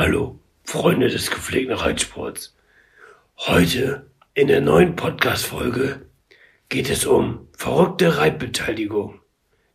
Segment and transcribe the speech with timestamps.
[0.00, 2.54] Hallo, Freunde des gepflegten Reitsports.
[3.36, 6.06] Heute in der neuen Podcast-Folge
[6.68, 9.18] geht es um verrückte Reitbeteiligung.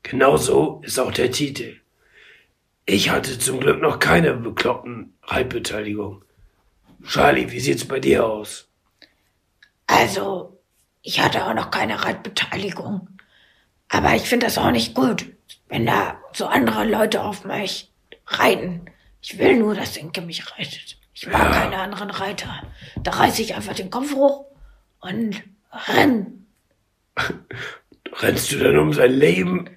[0.01, 1.81] Genauso ist auch der Titel.
[2.85, 6.23] Ich hatte zum Glück noch keine bekloppten Reitbeteiligung.
[7.05, 8.69] Charlie, wie sieht's bei dir aus?
[9.87, 10.57] Also,
[11.01, 13.09] ich hatte auch noch keine Reitbeteiligung.
[13.89, 15.25] Aber ich finde das auch nicht gut,
[15.67, 17.91] wenn da so andere Leute auf mich
[18.25, 18.85] reiten.
[19.23, 20.97] Ich will nur, dass Inke mich reitet.
[21.13, 21.61] Ich mag ja.
[21.61, 22.61] keine anderen Reiter.
[23.01, 24.45] Da reiße ich einfach den Kopf hoch
[24.99, 26.45] und renn.
[28.17, 29.69] Rennst du dann um sein Leben?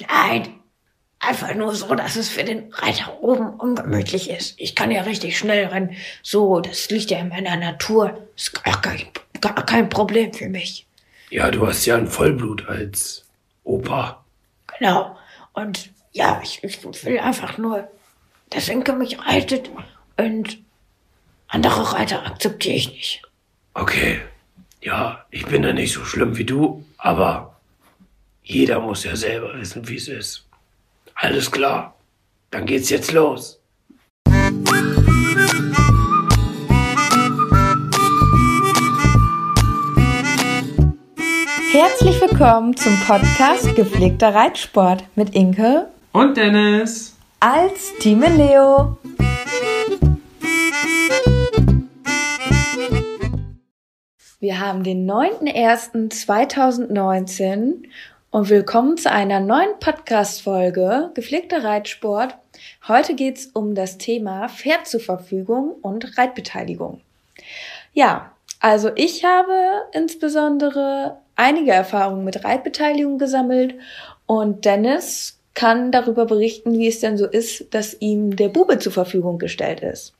[0.00, 0.54] Nein,
[1.18, 4.58] einfach nur so, dass es für den Reiter oben ungemütlich ist.
[4.58, 5.94] Ich kann ja richtig schnell rennen.
[6.22, 8.26] So, das liegt ja in meiner Natur.
[8.36, 9.02] Ist gar kein,
[9.42, 10.86] gar kein Problem für mich.
[11.28, 13.26] Ja, du hast ja ein Vollblut als
[13.64, 14.24] Opa.
[14.78, 15.17] Genau.
[15.58, 17.90] Und ja, ich, ich will einfach nur,
[18.50, 19.68] dass Inke mich reitet
[20.16, 20.58] und
[21.48, 23.22] andere Reiter akzeptiere ich nicht.
[23.74, 24.20] Okay.
[24.80, 27.56] Ja, ich bin da nicht so schlimm wie du, aber
[28.44, 30.46] jeder muss ja selber wissen, wie es ist.
[31.14, 31.96] Alles klar.
[32.52, 33.60] Dann geht's jetzt los.
[41.80, 48.98] Herzlich willkommen zum Podcast Gepflegter Reitsport mit Inke und Dennis als Team Leo.
[54.40, 57.84] Wir haben den 9.01.2019
[58.32, 62.34] und willkommen zu einer neuen Podcast-Folge Gepflegter Reitsport.
[62.88, 67.02] Heute geht's um das Thema Pferd zur Verfügung und Reitbeteiligung.
[67.92, 69.52] Ja, also ich habe
[69.92, 73.74] insbesondere einige Erfahrungen mit Reitbeteiligung gesammelt
[74.26, 78.92] und Dennis kann darüber berichten, wie es denn so ist, dass ihm der Bube zur
[78.92, 80.14] Verfügung gestellt ist.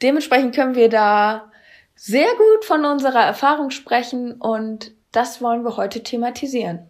[0.00, 1.50] Dementsprechend können wir da
[1.94, 6.80] sehr gut von unserer Erfahrung sprechen und das wollen wir heute thematisieren.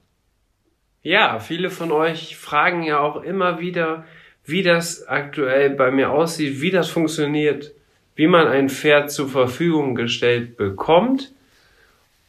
[1.03, 4.05] Ja, viele von euch fragen ja auch immer wieder,
[4.45, 7.73] wie das aktuell bei mir aussieht, wie das funktioniert,
[8.15, 11.33] wie man ein Pferd zur Verfügung gestellt bekommt.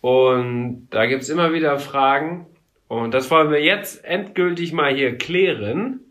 [0.02, 2.46] Und da gibt's immer wieder Fragen.
[2.88, 6.02] Und das wollen wir jetzt endgültig mal hier klären.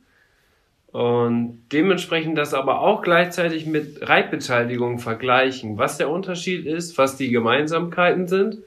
[0.92, 7.30] Und dementsprechend das aber auch gleichzeitig mit Reitbeteiligung vergleichen, was der Unterschied ist, was die
[7.30, 8.58] Gemeinsamkeiten sind.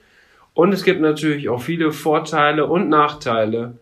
[0.54, 3.78] Und es gibt natürlich auch viele Vorteile und Nachteile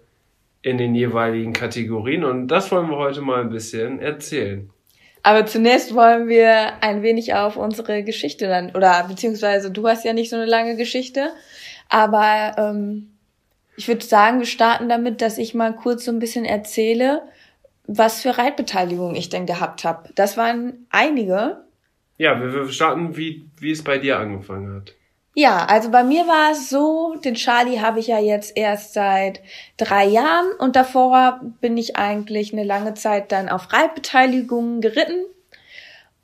[0.62, 2.24] in den jeweiligen Kategorien.
[2.24, 4.70] Und das wollen wir heute mal ein bisschen erzählen.
[5.24, 10.14] Aber zunächst wollen wir ein wenig auf unsere Geschichte dann, oder beziehungsweise du hast ja
[10.14, 11.32] nicht so eine lange Geschichte,
[11.90, 13.12] aber ähm,
[13.76, 17.24] ich würde sagen, wir starten damit, dass ich mal kurz so ein bisschen erzähle,
[17.88, 20.10] was für Reitbeteiligung ich denn gehabt habe.
[20.16, 21.64] Das waren einige.
[22.18, 24.96] Ja, wir, wir starten, wie, wie es bei dir angefangen hat.
[25.40, 29.40] Ja, also bei mir war es so, den Charlie habe ich ja jetzt erst seit
[29.78, 35.24] drei Jahren und davor bin ich eigentlich eine lange Zeit dann auf Reitbeteiligungen geritten.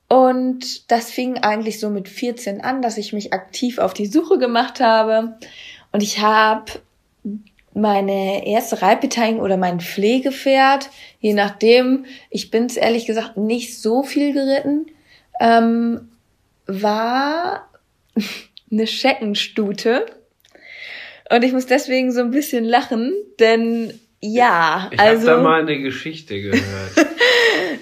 [0.10, 4.38] Und das fing eigentlich so mit 14 an, dass ich mich aktiv auf die Suche
[4.38, 5.38] gemacht habe.
[5.94, 6.74] Und ich habe
[7.74, 10.90] meine erste Reitbeteiligung oder mein Pflegepferd,
[11.22, 14.88] je nachdem, ich bin es ehrlich gesagt nicht so viel geritten,
[15.40, 16.10] ähm,
[16.68, 17.70] war
[18.76, 20.06] eine Scheckenstute.
[21.30, 25.24] Und ich muss deswegen so ein bisschen lachen, denn ja, ich also.
[25.24, 26.62] Ich habe da mal eine Geschichte gehört.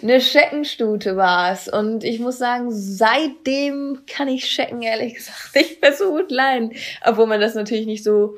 [0.01, 5.93] eine Scheckenstute war's Und ich muss sagen, seitdem kann ich Schecken ehrlich gesagt nicht mehr
[5.93, 6.73] so gut leiden.
[7.03, 8.37] Obwohl man das natürlich nicht so,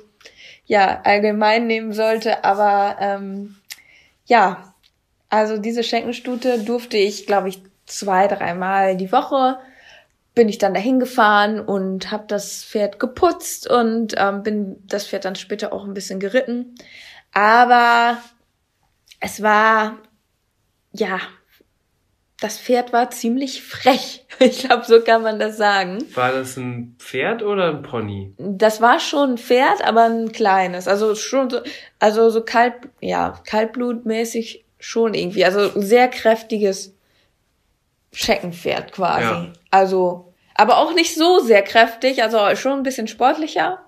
[0.65, 2.43] ja, allgemein nehmen sollte.
[2.43, 3.55] Aber, ähm,
[4.25, 4.73] ja,
[5.29, 9.57] also diese Schenkenstute durfte ich, glaube ich, zwei, dreimal die Woche
[10.35, 15.25] bin ich dann dahin gefahren und habe das Pferd geputzt und ähm, bin das Pferd
[15.25, 16.75] dann später auch ein bisschen geritten.
[17.31, 18.17] Aber
[19.21, 19.97] es war
[20.91, 21.19] ja
[22.41, 24.21] das Pferd war ziemlich frech.
[24.37, 26.03] Ich glaube, so kann man das sagen.
[26.13, 28.33] War das ein Pferd oder ein Pony?
[28.37, 30.89] Das war schon ein Pferd, aber ein kleines.
[30.89, 31.61] Also schon so,
[31.99, 35.45] also so kalt, ja, kaltblutmäßig schon irgendwie.
[35.45, 36.94] Also ein sehr kräftiges
[38.15, 39.23] Scheckenpferd quasi.
[39.23, 39.53] Ja.
[39.71, 43.79] Also, aber auch nicht so sehr kräftig, also schon ein bisschen sportlicher.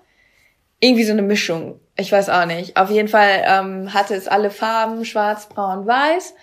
[0.80, 1.80] Irgendwie so eine Mischung.
[1.96, 2.76] Ich weiß auch nicht.
[2.76, 6.34] Auf jeden Fall ähm, hatte es alle Farben, schwarz, braun, weiß.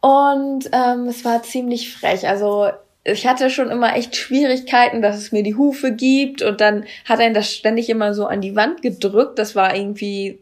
[0.00, 2.26] Und ähm, es war ziemlich frech.
[2.26, 2.70] Also
[3.04, 7.20] ich hatte schon immer echt Schwierigkeiten, dass es mir die Hufe gibt und dann hat
[7.20, 9.38] er das ständig immer so an die Wand gedrückt.
[9.38, 10.40] Das war irgendwie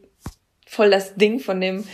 [0.67, 1.87] voll das Ding von dem.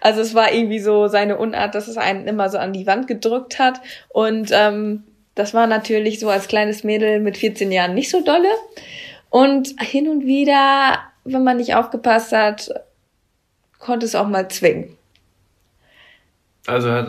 [0.00, 3.06] Also es war irgendwie so seine Unart, dass es einen immer so an die Wand
[3.06, 5.04] gedrückt hat und ähm,
[5.34, 8.48] das war natürlich so als kleines Mädel mit 14 Jahren nicht so dolle.
[9.30, 12.70] Und hin und wieder, wenn man nicht aufgepasst hat,
[13.80, 14.96] konnte es auch mal zwingen.
[16.66, 17.08] Also hat,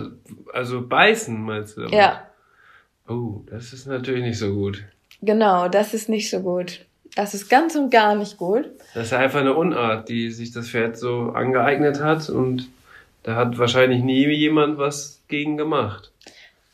[0.54, 1.82] also beißen meinst du?
[1.82, 1.94] damit?
[1.96, 2.22] Ja,
[3.08, 4.84] Oh, das ist natürlich nicht so gut.
[5.22, 6.86] genau, das ist nicht so gut.
[7.16, 8.70] Das ist ganz und gar nicht gut.
[8.94, 12.70] Das ist einfach eine Unart, die sich das Pferd so angeeignet hat und
[13.24, 16.12] da hat wahrscheinlich nie jemand was gegen gemacht.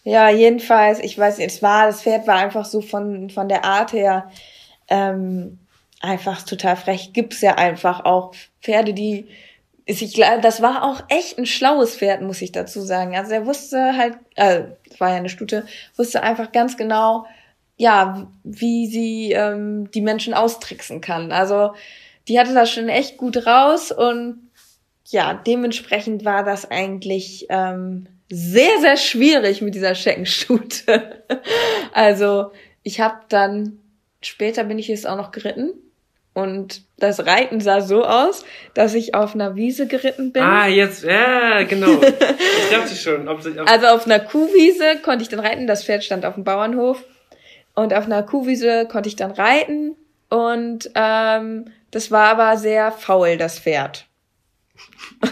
[0.04, 3.64] Ja, jedenfalls, ich weiß nicht, es war, das Pferd war einfach so von, von der
[3.64, 4.32] Art her
[4.90, 5.60] ähm,
[6.02, 7.14] einfach total frech.
[7.14, 9.28] Gibt's ja einfach auch Pferde, die
[9.86, 13.16] ist ich glaube, das war auch echt ein schlaues Pferd, muss ich dazu sagen.
[13.16, 14.64] Also er wusste halt, äh,
[14.98, 15.66] war ja eine Stute,
[15.98, 17.26] wusste einfach ganz genau,
[17.82, 21.32] ja, wie sie ähm, die Menschen austricksen kann.
[21.32, 21.74] Also
[22.28, 24.52] die hatte das schon echt gut raus und
[25.06, 31.24] ja, dementsprechend war das eigentlich ähm, sehr, sehr schwierig mit dieser Scheckenstute.
[31.92, 32.52] also
[32.84, 33.80] ich habe dann,
[34.22, 35.72] später bin ich jetzt auch noch geritten
[36.36, 38.46] und das Reiten sah so aus,
[38.76, 40.44] dass ich auf einer Wiese geritten bin.
[40.44, 42.00] Ah, jetzt, ja, genau.
[42.00, 46.04] Ich dachte schon, ob ob, Also auf einer Kuhwiese konnte ich dann reiten, das Pferd
[46.04, 47.04] stand auf dem Bauernhof.
[47.76, 49.96] Und auf einer Kuhwiese konnte ich dann reiten.
[50.30, 54.08] Und ähm, das war aber sehr faul, das Pferd.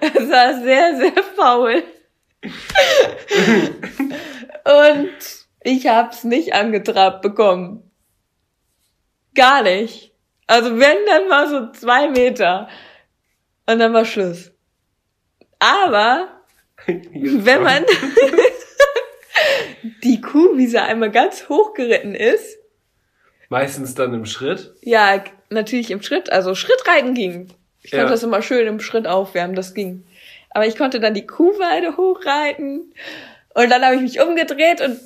[0.00, 1.82] es war sehr, sehr faul.
[4.64, 5.10] Und
[5.62, 7.90] ich hab's nicht angetrabt bekommen.
[9.34, 10.12] Gar nicht.
[10.46, 12.68] Also wenn, dann war so zwei Meter.
[13.66, 14.52] Und dann war Schluss.
[15.58, 16.28] Aber
[16.86, 17.84] wenn man
[20.04, 22.58] die Kuhwiese einmal ganz hoch geritten ist,
[23.48, 24.74] meistens dann im Schritt.
[24.82, 27.48] ja, natürlich im Schritt, also Schrittreiten ging.
[27.82, 28.10] Ich konnte Ja.
[28.10, 30.04] das immer schön im Schritt aufwärmen, das ging.
[30.50, 32.92] Aber ich konnte dann die Kuhweide hochreiten
[33.54, 35.00] und dann habe ich mich umgedreht und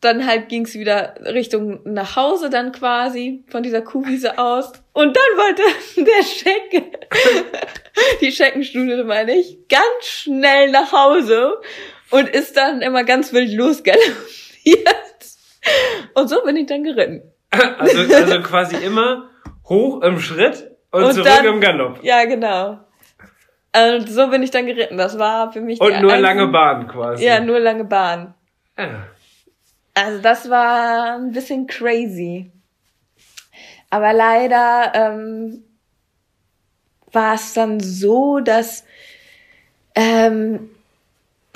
[0.00, 4.70] dann halt ging's wieder Richtung nach Hause dann quasi von dieser Kuhwiese aus.
[4.92, 5.62] Und dann wollte
[5.96, 6.84] der Schecken,
[8.20, 11.54] die Scheckenstudie meine ich, ganz schnell nach Hause
[12.10, 14.86] und ist dann immer ganz wild losgaloppiert.
[16.14, 17.22] Und so bin ich dann geritten.
[17.50, 19.30] Also, also quasi immer
[19.68, 22.02] hoch im Schritt und, Und zurück dann- im Galopp.
[22.02, 22.78] Ja, genau.
[23.76, 24.96] Und so bin ich dann geritten.
[24.96, 27.24] Das war für mich Und nur einzige- lange Bahn quasi.
[27.24, 28.34] Ja, nur lange Bahn.
[28.78, 29.06] Ja.
[29.94, 32.50] Also das war ein bisschen crazy.
[33.90, 35.64] Aber leider ähm,
[37.12, 38.84] war es dann so, dass
[39.94, 40.70] ähm,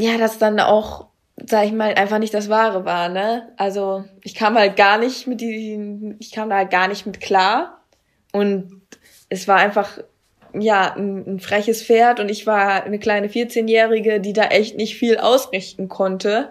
[0.02, 1.06] ja, das dann auch,
[1.46, 3.52] sag ich mal, einfach nicht das Wahre war, ne?
[3.56, 7.20] Also ich kam halt gar nicht mit die, ich kam da halt gar nicht mit
[7.20, 7.80] klar
[8.32, 8.82] und
[9.28, 9.98] es war einfach
[10.54, 14.96] ja ein, ein freches Pferd und ich war eine kleine 14-jährige, die da echt nicht
[14.96, 16.50] viel ausrichten konnte.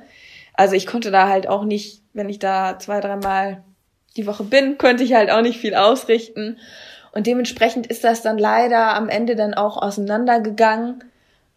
[0.54, 3.64] Also ich konnte da halt auch nicht, wenn ich da zwei, dreimal
[4.16, 6.58] die Woche bin, könnte ich halt auch nicht viel ausrichten.
[7.12, 11.04] Und dementsprechend ist das dann leider am Ende dann auch auseinandergegangen.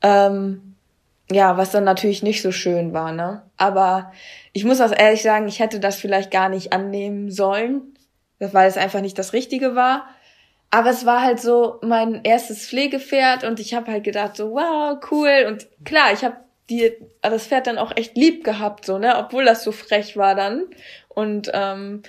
[0.03, 0.74] Ähm,
[1.31, 3.43] ja, was dann natürlich nicht so schön war, ne?
[3.57, 4.13] Aber
[4.53, 7.95] ich muss auch ehrlich sagen, ich hätte das vielleicht gar nicht annehmen sollen,
[8.39, 10.07] weil es einfach nicht das Richtige war.
[10.71, 14.99] Aber es war halt so mein erstes Pflegepferd und ich habe halt gedacht so, wow,
[15.11, 15.47] cool.
[15.49, 16.37] Und klar, ich habe
[16.69, 19.17] die das Pferd dann auch echt lieb gehabt, so, ne?
[19.19, 20.65] Obwohl das so frech war dann.
[21.09, 22.03] Und ähm,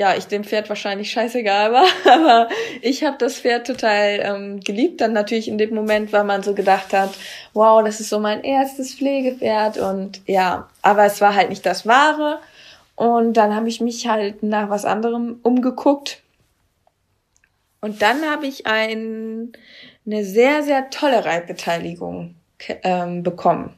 [0.00, 2.48] ja, ich dem Pferd wahrscheinlich scheißegal war, aber
[2.80, 5.02] ich habe das Pferd total ähm, geliebt.
[5.02, 7.10] Dann natürlich in dem Moment, weil man so gedacht hat,
[7.52, 11.86] wow, das ist so mein erstes Pflegepferd und ja, aber es war halt nicht das
[11.86, 12.40] Wahre.
[12.96, 16.22] Und dann habe ich mich halt nach was anderem umgeguckt.
[17.82, 19.52] Und dann habe ich ein,
[20.06, 22.36] eine sehr, sehr tolle Reitbeteiligung
[22.84, 23.74] ähm, bekommen.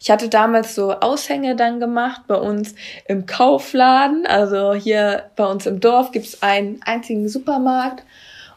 [0.00, 2.74] Ich hatte damals so Aushänge dann gemacht bei uns
[3.06, 4.26] im Kaufladen.
[4.26, 8.04] Also hier bei uns im Dorf gibt's einen einzigen Supermarkt.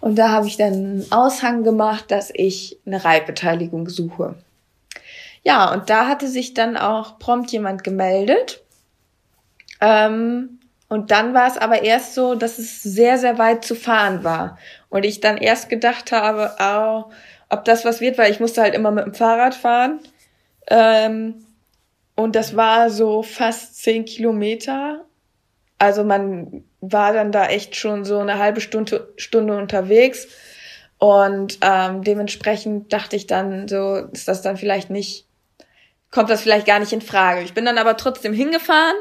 [0.02, 4.36] Und da habe ich dann einen Aushang gemacht, dass ich eine Reitbeteiligung suche.
[5.44, 8.62] Ja, und da hatte sich dann auch prompt jemand gemeldet.
[9.80, 14.24] Ähm, und dann war es aber erst so, dass es sehr, sehr weit zu fahren
[14.24, 14.58] war.
[14.90, 17.12] Und ich dann erst gedacht habe, oh,
[17.50, 20.00] ob das was wird, weil ich musste halt immer mit dem Fahrrad fahren.
[20.68, 21.46] Ähm,
[22.16, 25.06] und das war so fast zehn Kilometer.
[25.78, 30.28] Also man war dann da echt schon so eine halbe Stunde, Stunde unterwegs.
[30.98, 35.26] Und ähm, dementsprechend dachte ich dann so, ist das dann vielleicht nicht,
[36.12, 37.42] kommt das vielleicht gar nicht in Frage.
[37.42, 38.96] Ich bin dann aber trotzdem hingefahren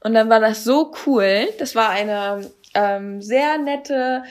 [0.00, 1.48] und dann war das so cool.
[1.60, 4.24] Das war eine ähm, sehr nette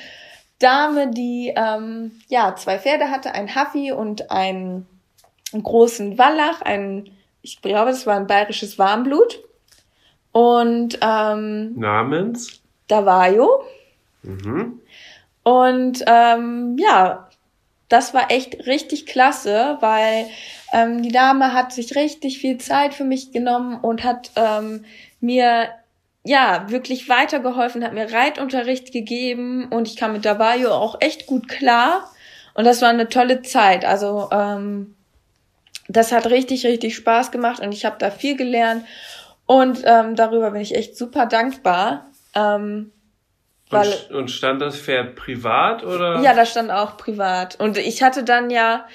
[0.59, 4.85] Dame, die ähm, ja zwei Pferde hatte, ein Haffi und einen,
[5.55, 7.09] einen großen Wallach, ein,
[7.41, 9.41] ich glaube, das war ein bayerisches Warmblut.
[10.31, 12.61] Und ähm, Namens?
[12.87, 13.63] Davajo.
[14.21, 14.81] Mhm.
[15.43, 17.29] Und ähm, ja,
[17.87, 20.27] das war echt richtig klasse, weil
[20.73, 24.83] ähm, die Dame hat sich richtig viel Zeit für mich genommen und hat ähm,
[25.21, 25.69] mir
[26.23, 31.47] ja wirklich weitergeholfen, hat mir Reitunterricht gegeben und ich kam mit Dabayo auch echt gut
[31.47, 32.09] klar.
[32.55, 33.85] Und das war eine tolle Zeit.
[33.85, 34.94] Also ähm,
[35.87, 38.85] das hat richtig, richtig Spaß gemacht und ich habe da viel gelernt.
[39.45, 42.09] Und ähm, darüber bin ich echt super dankbar.
[42.33, 42.91] Ähm,
[43.69, 46.21] weil, und, und stand das Pferd privat oder?
[46.21, 47.59] Ja, das stand auch privat.
[47.59, 48.85] Und ich hatte dann ja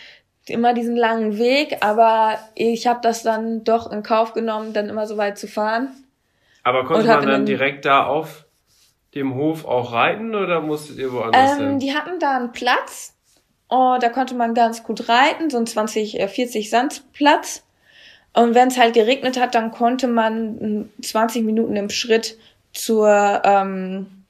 [0.47, 5.07] immer diesen langen Weg, aber ich habe das dann doch in Kauf genommen, dann immer
[5.07, 5.89] so weit zu fahren.
[6.63, 8.45] Aber konnte man dann direkt da auf
[9.15, 11.79] dem Hof auch reiten oder musstet ihr woanders ähm, hin?
[11.79, 13.17] Die hatten da einen Platz.
[13.71, 17.63] Oh, da konnte man ganz gut reiten, so ein 20, 40 äh, Sandplatz.
[18.33, 22.37] Und wenn es halt geregnet hat, dann konnte man 20 Minuten im Schritt
[22.73, 24.25] zur ähm,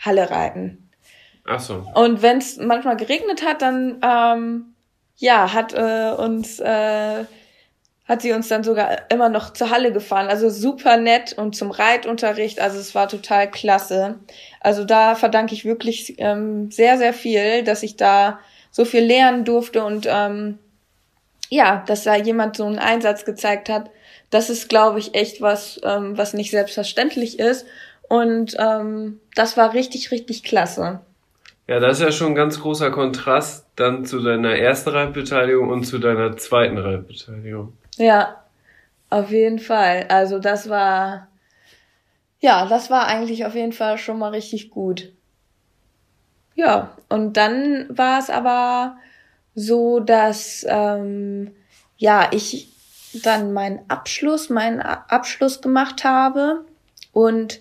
[0.00, 0.88] Halle reiten.
[1.46, 1.84] Ach so.
[1.94, 4.74] Und wenn es manchmal geregnet hat, dann ähm,
[5.16, 7.24] ja, hat äh, uns äh,
[8.06, 10.28] hat sie uns dann sogar immer noch zur Halle gefahren.
[10.28, 12.60] Also super nett und zum Reitunterricht.
[12.60, 14.16] Also es war total klasse.
[14.60, 18.40] Also da verdanke ich wirklich ähm, sehr, sehr viel, dass ich da
[18.74, 20.58] so viel lernen durfte und ähm,
[21.48, 23.88] ja, dass da jemand so einen Einsatz gezeigt hat.
[24.30, 27.66] Das ist, glaube ich, echt was, ähm, was nicht selbstverständlich ist.
[28.08, 30.98] Und ähm, das war richtig, richtig klasse.
[31.68, 35.84] Ja, das ist ja schon ein ganz großer Kontrast dann zu deiner ersten Reitbeteiligung und
[35.84, 37.74] zu deiner zweiten Reitbeteiligung.
[37.96, 38.42] Ja,
[39.08, 40.06] auf jeden Fall.
[40.08, 41.28] Also das war,
[42.40, 45.12] ja, das war eigentlich auf jeden Fall schon mal richtig gut.
[46.54, 48.96] Ja, und dann war es aber
[49.54, 51.52] so, dass ähm,
[51.96, 52.72] ja ich
[53.22, 56.64] dann meinen Abschluss, meinen Abschluss gemacht habe
[57.12, 57.60] und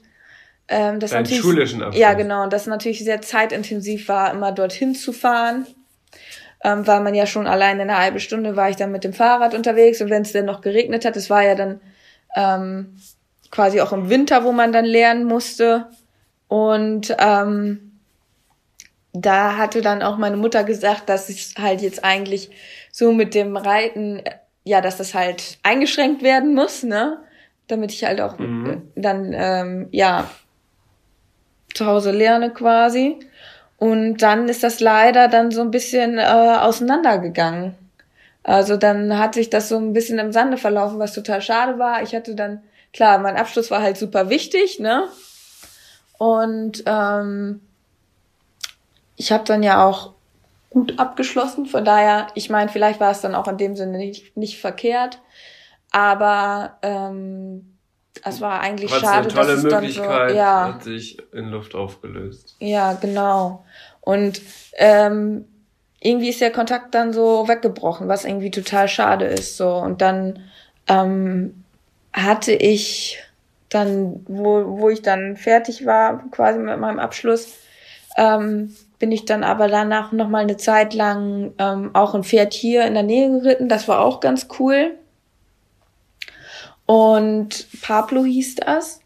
[0.67, 2.01] ähm, das Deinen natürlich schulischen Abschluss.
[2.01, 5.67] ja genau, das natürlich sehr zeitintensiv war, immer dorthin zu fahren
[6.63, 9.53] ähm, weil man ja schon allein eine halbe Stunde war ich dann mit dem Fahrrad
[9.53, 11.81] unterwegs und wenn es dann noch geregnet hat, es war ja dann
[12.35, 12.95] ähm,
[13.51, 15.87] quasi auch im Winter, wo man dann lernen musste
[16.47, 17.82] und ähm,
[19.13, 22.49] da hatte dann auch meine Mutter gesagt, dass es halt jetzt eigentlich
[22.91, 24.23] so mit dem Reiten,
[24.63, 27.19] ja, dass das halt eingeschränkt werden muss, ne?
[27.67, 28.81] Damit ich halt auch mhm.
[28.95, 30.29] dann, ähm, ja,
[31.73, 33.19] zu Hause lerne quasi.
[33.77, 37.75] Und dann ist das leider dann so ein bisschen äh, auseinandergegangen.
[38.43, 42.01] Also dann hat sich das so ein bisschen im Sande verlaufen, was total schade war.
[42.01, 45.07] Ich hatte dann, klar, mein Abschluss war halt super wichtig, ne?
[46.17, 47.61] Und ähm,
[49.15, 50.13] ich habe dann ja auch
[50.69, 51.65] gut abgeschlossen.
[51.65, 55.19] Von daher, ich meine, vielleicht war es dann auch in dem Sinne nicht, nicht verkehrt.
[55.91, 57.77] Aber ähm,
[58.23, 61.17] es war eigentlich Aber schade, eine tolle dass es Möglichkeit, dann so, ja, hat sich
[61.31, 62.55] in Luft aufgelöst.
[62.59, 63.63] Ja, genau.
[64.01, 64.41] Und
[64.73, 65.45] ähm,
[65.99, 69.57] irgendwie ist der Kontakt dann so weggebrochen, was irgendwie total schade ist.
[69.57, 70.39] So und dann
[70.87, 71.63] ähm,
[72.11, 73.19] hatte ich
[73.69, 77.53] dann, wo, wo ich dann fertig war, quasi mit meinem Abschluss,
[78.17, 82.53] ähm, bin ich dann aber danach noch mal eine Zeit lang ähm, auch ein Pferd
[82.53, 83.67] hier in der Nähe geritten.
[83.67, 84.97] Das war auch ganz cool.
[86.85, 89.01] Und Pablo hieß das.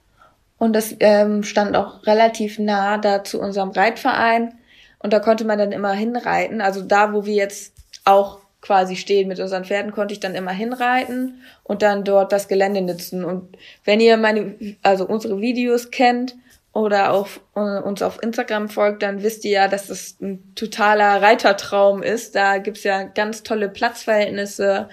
[0.60, 4.54] Und das ähm, stand auch relativ nah da zu unserem Reitverein.
[5.00, 6.62] Und da konnte man dann immer hinreiten.
[6.62, 7.74] Also da, wo wir jetzt
[8.06, 12.48] auch quasi stehen mit unseren Pferden, konnte ich dann immer hinreiten und dann dort das
[12.48, 13.25] Gelände nutzen.
[13.25, 16.36] Und wenn ihr meine, also unsere Videos kennt
[16.77, 21.24] oder auf, uh, uns auf Instagram folgt, dann wisst ihr ja, dass das ein totaler
[21.24, 22.36] Reitertraum ist.
[22.36, 24.88] Da gibt's ja ganz tolle Platzverhältnisse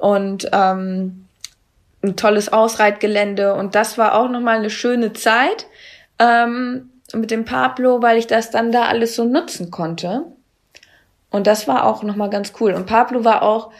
[0.00, 1.26] und ähm,
[2.02, 5.66] ein tolles Ausreitgelände und das war auch nochmal eine schöne Zeit
[6.18, 10.24] ähm, mit dem Pablo, weil ich das dann da alles so nutzen konnte.
[11.30, 12.72] Und das war auch nochmal ganz cool.
[12.72, 13.70] Und Pablo war auch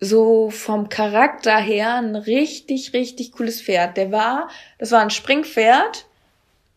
[0.00, 3.96] so vom Charakter her ein richtig, richtig cooles Pferd.
[3.96, 6.06] Der war, das war ein Springpferd.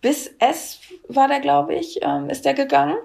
[0.04, 2.98] Bis S war der, glaube ich, ähm, ist der gegangen.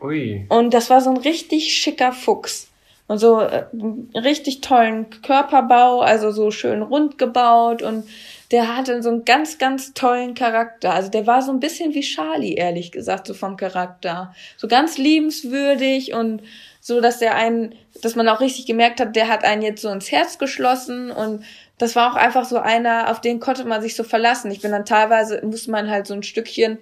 [0.00, 0.44] Ui.
[0.50, 2.68] Und das war so ein richtig schicker Fuchs.
[3.06, 8.04] Und so äh, einen richtig tollen Körperbau, also so schön rund gebaut und
[8.50, 10.92] der hatte so einen ganz, ganz tollen Charakter.
[10.92, 14.34] Also der war so ein bisschen wie Charlie, ehrlich gesagt, so vom Charakter.
[14.58, 16.42] So ganz liebenswürdig und
[16.80, 19.88] so, dass der einen, dass man auch richtig gemerkt hat, der hat einen jetzt so
[19.88, 21.42] ins Herz geschlossen und
[21.84, 24.50] das war auch einfach so einer, auf den konnte man sich so verlassen.
[24.50, 26.78] Ich bin dann teilweise, musste man halt so ein Stückchen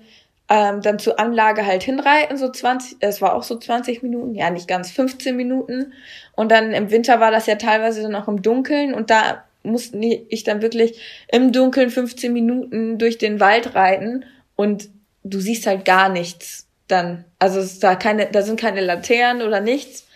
[0.48, 4.48] ähm, dann zur Anlage halt hinreiten, so 20, es war auch so 20 Minuten, ja
[4.50, 5.92] nicht ganz 15 Minuten.
[6.36, 9.98] Und dann im Winter war das ja teilweise dann auch im Dunkeln und da musste
[9.98, 14.88] ich dann wirklich im Dunkeln 15 Minuten durch den Wald reiten und
[15.24, 17.24] du siehst halt gar nichts dann.
[17.40, 20.06] Also es ist da keine, da sind keine Laternen oder nichts.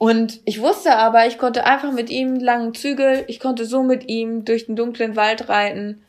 [0.00, 4.08] Und ich wusste aber, ich konnte einfach mit ihm langen Zügel, ich konnte so mit
[4.08, 6.02] ihm durch den dunklen Wald reiten.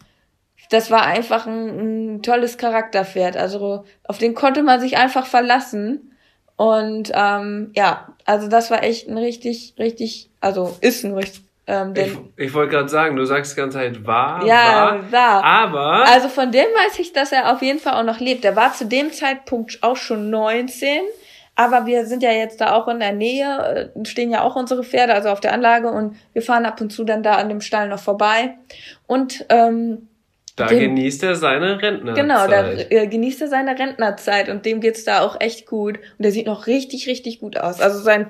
[0.70, 3.36] Das war einfach ein, ein tolles Charakterpferd.
[3.36, 6.16] Also auf den konnte man sich einfach verlassen.
[6.56, 11.94] Und ähm, ja, also das war echt ein richtig, richtig, also ist ein richtig ähm,
[11.96, 15.44] ich ich wollte gerade sagen, du sagst die ganze Zeit war, ja, war, war.
[15.44, 18.46] aber Also von dem weiß ich, dass er auf jeden Fall auch noch lebt.
[18.46, 21.02] Er war zu dem Zeitpunkt auch schon 19,
[21.62, 24.84] aber wir sind ja jetzt da auch in der Nähe, äh, stehen ja auch unsere
[24.84, 27.62] Pferde, also auf der Anlage und wir fahren ab und zu dann da an dem
[27.62, 28.56] Stall noch vorbei.
[29.08, 30.08] Und ähm,
[30.56, 32.22] da dem- genießt er seine Rentnerzeit.
[32.24, 35.98] Genau, da äh, genießt er seine Rentnerzeit und dem geht's da auch echt gut.
[36.18, 37.80] Und der sieht noch richtig, richtig gut aus.
[37.80, 38.28] Also seinen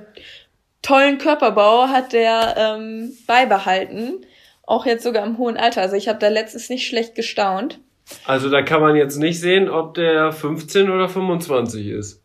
[0.82, 4.26] tollen Körperbau hat der ähm, beibehalten.
[4.66, 5.82] Auch jetzt sogar im hohen Alter.
[5.82, 7.80] Also ich habe da letztens nicht schlecht gestaunt.
[8.26, 12.22] Also da kann man jetzt nicht sehen, ob der 15 oder 25 ist.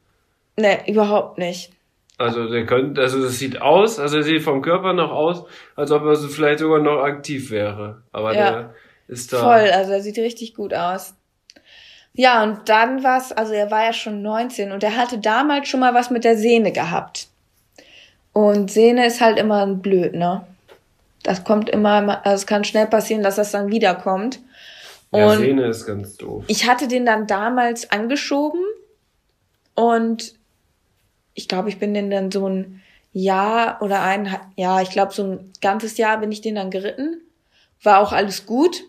[0.56, 1.70] Ne, überhaupt nicht.
[2.18, 5.44] Also der könnte, also das sieht aus, also er sieht vom Körper noch aus,
[5.75, 8.02] als ob er so vielleicht sogar noch aktiv wäre.
[8.10, 8.50] Aber Ja.
[8.50, 8.75] der
[9.06, 9.38] ist da.
[9.40, 11.14] Voll, also er sieht richtig gut aus.
[12.14, 15.80] Ja, und dann war's, also er war ja schon 19 und er hatte damals schon
[15.80, 17.28] mal was mit der Sehne gehabt.
[18.32, 20.46] Und Sehne ist halt immer blöd, ne?
[21.22, 24.40] Das kommt immer, also es kann schnell passieren, dass das dann wiederkommt.
[25.12, 26.45] Ja, Und Sehne ist ganz doof.
[26.47, 28.62] ich hatte den dann damals angeschoben
[29.75, 30.34] und
[31.36, 35.22] ich glaube, ich bin den dann so ein Jahr oder ein, ja, ich glaube, so
[35.22, 37.20] ein ganzes Jahr bin ich den dann geritten.
[37.82, 38.82] War auch alles gut.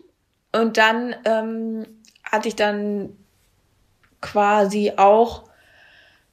[0.52, 1.86] Und dann ähm,
[2.24, 3.16] hatte ich dann
[4.20, 5.44] quasi auch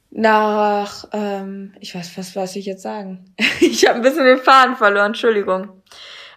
[0.10, 3.26] nach, ähm, ich weiß, was was ich jetzt sagen?
[3.60, 5.82] ich habe ein bisschen den Faden verloren, Entschuldigung.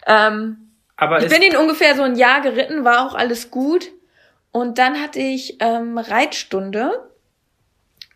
[0.06, 3.92] Ähm, Aber ich bin ihn ungefähr so ein Jahr geritten, war auch alles gut.
[4.50, 7.07] Und dann hatte ich ähm, Reitstunde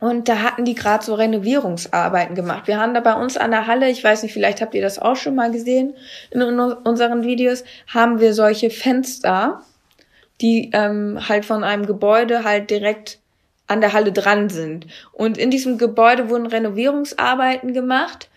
[0.02, 2.66] und da hatten die gerade so Renovierungsarbeiten gemacht.
[2.66, 4.98] Wir haben da bei uns an der Halle, ich weiß nicht, vielleicht habt ihr das
[4.98, 5.94] auch schon mal gesehen
[6.32, 9.62] in un- unseren Videos, haben wir solche Fenster,
[10.40, 13.20] die ähm, halt von einem Gebäude halt direkt
[13.68, 14.88] an der Halle dran sind.
[15.12, 18.28] Und in diesem Gebäude wurden Renovierungsarbeiten gemacht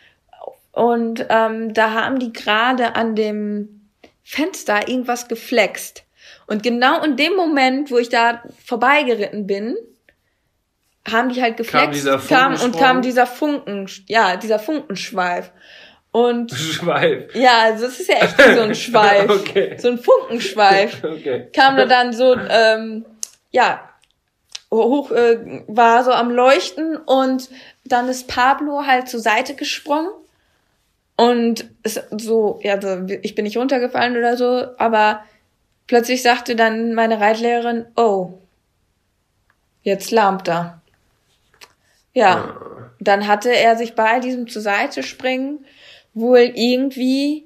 [0.72, 3.90] und ähm, da haben die gerade an dem
[4.24, 6.04] Fenster irgendwas geflext.
[6.46, 9.76] Und genau in dem Moment, wo ich da vorbeigeritten bin,
[11.10, 15.52] haben die halt geflext dieser kam, und kam dieser Funken, ja, dieser Funkenschweif.
[16.12, 17.36] Und Schweif.
[17.36, 19.30] ja, also es ist ja echt wie so ein Schweif.
[19.30, 19.78] Okay.
[19.78, 21.50] So ein Funkenschweif Okay.
[21.54, 23.06] kam da dann so, ähm,
[23.52, 23.90] ja,
[24.72, 27.50] hoch, äh, war so am Leuchten und
[27.84, 30.10] dann ist Pablo halt zur Seite gesprungen
[31.18, 32.80] und es, so, ja,
[33.22, 35.24] ich bin nicht runtergefallen oder so, aber
[35.88, 38.40] plötzlich sagte dann meine Reitlehrerin, oh,
[39.84, 40.82] jetzt lahmt er.
[42.16, 42.56] Ja,
[43.00, 45.66] dann hatte er sich bei diesem zur Seite springen
[46.14, 47.46] wohl irgendwie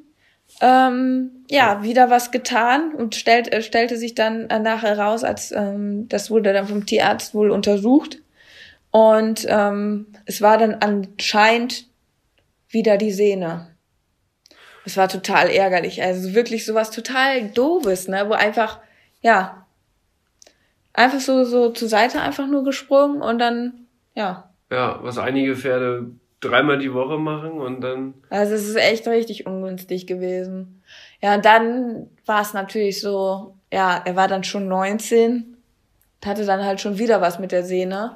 [0.62, 5.52] ähm, ja wieder was getan und stellt, äh, stellte sich dann äh, nachher raus, als
[5.52, 8.20] ähm, das wurde dann vom Tierarzt wohl untersucht.
[8.92, 11.88] Und ähm, es war dann anscheinend
[12.70, 13.76] wieder die Sehne.
[14.86, 18.80] Es war total ärgerlich, also wirklich sowas total doofes, ne, wo einfach
[19.22, 19.66] ja
[20.94, 26.08] einfach so so zur Seite einfach nur gesprungen und dann ja Ja, was einige Pferde
[26.42, 28.14] dreimal die Woche machen und dann.
[28.30, 30.82] Also es ist echt richtig ungünstig gewesen.
[31.22, 35.58] Ja, und dann war es natürlich so, ja, er war dann schon 19,
[36.26, 38.16] hatte dann halt schon wieder was mit der Sehne.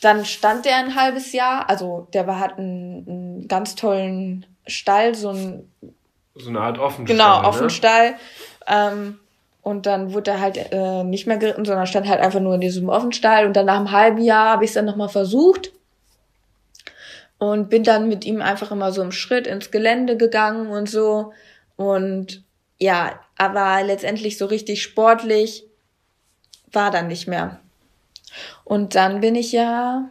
[0.00, 5.14] Dann stand er ein halbes Jahr, also der war, hat einen, einen ganz tollen Stall,
[5.14, 5.68] so ein,
[6.36, 7.16] So eine Art Offenstall.
[7.16, 7.48] genau, Ne?
[7.48, 8.14] Offenstall.
[8.66, 9.18] Ähm,
[9.62, 12.60] und dann wurde er halt äh, nicht mehr geritten, sondern stand halt einfach nur in
[12.60, 13.44] diesem Offenstall.
[13.44, 15.72] Und dann nach einem halben Jahr habe ich es dann nochmal versucht.
[17.38, 21.32] Und bin dann mit ihm einfach immer so im Schritt ins Gelände gegangen und so.
[21.76, 22.42] Und
[22.78, 25.64] ja, aber letztendlich so richtig sportlich
[26.72, 27.60] war dann nicht mehr.
[28.64, 30.10] Und dann bin ich ja.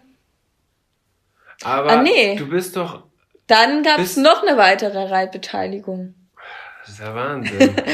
[1.64, 2.36] Aber Ah, nee.
[2.36, 3.04] du bist doch.
[3.48, 6.14] Dann gab es noch eine weitere Reitbeteiligung.
[6.82, 7.76] Das ist ja Wahnsinn.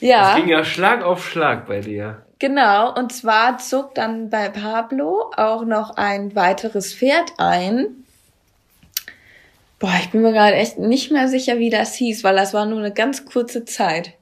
[0.00, 0.32] Ja.
[0.32, 2.26] Es ging ja Schlag auf Schlag bei dir.
[2.38, 8.03] Genau, und zwar zog dann bei Pablo auch noch ein weiteres Pferd ein.
[9.84, 12.64] Boah, ich bin mir gerade echt nicht mehr sicher, wie das hieß, weil das war
[12.64, 14.14] nur eine ganz kurze Zeit.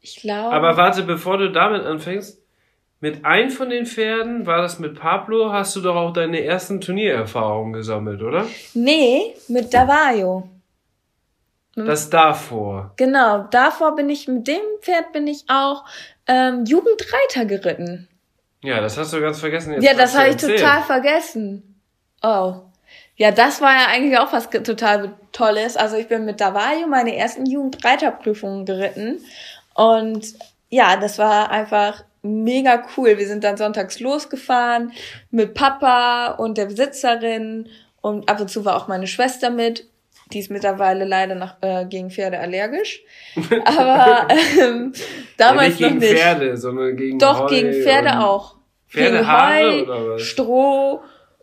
[0.00, 0.52] Ich glaube.
[0.52, 2.42] Aber warte, bevor du damit anfängst,
[2.98, 6.80] mit einem von den Pferden, war das mit Pablo, hast du doch auch deine ersten
[6.80, 8.46] Turniererfahrungen gesammelt, oder?
[8.74, 10.48] Nee, mit Davajo.
[11.76, 12.94] Das davor.
[12.96, 15.84] Genau, davor bin ich, mit dem Pferd bin ich auch
[16.26, 18.08] ähm, Jugendreiter geritten.
[18.64, 19.74] Ja, das hast du ganz vergessen.
[19.74, 20.58] Jetzt ja, das habe ich erzählt.
[20.58, 21.80] total vergessen.
[22.24, 22.62] Oh.
[23.18, 25.76] Ja, das war ja eigentlich auch was total Tolles.
[25.76, 29.20] Also ich bin mit Davajo meine ersten Jugendreiterprüfungen geritten.
[29.74, 30.34] Und
[30.70, 33.18] ja, das war einfach mega cool.
[33.18, 34.92] Wir sind dann sonntags losgefahren
[35.32, 37.68] mit Papa und der Besitzerin.
[38.00, 39.88] Und ab und zu war auch meine Schwester mit.
[40.32, 43.02] Die ist mittlerweile leider nach, äh, gegen Pferde allergisch.
[43.64, 44.28] Aber
[44.60, 45.02] ähm, Ja,
[45.38, 46.18] damals nicht gegen noch nicht.
[46.18, 48.54] Pferde, sondern gegen Doch, Heu gegen Pferde auch.
[48.88, 50.22] Pferdehaare gegen oder Heu, was?
[50.22, 51.00] Stroh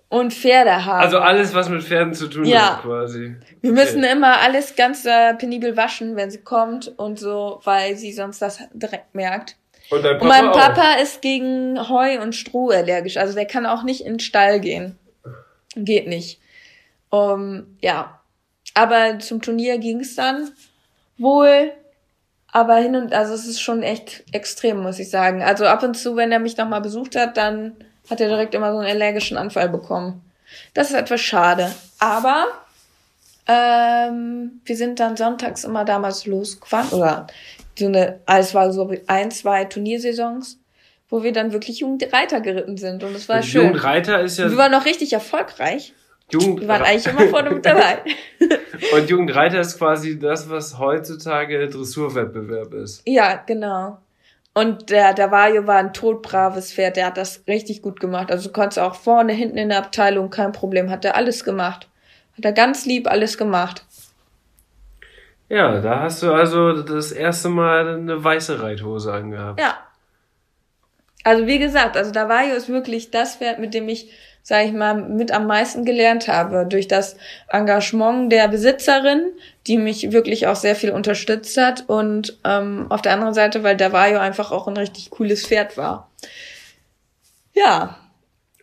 [0.09, 0.99] und Pferdehaare.
[0.99, 2.77] Also alles, was mit Pferden zu tun Ja.
[2.77, 3.35] hat, quasi.
[3.61, 8.13] Wir müssen immer alles ganz äh, penibel waschen, wenn sie kommt und so, weil sie
[8.13, 9.57] sonst das direkt merkt.
[9.89, 10.57] Und dein Papa Und mein auch.
[10.57, 14.59] Papa ist gegen Heu und Stroh allergisch, also der kann auch nicht in den Stall
[14.59, 14.97] gehen.
[15.75, 16.39] Geht nicht.
[17.09, 18.19] Um, ja.
[18.73, 20.51] Aber zum Turnier ging es dann
[21.17, 21.71] wohl.
[22.51, 25.43] Aber hin und also es ist schon echt extrem, muss ich sagen.
[25.43, 27.73] Also ab und zu, wenn er mich nochmal besucht hat, dann
[28.09, 30.21] hat er direkt immer so einen allergischen Anfall bekommen.
[30.73, 31.73] Das ist etwas schade.
[31.99, 32.47] Aber
[33.47, 36.89] ähm, wir sind dann sonntags immer damals losgefahren.
[36.89, 37.27] Oder
[37.77, 40.59] so eine, alles war so ein, zwei Turniersaisons,
[41.09, 43.03] wo wir dann wirklich Jugendreiter geritten sind.
[43.03, 43.65] Und es war Und schön.
[43.65, 45.93] Jugendreiter ist ja Wir waren noch richtig erfolgreich.
[46.31, 47.99] Jugend, Wir waren eigentlich immer vorne mit dabei.
[48.93, 53.03] und Jugendreiter ist quasi das, was heutzutage Dressurwettbewerb ist.
[53.05, 53.99] Ja, genau.
[54.57, 58.31] Und der, der Vajo war ein todbraves Pferd, der hat das richtig gut gemacht.
[58.31, 61.89] Also du konntest auch vorne, hinten in der Abteilung, kein Problem, hat er alles gemacht.
[62.37, 63.85] Hat er ganz lieb alles gemacht.
[65.49, 69.59] Ja, da hast du also das erste Mal eine weiße Reithose angehabt.
[69.59, 69.77] Ja.
[71.25, 74.11] Also wie gesagt, also der Vajo ist wirklich das Pferd, mit dem ich,
[74.43, 76.67] sage ich mal, mit am meisten gelernt habe.
[76.69, 77.17] Durch das
[77.49, 79.33] Engagement der Besitzerin,
[79.67, 81.85] die mich wirklich auch sehr viel unterstützt hat.
[81.87, 85.77] Und ähm, auf der anderen Seite, weil der Vajo einfach auch ein richtig cooles Pferd
[85.77, 86.11] war.
[87.55, 87.97] Ja,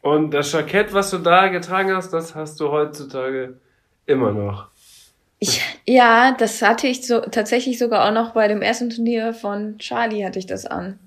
[0.03, 3.61] Und das Jackett, was du da getragen hast, das hast du heutzutage
[4.07, 4.71] immer noch.
[5.39, 9.79] Ich, ja, das hatte ich so tatsächlich sogar auch noch bei dem ersten Turnier von
[9.79, 11.01] Charlie hatte ich das an.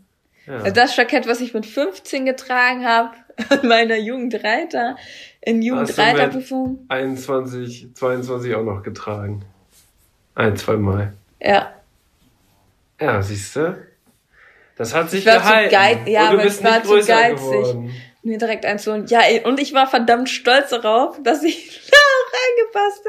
[0.47, 0.57] Ja.
[0.57, 3.11] Also das Jackett, was ich mit 15 getragen habe,
[3.49, 4.95] an meiner Jugendreiter,
[5.41, 6.85] in Jugendreiterprüfung.
[6.89, 9.43] 21, 22 auch noch getragen.
[10.35, 11.13] Ein, zwei Mal.
[11.41, 11.73] Ja.
[12.99, 13.77] Ja, siehst du?
[14.77, 15.71] Das hat sich Ich war zu gehalten.
[15.71, 17.35] geiz- ja, aber ich war zu geizig.
[17.37, 17.93] geworden.
[18.23, 21.97] Mir direkt eins so, ja, und ich war verdammt stolz darauf, dass ich da
[22.81, 23.05] reingepasst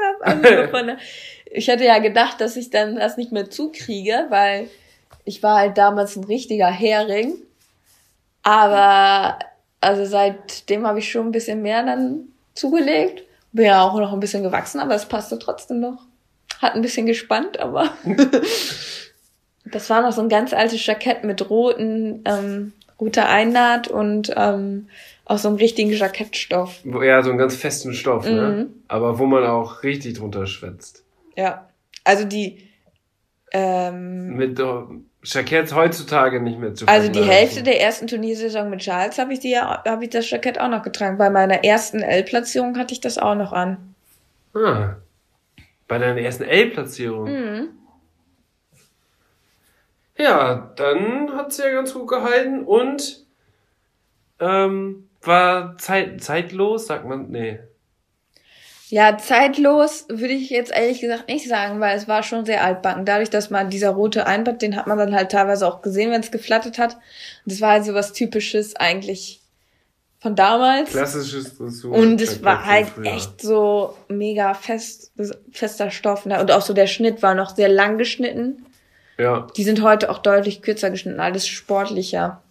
[0.61, 0.85] habe.
[0.85, 0.97] Also
[1.51, 4.69] ich hätte ja gedacht, dass ich dann das nicht mehr zukriege, weil
[5.27, 7.35] ich war halt damals ein richtiger Hering.
[8.43, 9.37] Aber
[9.81, 13.23] also seitdem habe ich schon ein bisschen mehr dann zugelegt.
[13.51, 16.01] Bin ja auch noch ein bisschen gewachsen, aber es passte trotzdem noch.
[16.61, 17.89] Hat ein bisschen gespannt, aber
[19.65, 24.87] das war noch so ein ganz altes Jackett mit roten, ähm, roter Einnaht und ähm,
[25.25, 26.79] auch so einem richtigen Jackettstoff.
[26.85, 28.65] Ja, so einen ganz festen Stoff, ne?
[28.69, 28.83] Mhm.
[28.87, 31.03] Aber wo man auch richtig drunter schwitzt.
[31.35, 31.67] Ja.
[32.05, 32.67] Also die,
[33.51, 34.59] ähm, Mit
[35.29, 37.21] Jacketts heutzutage nicht mehr zu also die.
[37.21, 40.69] Hälfte der ersten Turniersaison mit Charles habe ich die ja, habe ich das Jackett auch
[40.69, 41.17] noch getragen.
[41.17, 43.93] Bei meiner ersten L-Platzierung hatte ich das auch noch an.
[44.53, 44.95] Ah.
[45.87, 47.29] Bei deiner ersten L-Platzierung.
[47.29, 47.69] Mhm.
[50.17, 53.25] Ja, dann hat sie ja ganz gut gehalten und
[54.39, 57.59] ähm, war zeit, zeitlos, sagt man, nee.
[58.89, 63.03] Ja, zeitlos würde ich jetzt ehrlich gesagt nicht sagen, weil es war schon sehr altbacken.
[63.03, 66.21] Dadurch, dass man dieser rote Einband, den hat man dann halt teilweise auch gesehen, wenn
[66.21, 66.93] es geflattert hat.
[66.93, 69.41] Und das war halt so was Typisches eigentlich
[70.19, 70.91] von damals.
[70.91, 71.93] Klassisches Dressur.
[71.93, 73.07] Und es war halt früher.
[73.07, 75.11] echt so mega fest,
[75.51, 76.25] fester Stoff.
[76.25, 76.39] Ne?
[76.39, 78.65] Und auch so der Schnitt war noch sehr lang geschnitten.
[79.17, 79.47] Ja.
[79.57, 82.41] Die sind heute auch deutlich kürzer geschnitten, alles sportlicher.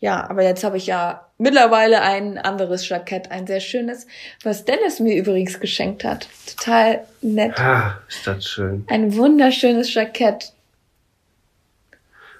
[0.00, 4.06] ja, aber jetzt habe ich ja mittlerweile ein anderes Jackett, ein sehr schönes,
[4.42, 6.28] was Dennis mir übrigens geschenkt hat.
[6.46, 7.58] Total nett.
[7.58, 8.84] Ah, ist das schön.
[8.88, 10.52] Ein wunderschönes Jackett.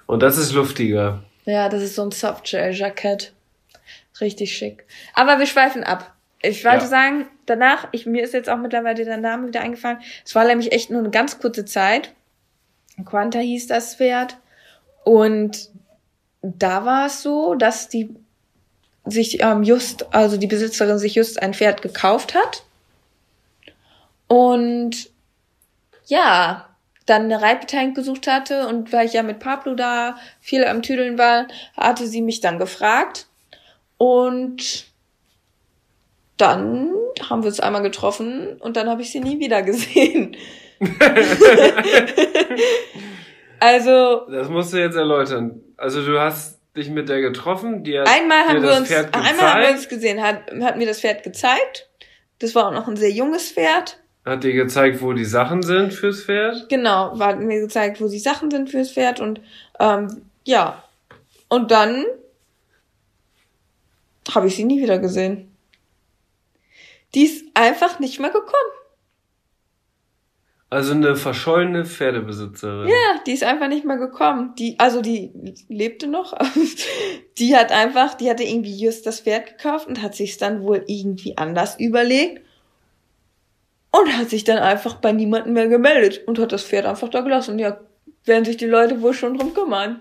[0.05, 1.23] Und das ist luftiger.
[1.45, 3.33] Ja, das ist so ein Softshell-Jackett.
[4.21, 4.85] Richtig schick.
[5.13, 6.13] Aber wir schweifen ab.
[6.41, 6.87] Ich wollte Ja.
[6.87, 9.97] sagen, danach, ich, mir ist jetzt auch mittlerweile der Name wieder eingefallen.
[10.23, 12.13] Es war nämlich echt nur eine ganz kurze Zeit.
[13.03, 14.37] Quanta hieß das Pferd.
[15.03, 15.69] Und
[16.41, 18.15] da war es so, dass die
[19.05, 22.63] sich ähm, just, also die Besitzerin sich just ein Pferd gekauft hat.
[24.27, 25.09] Und
[26.05, 26.69] ja,
[27.05, 31.17] dann eine Reitbeteiligung gesucht hatte und weil ich ja mit Pablo da viel am Tüdeln
[31.17, 33.27] war, hatte sie mich dann gefragt.
[33.97, 34.87] Und
[36.37, 36.89] dann
[37.29, 40.35] haben wir uns einmal getroffen und dann habe ich sie nie wieder gesehen.
[43.59, 45.61] also Das musst du jetzt erläutern.
[45.77, 49.15] Also du hast dich mit der getroffen, die hat einmal haben wir das uns Pferd
[49.15, 51.89] einmal haben wir gezeigt, uns gesehen, hat, hat mir das Pferd gezeigt.
[52.39, 53.97] Das war auch noch ein sehr junges Pferd.
[54.25, 56.67] hat dir gezeigt, wo die Sachen sind fürs Pferd.
[56.69, 59.41] Genau, war hat mir gezeigt, wo die Sachen sind fürs Pferd und
[59.79, 60.83] ähm, ja.
[61.47, 62.05] Und dann
[64.33, 65.55] habe ich sie nie wieder gesehen.
[67.13, 68.71] Die ist einfach nicht mehr gekommen.
[70.75, 72.89] Also eine verschollene Pferdebesitzerin.
[72.89, 74.55] Ja, die ist einfach nicht mehr gekommen.
[74.59, 75.31] Die, also die
[75.69, 76.37] lebte noch.
[77.37, 80.83] Die hat einfach, die hatte irgendwie just das Pferd gekauft und hat sich dann wohl
[80.87, 82.41] irgendwie anders überlegt
[83.91, 87.19] und hat sich dann einfach bei niemandem mehr gemeldet und hat das Pferd einfach da
[87.21, 87.59] gelassen.
[87.59, 87.77] Ja,
[88.23, 89.99] werden sich die Leute wohl schon drum kümmern.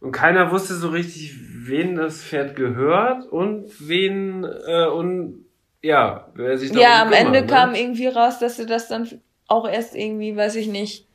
[0.00, 5.44] Und keiner wusste so richtig, wen das Pferd gehört und wen äh, und
[5.80, 7.46] ja, wer sich darum Ja, am kümmert, Ende ne?
[7.46, 9.08] kam irgendwie raus, dass sie das dann
[9.52, 11.06] auch erst irgendwie, weiß ich nicht,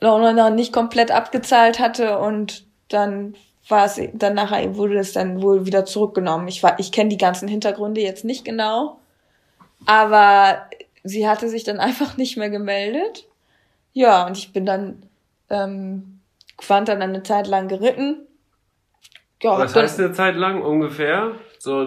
[0.00, 3.34] noch nicht komplett abgezahlt hatte und dann
[3.68, 6.48] war es, dann nachher wurde es dann wohl wieder zurückgenommen.
[6.48, 8.98] Ich war, ich kenne die ganzen Hintergründe jetzt nicht genau,
[9.84, 10.62] aber
[11.04, 13.26] sie hatte sich dann einfach nicht mehr gemeldet.
[13.92, 15.02] Ja, und ich bin dann,
[15.50, 16.20] ähm,
[16.56, 18.26] Quant dann eine Zeit lang geritten.
[19.42, 21.32] Ja, Was heißt eine Zeit lang ungefähr?
[21.60, 21.86] So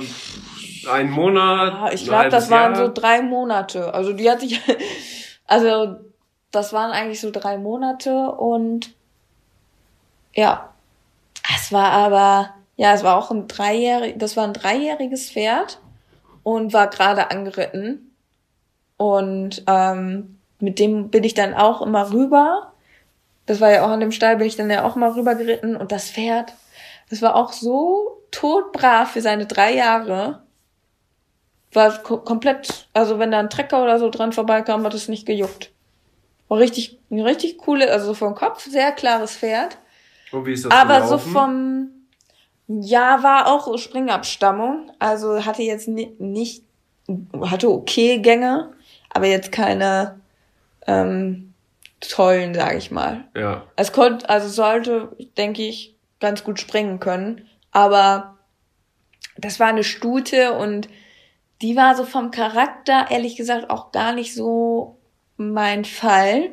[0.90, 1.74] ein Monat?
[1.74, 2.86] Ja, ich glaube, das halbes waren Jahr?
[2.86, 3.94] so drei Monate.
[3.94, 4.62] Also die hat sich,
[5.52, 5.98] also
[6.52, 8.94] das waren eigentlich so drei Monate und
[10.34, 10.74] ja,
[11.54, 15.82] es war aber, ja, es war auch ein dreijährig, das war ein dreijähriges Pferd
[16.44, 18.16] und war gerade angeritten.
[18.96, 22.72] Und ähm, mit dem bin ich dann auch immer rüber.
[23.46, 25.76] Das war ja auch an dem Stall, bin ich dann ja auch mal rüber geritten
[25.76, 26.54] und das Pferd,
[27.10, 30.44] das war auch so todbrav für seine drei Jahre
[31.74, 35.26] war ko komplett, also wenn da ein Trecker oder so dran vorbeikam, hat es nicht
[35.26, 35.72] gejuckt.
[36.48, 39.78] War richtig, ein richtig coole, also vom Kopf sehr klares Pferd.
[40.32, 41.32] Und wie ist das aber so gelaufen?
[41.32, 41.90] vom,
[42.68, 44.92] ja, war auch Springabstammung.
[45.00, 46.64] Also hatte jetzt ni nicht,
[47.42, 48.74] hatte okay Gänge,
[49.10, 50.20] aber jetzt keine
[50.88, 51.54] ähm,
[52.02, 53.26] tollen, sage ich mal.
[53.36, 53.64] Ja.
[53.76, 57.48] Es konnte, also sollte, denke ich, ganz gut springen können.
[57.72, 58.38] Aber
[59.38, 60.90] das war eine Stute und
[61.62, 64.98] die war so vom Charakter, ehrlich gesagt, auch gar nicht so
[65.38, 66.52] mein Fall.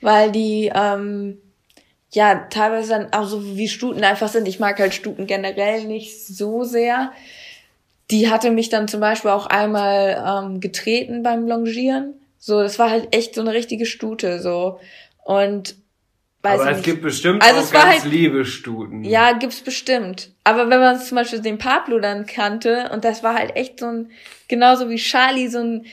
[0.00, 1.38] Weil die, ähm,
[2.12, 4.46] ja, teilweise dann auch so wie Stuten einfach sind.
[4.48, 7.12] Ich mag halt Stuten generell nicht so sehr.
[8.10, 12.14] Die hatte mich dann zum Beispiel auch einmal ähm, getreten beim Longieren.
[12.38, 14.78] So, das war halt echt so eine richtige Stute, so.
[15.24, 15.76] Und
[16.48, 16.84] weiß aber es nicht.
[16.86, 19.04] gibt bestimmt Also auch ganz halt- liebe Stuten.
[19.04, 20.30] Ja, gibt's bestimmt.
[20.44, 23.86] Aber wenn man zum Beispiel den Pablo dann kannte, und das war halt echt so
[23.86, 24.10] ein,
[24.48, 25.86] genauso wie Charlie, so ein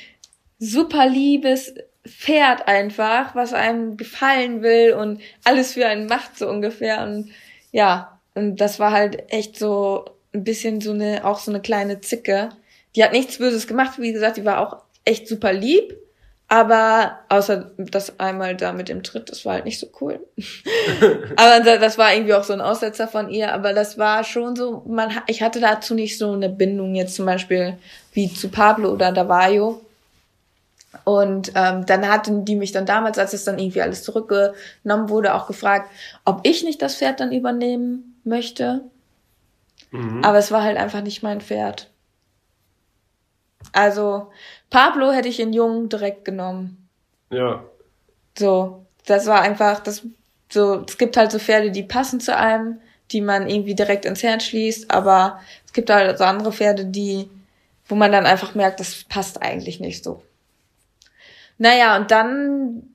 [0.60, 1.74] super liebes
[2.08, 7.04] Pferd einfach, was einem gefallen will und alles für einen macht, so ungefähr.
[7.04, 7.32] Und
[7.72, 12.02] ja, und das war halt echt so ein bisschen so eine, auch so eine kleine
[12.02, 12.50] Zicke.
[12.96, 15.98] Die hat nichts Böses gemacht, wie gesagt, die war auch echt super lieb.
[16.48, 20.20] Aber außer das einmal da mit dem Tritt, das war halt nicht so cool.
[21.38, 23.52] aber da- das war irgendwie auch so ein Aussetzer von ihr.
[23.52, 27.26] Aber das war schon so, man, ich hatte dazu nicht so eine Bindung jetzt zum
[27.26, 27.78] Beispiel
[28.14, 29.82] wie zu Pablo oder Davario.
[31.04, 35.34] Und ähm, dann hatten die mich dann damals, als es dann irgendwie alles zurückgenommen wurde,
[35.34, 35.90] auch gefragt,
[36.26, 38.82] ob ich nicht das Pferd dann übernehmen möchte.
[39.92, 40.24] Mhm.
[40.24, 41.90] Aber es war halt einfach nicht mein Pferd.
[43.74, 44.32] Also
[44.76, 46.90] Pablo hätte ich in Jungen direkt genommen.
[47.30, 47.64] Ja.
[48.38, 50.06] So, das war einfach, das
[50.52, 54.22] so, es gibt halt so Pferde, die passen zu einem, die man irgendwie direkt ins
[54.22, 57.30] Herz schließt, aber es gibt halt so andere Pferde, die,
[57.88, 60.22] wo man dann einfach merkt, das passt eigentlich nicht so.
[61.58, 62.94] Naja, und dann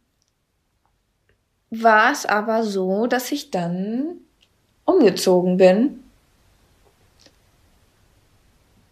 [1.71, 4.19] war es aber so, dass ich dann
[4.85, 6.05] umgezogen bin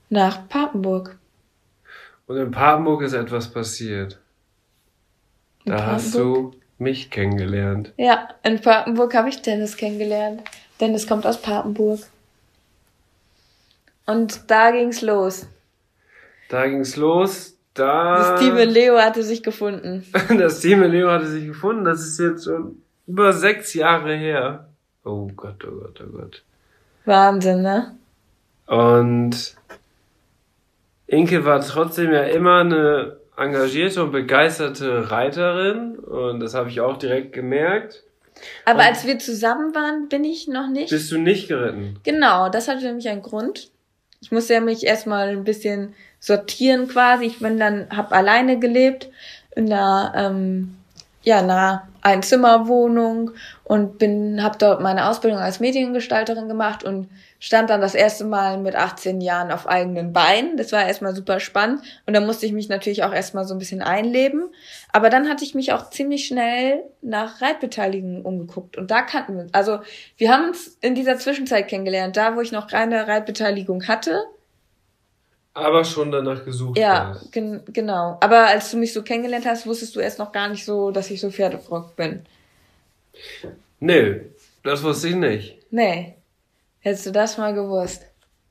[0.08, 1.17] nach Papenburg.
[2.28, 4.18] Und in Papenburg ist etwas passiert.
[5.64, 7.92] In Da hast du mich kennengelernt.
[7.96, 10.42] Ja, in Papenburg habe ich Dennis kennengelernt.
[10.80, 12.00] Dennis kommt aus Papenburg.
[14.06, 15.48] Und da ging's los.
[16.50, 17.56] Da ging's los.
[17.72, 18.16] Da.
[18.16, 20.04] Das Team in Leo hatte sich gefunden.
[20.38, 21.84] das Team in Leo hatte sich gefunden.
[21.84, 24.68] Das ist jetzt schon über sechs Jahre her.
[25.04, 26.44] Oh Gott, oh Gott, oh Gott.
[27.06, 27.96] Wahnsinn, ne?
[28.66, 29.57] Und
[31.08, 35.96] Inke war trotzdem ja immer eine engagierte und begeisterte Reiterin.
[35.98, 38.04] Und das habe ich auch direkt gemerkt.
[38.64, 40.90] Aber Und- als wir zusammen waren, bin ich noch nicht.
[40.90, 41.98] Bist du nicht geritten?
[42.04, 43.70] Genau, das hatte nämlich einen Grund.
[44.20, 47.24] Ich musste ja mich erstmal ein bisschen sortieren quasi.
[47.24, 49.08] Ich bin dann, hab alleine gelebt
[49.56, 50.76] in einer, ähm,
[51.22, 53.32] ja, einer Einzimmerwohnung
[53.64, 58.56] und bin, hab dort meine Ausbildung als Mediengestalterin gemacht und stand dann das erste Mal
[58.58, 60.56] mit 18 Jahren auf eigenen Beinen.
[60.56, 63.58] Das war erstmal super spannend und da musste ich mich natürlich auch erstmal so ein
[63.58, 64.50] bisschen einleben.
[64.90, 69.46] Aber dann hatte ich mich auch ziemlich schnell nach Reitbeteiligung umgeguckt und da kannten wir.
[69.52, 69.80] Also
[70.16, 74.24] wir haben uns in dieser Zwischenzeit kennengelernt, da wo ich noch keine Reitbeteiligung hatte.
[75.54, 77.32] Aber schon danach gesucht Ja, hast.
[77.32, 78.16] gen genau.
[78.20, 81.10] Aber als du mich so kennengelernt hast, wusstest du erst noch gar nicht so, dass
[81.10, 82.24] ich so pferdefrock bin.
[83.80, 84.20] Nö,
[84.62, 85.58] das wusste ich nicht.
[85.70, 86.14] Nee.
[86.80, 88.04] Hättest du das mal gewusst.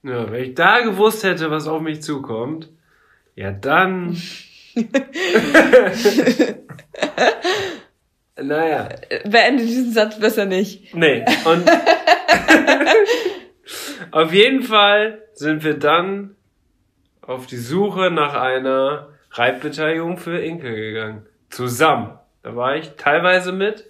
[0.03, 2.67] Ja, wenn ich da gewusst hätte, was auf mich zukommt,
[3.35, 4.17] ja dann.
[8.41, 8.89] naja,
[9.25, 10.93] Beende diesen Satz besser nicht.
[10.95, 11.23] nee.
[11.45, 11.69] Und
[14.11, 16.35] auf jeden Fall sind wir dann
[17.27, 21.25] auf die Suche nach einer Reitbeteiligung für Inke gegangen.
[21.49, 22.17] Zusammen.
[22.43, 23.85] Da war ich teilweise mit,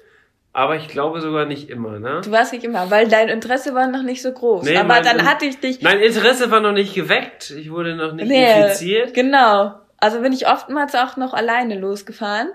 [0.54, 2.22] aber ich glaube sogar nicht immer, ne?
[2.24, 4.64] Du warst nicht immer, weil dein Interesse war noch nicht so groß.
[4.66, 5.82] Nee, Aber mein- dann hatte ich dich.
[5.82, 7.52] Mein Interesse war noch nicht geweckt.
[7.52, 9.14] Ich wurde noch nicht Nee, infiziert.
[9.14, 9.76] Genau.
[10.00, 12.50] Also bin ich oftmals auch noch alleine losgefahren.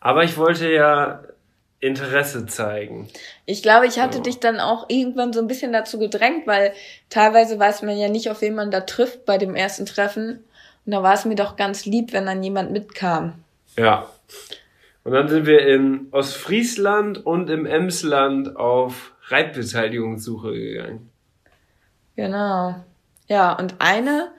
[0.00, 1.20] Aber ich wollte ja
[1.80, 3.08] Interesse zeigen.
[3.46, 4.22] Ich glaube, ich hatte So.
[4.22, 6.72] dich dann auch irgendwann so ein bisschen dazu gedrängt, weil
[7.08, 10.44] teilweise weiß man ja nicht, auf wen man da trifft bei dem ersten Treffen.
[10.84, 13.44] Und da war es mir doch ganz lieb, wenn dann jemand mitkam.
[13.76, 14.10] Ja.
[15.04, 21.10] Und dann sind wir in Ostfriesland und im Emsland auf Reitbeteiligungssuche gegangen.
[22.16, 22.74] Genau.
[23.28, 24.32] Ja, und eine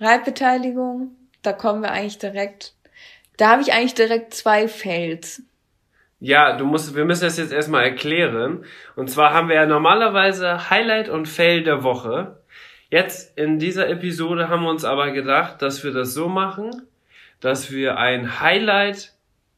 [0.00, 1.10] Reitbeteiligung,
[1.42, 2.72] da kommen wir eigentlich direkt,
[3.36, 5.42] da habe ich eigentlich direkt zwei Fails.
[6.18, 8.64] Ja, du musst, wir müssen das jetzt erstmal erklären.
[8.94, 12.38] Und zwar haben wir ja normalerweise Highlight und Fail der Woche.
[12.88, 16.70] Jetzt in dieser Episode haben wir uns aber gedacht, dass wir das so machen,
[17.40, 19.12] dass wir ein Highlight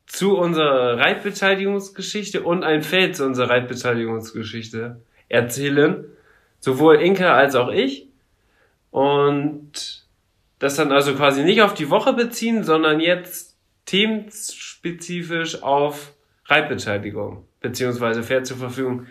[0.07, 6.07] zu unserer Reitbeteiligungsgeschichte und ein Fail zu unserer Reitbeteiligungsgeschichte erzählen.
[6.59, 8.09] Sowohl Inke als auch ich.
[8.90, 10.07] Und
[10.59, 16.14] das dann also quasi nicht auf die Woche beziehen, sondern jetzt themenspezifisch auf
[16.49, 19.07] Reitbeteiligung beziehungsweise Pferd zur Verfügung.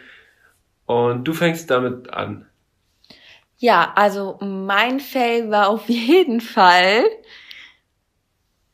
[0.86, 2.48] Und du fängst damit an.
[3.58, 7.04] Ja, also mein Fail war auf jeden Fall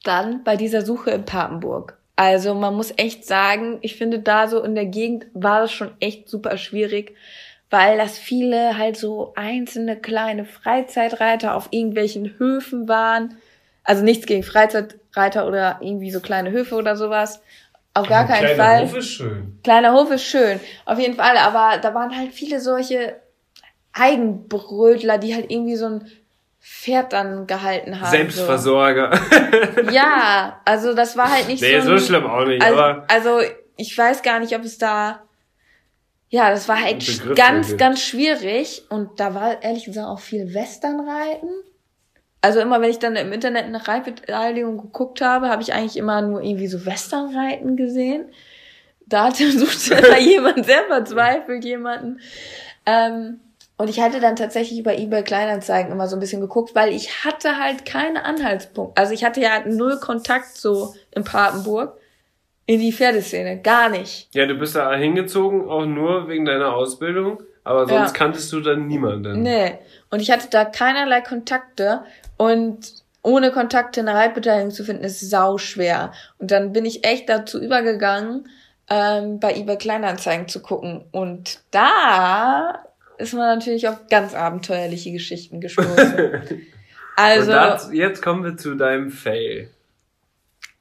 [0.03, 1.97] dann bei dieser Suche in Papenburg.
[2.15, 5.91] Also man muss echt sagen, ich finde da so in der Gegend war es schon
[5.99, 7.15] echt super schwierig,
[7.69, 13.37] weil das viele halt so einzelne kleine Freizeitreiter auf irgendwelchen Höfen waren.
[13.83, 17.41] Also nichts gegen Freizeitreiter oder irgendwie so kleine Höfe oder sowas.
[17.93, 18.83] Auf gar keinen Fall.
[18.95, 19.59] ist schön.
[19.63, 23.21] Kleiner Hof ist schön, auf jeden Fall, aber da waren halt viele solche
[23.93, 26.11] Eigenbrötler, die halt irgendwie so ein
[26.59, 28.09] Pferd dann gehalten haben.
[28.09, 29.11] Selbstversorger.
[29.75, 29.91] So.
[29.91, 31.87] Ja, also das war halt nicht nee, so.
[31.87, 33.41] so ein- schlimm auch nicht, also, aber also
[33.75, 35.23] ich weiß gar nicht, ob es da.
[36.29, 38.83] Ja, das war halt Begriff ganz, ganz schwierig.
[38.89, 41.49] Und da war ehrlich gesagt auch viel Westernreiten.
[42.43, 46.21] Also immer, wenn ich dann im Internet nach Reitbeteiligung geguckt habe, habe ich eigentlich immer
[46.21, 48.25] nur irgendwie so Westernreiten gesehen.
[49.07, 52.19] Da hatte, suchte da jemand sehr verzweifelt jemanden.
[52.85, 53.39] Ähm,
[53.77, 57.23] und ich hatte dann tatsächlich bei eBay Kleinanzeigen immer so ein bisschen geguckt, weil ich
[57.23, 58.99] hatte halt keine Anhaltspunkte.
[59.01, 61.97] Also ich hatte ja null Kontakt so in Papenburg
[62.65, 63.61] in die Pferdeszene.
[63.61, 64.27] Gar nicht.
[64.35, 68.17] ja, du bist da hingezogen, auch nur wegen deiner Ausbildung, aber sonst Ja.
[68.17, 69.41] kanntest du dann niemanden.
[69.41, 69.79] Nee.
[70.11, 72.03] Und ich hatte da keinerlei Kontakte
[72.37, 76.11] und ohne Kontakte eine Reitbeteiligung zu finden, ist sau schwer.
[76.39, 78.49] Und dann bin ich echt dazu übergegangen,
[78.89, 81.05] ähm, bei eBay Kleinanzeigen zu gucken.
[81.11, 82.83] Und da
[83.17, 85.95] ist man natürlich auf ganz abenteuerliche Geschichten gestoßen.
[87.15, 89.69] also, Und dazu, jetzt kommen wir zu deinem Fail.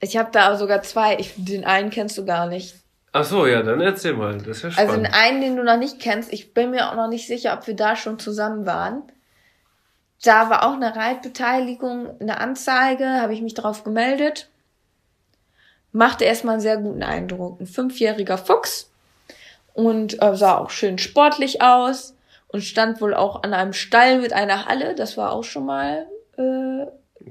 [0.00, 1.16] ich habe da sogar zwei.
[1.18, 2.74] Ich, den einen kennst du gar nicht.
[3.12, 4.38] Ach so, ja, dann erzähl mal.
[4.38, 4.90] Das ist ja spannend.
[4.90, 7.56] Also den einen, den du noch nicht kennst, ich bin mir auch noch nicht sicher,
[7.56, 9.02] ob wir da schon zusammen waren.
[10.22, 14.48] Da war auch eine Reitbeteiligung, eine Anzeige, habe ich mich drauf gemeldet.
[15.90, 17.60] Machte erstmal einen sehr guten Eindruck.
[17.60, 18.90] Ein fünfjähriger Fuchs
[19.74, 22.14] und äh, sah auch schön sportlich aus
[22.48, 24.94] und stand wohl auch an einem Stall mit einer Halle.
[24.94, 26.06] Das war auch schon mal
[26.36, 26.86] äh,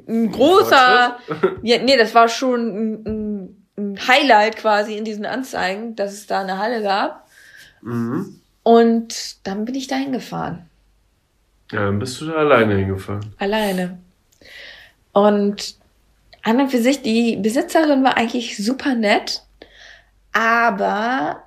[0.08, 1.18] ein großer.
[1.64, 6.42] Ja, nee, das war schon ein, ein, Highlight quasi in diesen Anzeigen, dass es da
[6.42, 7.28] eine Halle gab.
[7.82, 8.38] mhm.
[8.64, 10.70] Und dann bin ich da hingefahren.
[11.72, 13.34] Ja, dann bist du da alleine hingefahren.
[13.38, 13.98] Alleine.
[15.14, 15.76] Und
[16.44, 19.44] an und für sich, die Besitzerin war eigentlich super nett,
[20.34, 21.44] aber,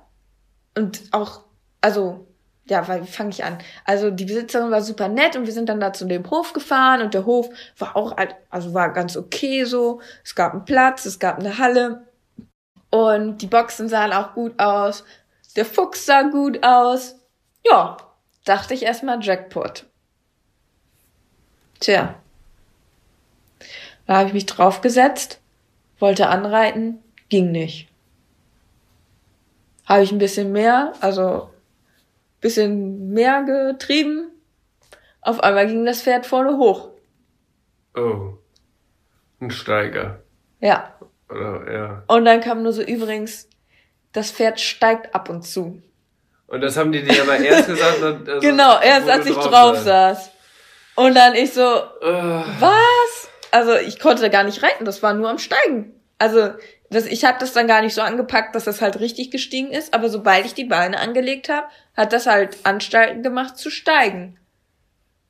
[0.75, 1.41] und auch,
[1.81, 2.27] also,
[2.67, 3.59] ja, wie fange ich an?
[3.83, 7.01] Also die Besitzerin war super nett und wir sind dann da zu dem Hof gefahren
[7.01, 8.15] und der Hof war auch,
[8.49, 10.01] also war ganz okay so.
[10.23, 12.07] Es gab einen Platz, es gab eine Halle
[12.89, 15.03] und die Boxen sahen auch gut aus.
[15.55, 17.15] Der Fuchs sah gut aus.
[17.63, 17.97] Ja,
[18.45, 19.85] dachte ich erstmal Jackpot.
[21.79, 22.15] Tja.
[24.07, 25.39] Da habe ich mich draufgesetzt,
[25.99, 26.99] wollte anreiten,
[27.29, 27.89] ging nicht.
[29.85, 31.49] Habe ich ein bisschen mehr, also
[32.41, 34.31] bisschen mehr getrieben.
[35.21, 36.89] Auf einmal ging das Pferd vorne hoch.
[37.95, 38.33] Oh.
[39.39, 40.19] Ein Steiger.
[40.59, 40.93] Ja.
[41.29, 42.03] Oder, ja.
[42.07, 43.49] Und dann kam nur so übrigens,
[44.11, 45.81] das Pferd steigt ab und zu.
[46.47, 48.03] Und das haben die dir aber erst gesagt.
[48.27, 49.85] also, genau, erst als ich drauf saß.
[49.85, 50.31] saß.
[50.95, 53.29] Und dann ich so, Äh, was?
[53.51, 55.93] Also ich konnte gar nicht reiten, das war nur am Steigen.
[56.19, 56.49] Also
[56.89, 59.93] das, ich habe das dann gar nicht so angepackt, dass das halt richtig gestiegen ist,
[59.93, 64.37] aber sobald ich die Beine angelegt habe, hat das halt Anstalten gemacht zu steigen.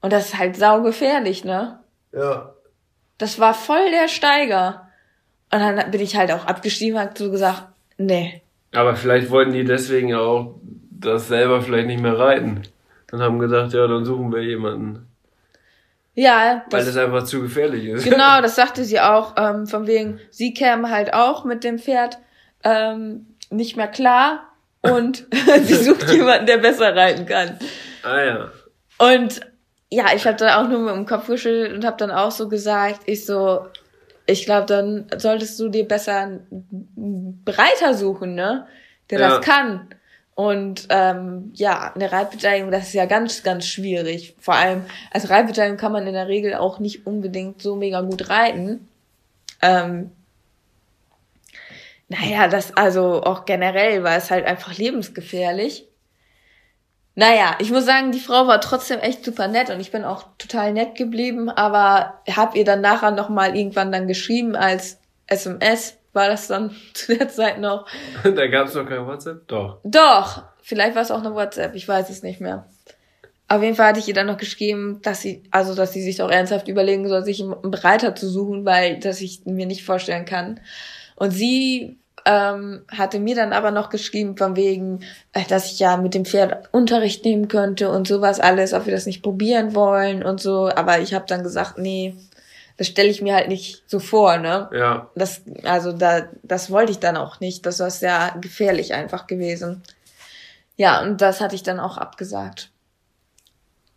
[0.02, 1.80] Und das ist halt saugefährlich, ne?
[2.12, 2.52] ja.
[3.18, 4.90] Das war voll der Steiger.
[5.52, 7.64] Und dann bin ich halt auch abgestiegen und hab so gesagt,
[7.98, 8.42] nee.
[8.74, 10.56] Aber vielleicht wollten die deswegen auch
[10.92, 12.64] das selber vielleicht nicht mehr reiten.
[13.08, 15.08] Dann haben gedacht, ja, dann suchen wir jemanden.
[16.16, 18.04] Ja, Weil das, das einfach zu gefährlich ist.
[18.06, 22.18] genau, das sagte sie auch, ähm, von wegen, sie käme halt auch mit dem Pferd
[22.64, 24.44] ähm, nicht mehr klar
[24.82, 25.28] und
[25.64, 27.60] sie sucht jemanden, der besser reiten kann.
[28.04, 28.52] ah ja.
[28.98, 29.42] Und
[29.90, 32.48] ja, ich habe dann auch nur mit dem Kopf geschüttelt und habe dann auch so
[32.50, 33.68] gesagt, ich so,
[34.26, 38.68] ich glaube, dann solltest du dir besser einen Breiter suchen, ne?
[39.10, 39.30] Der Ja.
[39.30, 39.90] das kann.
[40.36, 44.36] Und ähm, ja, eine Reitbeteiligung, das ist ja ganz, ganz schwierig.
[44.40, 48.30] Vor allem als Reitbeteiligung kann man in der Regel auch nicht unbedingt so mega gut
[48.30, 48.88] reiten.
[49.62, 50.12] Ähm,
[52.10, 55.88] naja, das also auch generell war es halt einfach lebensgefährlich.
[57.16, 60.26] Naja, ich muss sagen, die Frau war trotzdem echt super nett und ich bin auch
[60.38, 66.30] total nett geblieben, aber hab ihr dann nachher nochmal irgendwann dann geschrieben als SMS, war
[66.30, 67.88] das dann zu der Zeit noch.
[68.24, 69.48] da gab es noch kein WhatsApp?
[69.48, 69.80] Doch.
[69.84, 72.66] Doch, vielleicht war es auch eine WhatsApp, ich weiß es nicht mehr.
[73.48, 76.18] Auf jeden Fall hatte ich ihr dann noch geschrieben, dass sie, also dass sie sich
[76.18, 80.26] doch ernsthaft überlegen soll, sich einen Breiter zu suchen, weil das ich mir nicht vorstellen
[80.26, 80.60] kann.
[81.16, 85.02] Und sie ähm, hatte mir dann aber noch geschrieben von wegen,
[85.32, 88.94] äh, dass ich ja mit dem Pferd Unterricht nehmen könnte und sowas alles, ob wir
[88.94, 90.68] das nicht probieren wollen und so.
[90.68, 92.16] Aber ich habe dann gesagt, nee,
[92.78, 94.70] das stelle ich mir halt nicht so vor, ne?
[94.74, 95.10] Ja.
[95.16, 97.66] Das, also da, das wollte ich dann auch nicht.
[97.66, 99.82] Das war sehr gefährlich einfach gewesen.
[100.76, 102.72] Ja, und das hatte ich dann auch abgesagt.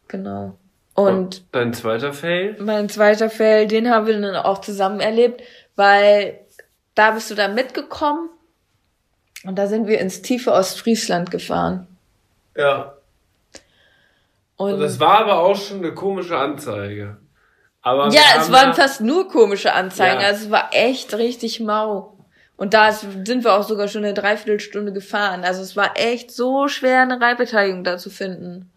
[0.07, 0.57] Genau.
[0.95, 2.57] Und Dein zweiter Fail?
[2.61, 5.43] mein zweiter Fail, den haben wir dann auch zusammen erlebt,
[5.77, 6.41] weil
[6.95, 8.31] da bist du dann mitgekommen
[9.45, 11.87] und da sind wir ins tiefe Ostfriesland gefahren.
[12.57, 12.95] Ja.
[14.57, 17.19] Und Das war aber auch schon eine komische Anzeige.
[17.83, 20.21] Aber ja, es waren ja- fast nur komische Anzeigen.
[20.21, 20.27] Ja.
[20.29, 22.15] Also es war echt richtig mau.
[22.57, 25.45] Und da sind wir auch sogar schon eine Dreiviertelstunde gefahren.
[25.45, 28.73] Also es war echt so schwer, eine Reitbeteiligung da zu finden.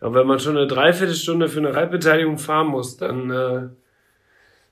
[0.00, 3.68] Und wenn man schon eine Dreiviertelstunde für eine Reitbeteiligung fahren muss, dann äh,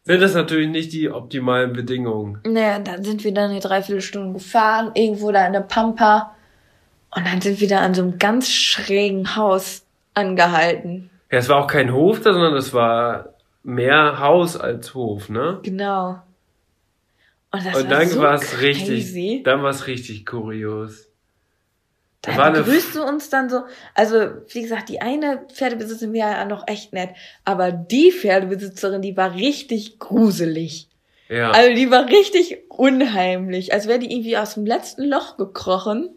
[0.02, 2.40] sind das natürlich nicht die optimalen Bedingungen.
[2.44, 6.34] Naja, dann sind wir dann eine Dreiviertelstunde gefahren, irgendwo da in der Pampa.
[7.14, 11.09] Und dann sind wir da an so einem ganz schrägen Haus angehalten.
[11.30, 15.60] Ja, es war auch kein Hof da, sondern es war mehr Haus als Hof, ne?
[15.62, 16.20] Genau.
[17.52, 21.08] Und das Und war dann so war es richtig, dann war es richtig kurios.
[22.22, 23.62] Da war eine- begrüßt du uns dann so,
[23.94, 24.16] also
[24.48, 27.10] wie gesagt, die eine Pferdebesitzerin war ja noch echt nett,
[27.44, 30.88] aber die Pferdebesitzerin, die war richtig gruselig.
[31.28, 31.52] Ja.
[31.52, 36.10] Also die war richtig unheimlich, als wäre die irgendwie aus dem letzten Loch gekrochen.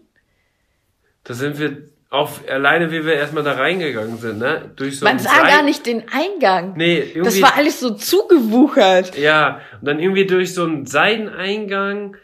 [1.24, 4.72] Da sind wir auf alleine, wie wir erstmal da reingegangen sind, ne?
[4.76, 6.74] Durch so Man sah Seil- gar nicht den Eingang.
[6.78, 7.22] Nee, irgendwie.
[7.24, 9.18] das war alles so zugewuchert.
[9.18, 12.16] Ja, und dann irgendwie durch so einen Seiteneingang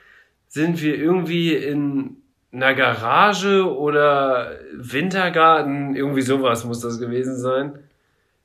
[0.47, 2.17] sind wir irgendwie in
[2.51, 7.79] einer Garage oder Wintergarten, irgendwie sowas muss das gewesen sein.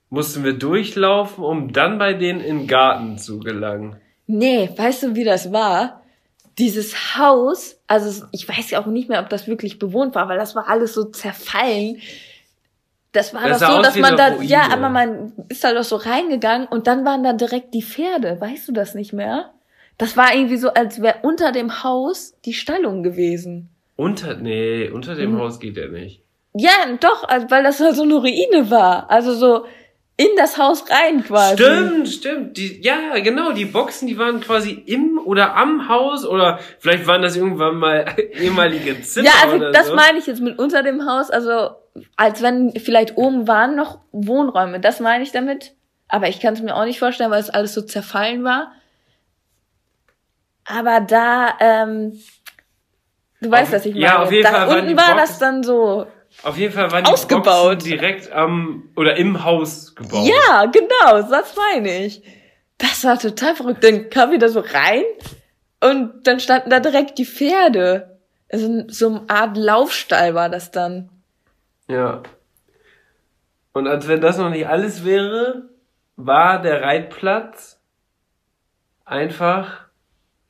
[0.09, 3.97] Mussten wir durchlaufen, um dann bei denen in den Garten zu gelangen.
[4.26, 6.01] Nee, weißt du, wie das war?
[6.59, 10.39] Dieses Haus, also ich weiß ja auch nicht mehr, ob das wirklich bewohnt war, weil
[10.39, 12.01] das war alles so zerfallen.
[13.12, 14.72] Das war Das doch so, dass man da, ja, Ruine.
[14.74, 18.41] aber man ist da doch so reingegangen und dann waren da direkt die Pferde.
[18.41, 19.51] Weißt du das nicht mehr?
[19.99, 23.68] Das war irgendwie so, als wäre unter dem Haus die Stallung gewesen.
[23.97, 26.22] Unter, nee, unter dem Haus geht er nicht.
[26.55, 29.09] Ja, doch, also, weil das halt so eine Ruine war.
[29.11, 29.66] Also so
[30.16, 31.54] in das Haus rein quasi.
[31.62, 32.56] Stimmt, stimmt.
[32.56, 37.22] Die, ja, genau, die Boxen, die waren quasi im oder am Haus oder vielleicht waren
[37.22, 39.94] das irgendwann mal ehemalige Zimmer Ja, also oder das so.
[39.96, 41.70] meine ich jetzt mit unter dem Haus, also
[42.16, 45.72] als wenn vielleicht oben waren noch Wohnräume, das meine ich damit.
[46.08, 48.70] Aber ich kann es mir auch nicht vorstellen, weil es alles so zerfallen war.
[50.66, 52.12] Aber da, ähm,
[53.40, 54.04] du weißt, Auf- was ich meine.
[54.04, 56.06] ja, auf jeden da Fall unten war das dann so.
[56.43, 57.78] Auf jeden Fall waren die Ausgebaut.
[57.78, 60.26] Boxen direkt am oder im Haus gebaut.
[60.26, 62.22] Ja, genau, das meine ich.
[62.78, 63.85] Das war total verrückt.
[63.85, 65.05] Dann kam wir da so rein
[65.80, 68.18] und dann standen da direkt die Pferde.
[68.51, 71.09] Also so eine Art Laufstall war das dann.
[71.89, 72.22] Ja.
[73.72, 75.68] Und als wenn das noch nicht alles wäre,
[76.16, 77.80] war der Reitplatz
[79.05, 79.87] einfach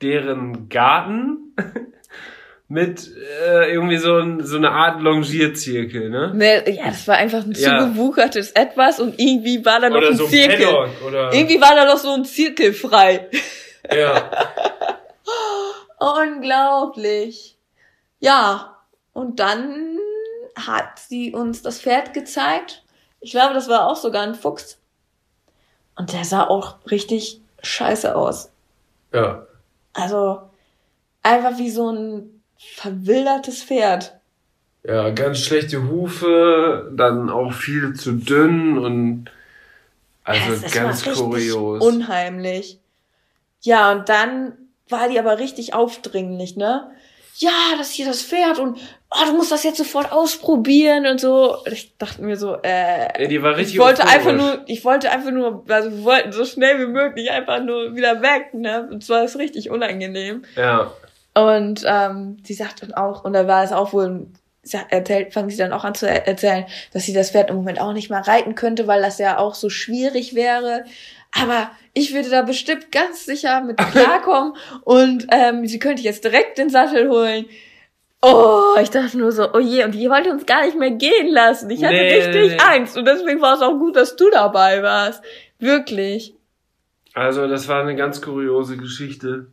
[0.01, 1.55] deren Garten
[2.67, 3.11] mit
[3.45, 6.33] äh, irgendwie so, ein, so eine Art Longierzirkel, ne?
[6.33, 7.79] Ne, ja, das war einfach ein Ja.
[7.79, 10.65] zugewuchertes Etwas und irgendwie war da noch Oder ein so ein Zirkel.
[10.65, 13.29] Paddock oder Irgendwie war da noch so ein Zirkel frei.
[13.95, 14.31] ja.
[15.99, 17.57] Unglaublich.
[18.19, 18.77] Ja,
[19.13, 19.97] und dann
[20.55, 22.83] hat sie uns das Pferd gezeigt.
[23.19, 24.79] Ich glaube, das war auch sogar ein Fuchs.
[25.95, 28.51] Und der sah auch richtig scheiße aus.
[29.13, 29.45] Ja.
[29.93, 30.41] Also
[31.23, 34.13] einfach wie so ein verwildertes Pferd.
[34.83, 39.25] Ja, ganz schlechte Hufe, dann auch viel zu dünn und
[40.23, 41.83] also es ganz kurios.
[41.83, 42.79] Unheimlich.
[43.61, 44.53] Ja, und dann
[44.89, 46.91] war die aber richtig aufdringlich, ne?
[47.37, 48.77] Ja, das hier das Pferd und
[49.11, 51.57] oh, du musst das jetzt sofort ausprobieren und so.
[51.69, 54.15] Ich dachte mir so, äh, Ja, die war richtig ich wollte euphorisch.
[54.15, 57.95] einfach nur, ich wollte einfach nur, also wir wollten so schnell wie möglich einfach nur
[57.95, 58.87] wieder weg, ne?
[58.89, 60.43] Und zwar ist richtig unangenehm.
[60.55, 60.91] Ja.
[61.35, 64.27] Und ähm, sie sagt dann auch, und da war es auch wohl,
[64.89, 67.79] erzählt, fangen sie dann auch an zu er erzählen, dass sie das Pferd im Moment
[67.79, 70.85] auch nicht mal reiten könnte, weil das ja auch so schwierig wäre.
[71.31, 76.57] Aber ich würde da bestimmt ganz sicher mit klarkommen und ähm, sie könnte jetzt direkt
[76.57, 77.45] den Sattel holen.
[78.21, 81.27] Oh, ich dachte nur so, oh je, und die wollte uns gar nicht mehr gehen
[81.27, 81.69] lassen.
[81.69, 82.57] Ich hatte Nee, richtig nee.
[82.57, 85.21] Angst und deswegen war es auch gut, dass du dabei warst.
[85.59, 86.33] Wirklich.
[87.13, 89.47] Also das war eine ganz kuriose Geschichte.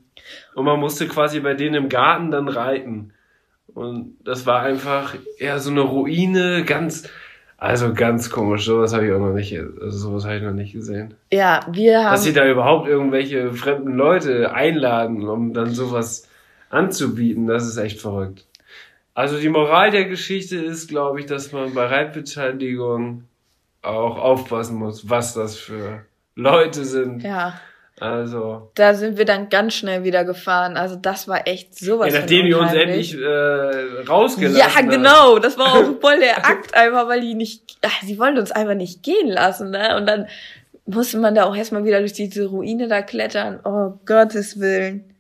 [0.54, 3.12] Und man musste quasi bei denen im Garten dann reiten.
[3.74, 7.08] Und das war einfach eher so eine Ruine, ganz,
[7.56, 8.66] also ganz komisch.
[8.66, 11.14] Sowas habe ich auch noch nicht, also sowas habe ich noch nicht gesehen.
[11.32, 12.12] Ja, wir haben.
[12.12, 16.28] Dass sie da überhaupt irgendwelche fremden Leute einladen, um dann sowas
[16.70, 18.46] anzubieten, das ist echt verrückt.
[19.14, 23.24] Also die Moral der Geschichte ist, glaube ich, dass man bei Reitbeteiligung
[23.82, 26.04] auch aufpassen muss, was das für
[26.34, 27.22] Leute sind.
[27.22, 27.54] ja.
[28.02, 30.76] Also, da sind wir dann ganz schnell wieder gefahren.
[30.76, 32.12] Also das war echt sowas.
[32.12, 35.38] ja, nachdem die uns endlich äh, rausgelassen Ja, genau.
[35.38, 38.74] Das war auch voll der Akt einfach, weil die nicht, ach, sie wollten uns einfach
[38.74, 39.96] nicht gehen lassen, ne?
[39.96, 40.26] Und dann
[40.84, 43.60] musste man da auch erstmal wieder durch diese Ruine da klettern.
[43.64, 45.14] Oh, Gottes Willen.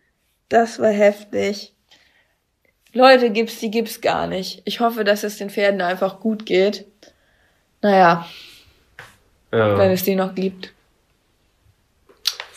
[0.48, 1.72] Das war heftig.
[2.92, 4.60] Leute gibt's, die gibt's gar nicht.
[4.64, 6.84] Ich hoffe, dass es den Pferden einfach gut geht.
[7.80, 8.26] Naja,
[9.50, 9.84] wenn Ja.
[9.92, 10.72] es die noch gibt.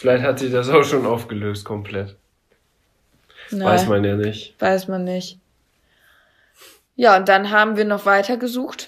[0.06, 2.16] Vielleicht hat sich das auch schon aufgelöst komplett.
[3.50, 3.68] Nein.
[3.68, 4.54] Weiß man ja nicht.
[4.62, 5.40] Weiß man nicht.
[6.96, 8.88] Ja, und dann haben wir noch weiter gesucht.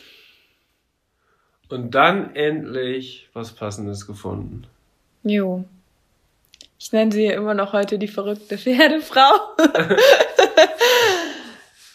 [1.69, 4.67] Und dann endlich was Passendes gefunden.
[5.23, 5.65] Jo.
[6.77, 9.55] Ich nenne sie immer noch heute die verrückte Pferdefrau.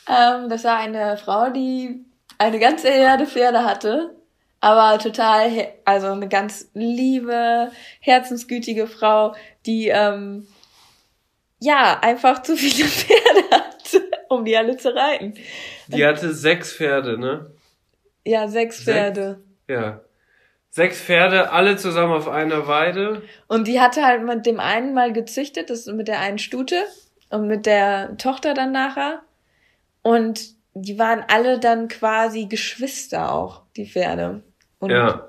[0.09, 2.05] ähm, das war eine Frau, die
[2.39, 4.17] eine ganze Herde Pferde hatte,
[4.63, 5.51] aber total,
[5.85, 9.35] also eine ganz liebe, herzensgütige Frau,
[9.67, 10.47] die ähm,
[11.59, 15.35] ja einfach zu viele Pferde hatte, um die alle zu reiten.
[15.89, 17.51] Die hatte sechs Pferde, ne?
[18.25, 18.85] Ja, sechs?
[18.85, 19.43] Pferde.
[19.67, 20.01] Ja.
[20.71, 23.23] Sechs Pferde, alle zusammen auf einer Weide.
[23.49, 26.85] Und die hatte halt mit dem einen mal gezüchtet, das ist mit der einen Stute
[27.31, 29.23] und mit der Tochter dann nachher.
[30.03, 34.45] Und die waren alle dann quasi Geschwister auch, die Pferde.
[34.83, 35.29] Und, Ja.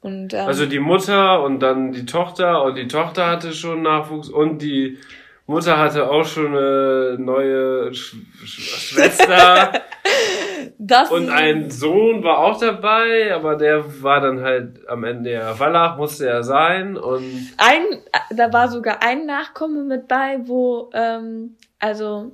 [0.00, 4.28] Und, ähm, Also die Mutter und dann die Tochter und die Tochter hatte schon Nachwuchs
[4.28, 4.98] und die
[5.46, 9.72] Mutter hatte auch schon eine neue Sch Sch Schwester
[10.78, 15.58] Das und ein Sohn war auch dabei, aber der war dann halt am Ende ja
[15.58, 17.82] Wallach, musste er sein und ein,
[18.30, 22.32] da war sogar ein Nachkomme mit bei, wo, ähm, also,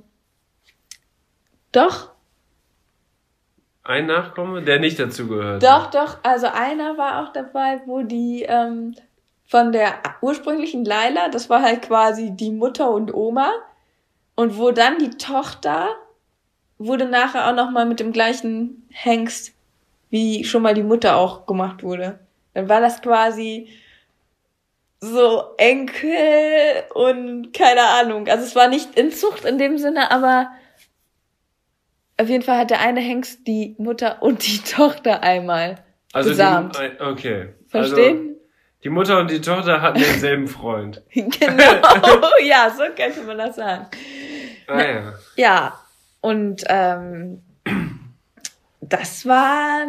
[1.71, 2.10] doch,
[3.91, 5.63] ein Nachkomme, der nicht dazu gehört.
[5.63, 8.95] doch, doch, also einer war auch dabei, wo die, ähm,
[9.47, 13.51] von der ursprünglichen Laila, das war halt quasi die Mutter und Oma,
[14.35, 15.89] und wo dann die Tochter
[16.77, 19.53] wurde nachher auch nochmal mit dem gleichen Hengst,
[20.09, 22.19] wie schon mal die Mutter auch gemacht wurde.
[22.53, 23.69] Dann war das quasi
[24.99, 28.27] so Enkel und keine Ahnung.
[28.27, 30.51] Also es war nicht Inzucht in dem Sinne, aber
[32.21, 35.75] auf jeden Fall hat der eine Hengst die Mutter und die Tochter einmal
[36.13, 36.75] Also besamt.
[36.77, 37.49] die, ein- okay.
[37.67, 38.17] Verstehen?
[38.19, 38.31] Also
[38.83, 41.03] die Mutter und die Tochter hatten denselben Freund.
[41.13, 41.31] genau,
[42.43, 43.85] ja, so könnte man das sagen.
[44.67, 45.13] Ah ja.
[45.35, 45.79] Ja,
[46.21, 47.41] und ähm,
[48.81, 49.85] das war,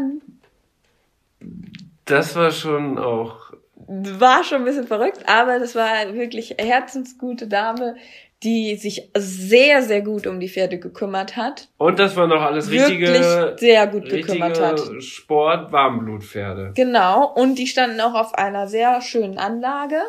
[2.05, 3.53] Das war schon auch.
[3.87, 7.97] war schon ein bisschen verrückt, aber das war wirklich herzensgute Dame,
[8.43, 11.68] die sich sehr, sehr gut um die Pferde gekümmert hat.
[11.78, 14.80] Und das war noch alles richtige, Wirklich sehr gut gekümmert hat.
[15.03, 16.72] Sport, Warmblutpferde.
[16.74, 20.01] Genau, und die standen auch auf einer sehr schönen Anlage,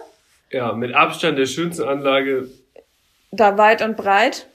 [0.50, 2.48] Ja, mit Abstand der schönsten Anlage.
[3.32, 4.48] da weit und breit.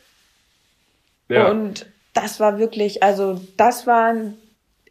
[1.29, 1.49] Ja.
[1.51, 4.15] Und das war wirklich, also das war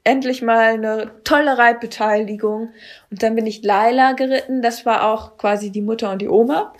[0.04, 2.70] endlich mal eine tolle Reitbeteiligung.
[3.12, 6.74] Und dann bin ich Laila geritten, das war auch quasi die Mutter und die Oma.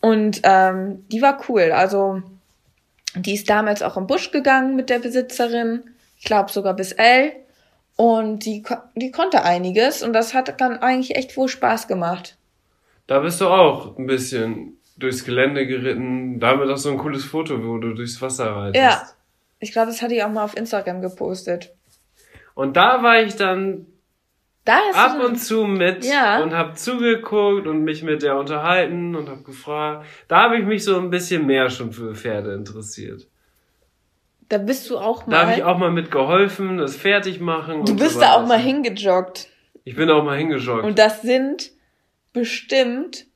[0.00, 1.72] Und ähm, die war cool.
[1.72, 2.22] Also
[3.14, 5.82] die ist damals auch im Busch gegangen mit der Besitzerin.
[6.18, 7.32] Ich glaube sogar bis L.
[7.96, 8.62] Und die,
[8.94, 12.36] die konnte einiges und das hat dann eigentlich echt wohl Spaß gemacht.
[13.08, 16.38] Da bist du auch ein bisschen durchs Gelände geritten.
[16.38, 18.84] Da haben wir doch so ein cooles Foto, wo du durchs Wasser reitest.
[18.84, 19.02] Ja.
[19.60, 21.74] Ich glaube, das hatte ich auch mal auf Instagram gepostet.
[22.54, 23.86] Und da war ich dann
[24.76, 26.42] ab du und zu mit Ja.
[26.42, 30.06] und hab zugeguckt und mich mit der unterhalten und hab gefragt.
[30.28, 33.26] Da habe ich mich so ein bisschen mehr schon für Pferde interessiert.
[34.48, 35.46] Da bist du auch Da mal.
[35.46, 37.84] habe ich auch mal mitgeholfen, das fertig machen.
[37.84, 39.48] du bist so da auch mal hingejoggt.
[39.84, 40.84] Ich bin auch mal hingejoggt.
[40.84, 41.70] Und das sind
[42.32, 43.26] bestimmt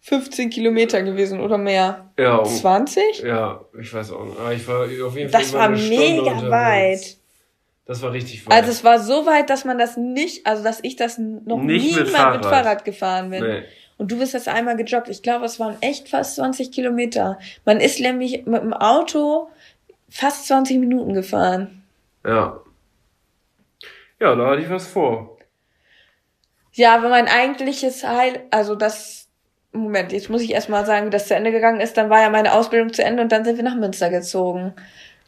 [0.00, 2.10] 15 Kilometer gewesen oder mehr.
[2.18, 3.22] ja, um, 20?
[3.24, 4.38] ja, ich weiß auch nicht.
[4.38, 6.50] Aber ich war auf jeden Fall Das war mega unterwegs.
[6.50, 7.16] weit.
[7.88, 8.52] Das war richtig weit.
[8.54, 11.84] Also es war so weit, dass man das nicht, also dass ich das noch Nicht
[11.86, 12.64] nie mit mal mit Fahrrad.
[12.64, 13.42] Fahrrad gefahren bin.
[13.42, 13.62] nee.
[13.96, 15.08] Und du bist das einmal gejoggt.
[15.08, 17.38] Ich glaube, es waren echt fast 20 Kilometer.
[17.64, 19.48] Man ist nämlich mit dem Auto
[20.08, 21.82] fast 20 Minuten gefahren.
[22.24, 22.60] Ja.
[24.20, 25.36] Ja, da hatte ich was vor.
[26.74, 29.28] Ja, wenn mein eigentliches Heil, also das,
[29.72, 31.96] Moment, jetzt muss ich erstmal sagen, wie das zu Ende gegangen ist.
[31.96, 34.74] Dann war ja meine Ausbildung zu Ende und dann sind wir nach Münster gezogen.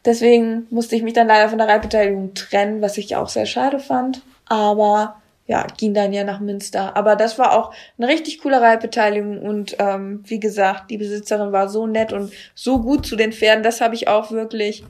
[0.05, 3.79] Deswegen musste ich mich dann leider von der Reitbeteiligung trennen, was ich auch sehr schade
[3.79, 4.23] fand.
[4.47, 6.97] Aber ja, ging dann ja nach Münster.
[6.97, 11.69] Aber das war auch eine richtig coole Reitbeteiligung und ähm, wie gesagt, die Besitzerin war
[11.69, 13.65] so nett und so gut zu den Pferden.
[13.65, 14.85] Das habe ich auch wirklich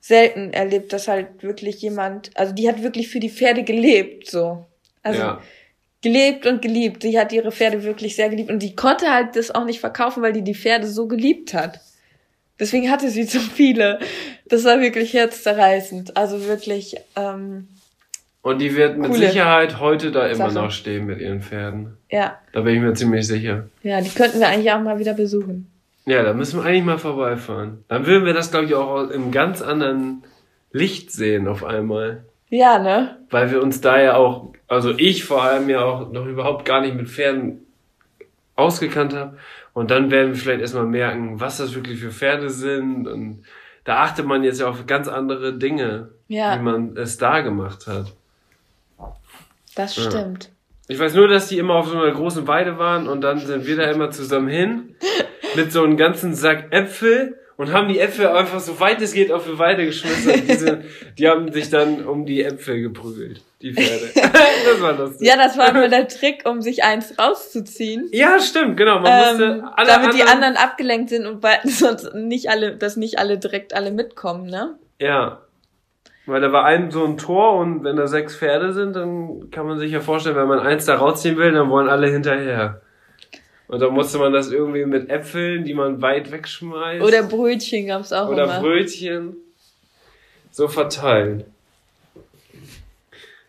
[0.00, 4.64] selten erlebt, dass halt wirklich jemand, also die hat wirklich für die Pferde gelebt, so.
[5.02, 5.40] Also ja.
[6.00, 7.02] gelebt und geliebt.
[7.02, 10.22] Sie hat ihre Pferde wirklich sehr geliebt und die konnte halt das auch nicht verkaufen,
[10.22, 11.80] weil die die Pferde so geliebt hat.
[12.60, 13.98] Deswegen hatte sie so viele.
[14.46, 16.16] Das war wirklich herzzerreißend.
[16.16, 17.68] Also wirklich, ähm,
[18.42, 20.64] Und die wird mit Coole Sicherheit heute da immer Sache.
[20.66, 21.96] noch stehen mit ihren Pferden.
[22.10, 23.68] ja, Da bin ich mir ziemlich sicher.
[23.82, 25.68] ja, die könnten wir eigentlich auch mal wieder besuchen.
[26.04, 27.84] Ja, da müssen wir eigentlich mal vorbeifahren.
[27.88, 30.24] Dann würden wir das, glaube ich, auch im ganz anderen
[30.72, 32.24] Licht sehen auf einmal.
[32.48, 33.16] Ja, ne?
[33.30, 36.80] Weil wir uns da ja auch, also ich vor allem ja auch noch überhaupt gar
[36.80, 37.66] nicht mit Pferden
[38.56, 39.38] ausgekannt habe.
[39.74, 43.08] Und dann werden wir vielleicht erstmal merken, was das wirklich für Pferde sind.
[43.08, 43.44] Und
[43.84, 46.54] da achtet man jetzt ja auf ganz andere Dinge, Ja.
[46.58, 48.12] wie man es da gemacht hat.
[49.74, 50.10] Das Ja.
[50.10, 50.50] stimmt.
[50.88, 53.66] Ich weiß nur, dass die immer auf so einer großen Weide waren und dann sind
[53.66, 54.94] wir da immer zusammen hin
[55.56, 59.30] mit so einem ganzen Sack Äpfel und haben die Äpfel einfach so weit es geht
[59.30, 60.46] auf die Weide geschmissen.
[60.46, 60.84] Diese,
[61.18, 64.10] die haben sich dann um die Äpfel geprügelt, die Pferde.
[64.14, 65.26] das war lustig.
[65.26, 68.08] Ja, das war immer der Trick, um sich eins rauszuziehen.
[68.12, 69.00] Ja, stimmt, genau.
[69.00, 72.96] Man musste Ähm, alle damit die anderen abgelenkt sind und bei, sonst nicht alle, dass
[72.96, 74.76] nicht alle direkt alle mitkommen, ne?
[74.98, 75.42] Ja.
[76.26, 79.66] Weil da war ein so ein Tor und wenn da sechs Pferde sind, dann kann
[79.66, 82.80] man sich ja vorstellen, wenn man eins da rausziehen will, dann wollen alle hinterher.
[83.72, 87.02] Und dann musste man das irgendwie mit Äpfeln, die man weit wegschmeißt.
[87.02, 88.60] Oder Brötchen gab's auch oder immer.
[88.60, 89.34] Brötchen
[90.50, 91.44] so verteilen.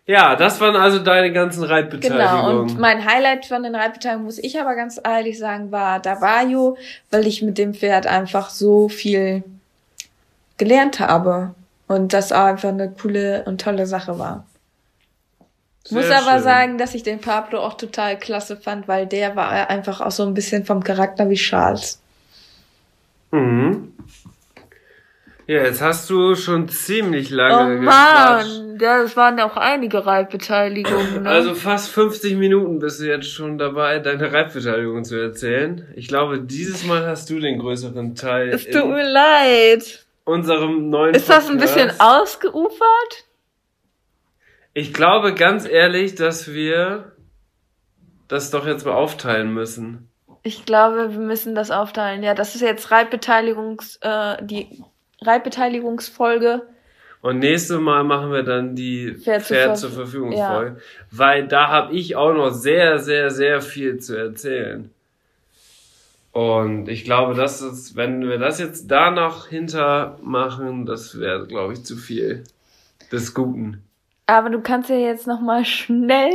[0.06, 2.56] Ja, das waren also deine ganzen Genau, Reitbeteiligungen.
[2.58, 6.78] und mein Highlight von den Reitbeteiligungen, muss ich aber ganz ehrlich sagen, war Davajo,
[7.10, 9.44] weil ich mit dem Pferd einfach so viel
[10.56, 11.54] gelernt habe.
[11.86, 14.46] Und das auch einfach eine coole und tolle Sache war.
[15.84, 16.42] Sehr muss aber schön.
[16.42, 20.22] sagen, dass ich den Pablo auch total klasse fand, weil der war einfach auch so
[20.24, 22.00] ein bisschen vom Charakter wie Charles.
[23.30, 23.92] Mhm.
[25.46, 28.48] Ja, jetzt hast du schon ziemlich Oh lange gequatscht.
[28.48, 31.24] Mann, das waren auch einige Reitbeteiligungen.
[31.24, 31.28] Ne?
[31.28, 35.86] Also fast 50 Minuten bist du jetzt schon dabei, deine Reitbeteiligung zu erzählen.
[35.96, 40.06] Ich glaube, dieses Mal hast du den größeren Teil es tut mir leid.
[40.24, 42.00] unserem neuen Ist das ein bisschen Podcast.
[42.00, 43.24] ausgeufert?
[44.74, 47.12] Ich glaube ganz ehrlich, dass wir
[48.28, 50.10] das doch jetzt mal aufteilen müssen.
[50.42, 52.22] Ich glaube, wir müssen das aufteilen.
[52.22, 54.82] Ja, das ist jetzt Reitbeteiligungs, äh, die
[55.22, 56.62] Reitbeteiligungsfolge.
[57.22, 60.54] Und nächstes Mal machen wir dann die Pferd Pferd, zur zur Verf- Verfügung ja.
[60.54, 64.90] Folge, weil da habe ich auch noch sehr, sehr, sehr viel zu erzählen.
[66.32, 71.46] Und ich glaube, das ist, wenn wir das jetzt da noch hinter machen, das wäre,
[71.46, 72.42] glaube ich, zu viel
[73.12, 73.84] des Guten.
[74.26, 76.32] Aber du kannst ja jetzt noch mal schnell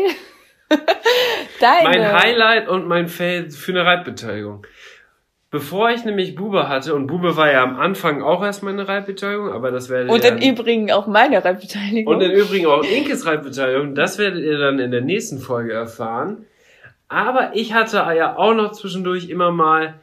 [1.59, 1.83] deine.
[1.83, 4.65] Mein Highlight und mein Fail für eine Reitbeteiligung.
[5.51, 9.51] Bevor ich nämlich Bube hatte, und Bube war ja am Anfang auch erstmal eine Reitbeteiligung,
[9.51, 12.13] aber das werdet Und im Übrigen auch meine Reitbeteiligung.
[12.13, 16.45] Und im Übrigen auch Inkes Reitbeteiligung, das werdet ihr dann in der nächsten Folge erfahren.
[17.07, 19.95] Aber ich hatte ja auch noch zwischendurch immer mal,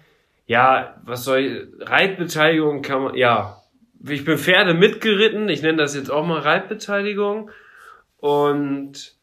[0.46, 3.62] ja, was soll ich, Reitbeteiligung kann man, ja,
[4.08, 7.50] ich bin Pferde mitgeritten, ich nenne das jetzt auch mal Reitbeteiligung.
[8.26, 9.14] Und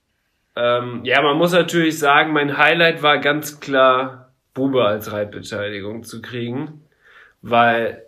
[0.55, 6.21] ähm, ja, man muss natürlich sagen, mein Highlight war ganz klar, Bube als Reitbeteiligung zu
[6.21, 6.85] kriegen,
[7.41, 8.05] weil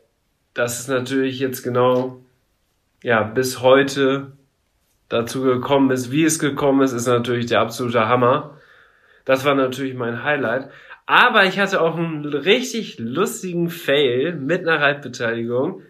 [0.54, 2.22] das ist natürlich jetzt genau,
[3.04, 4.38] ja, bis heute
[5.10, 8.58] dazu gekommen ist, wie es gekommen ist, ist natürlich der absolute Hammer.
[9.26, 10.70] Das war natürlich mein Highlight.
[11.08, 15.82] Aber ich hatte auch einen richtig lustigen Fail mit einer Reitbeteiligung,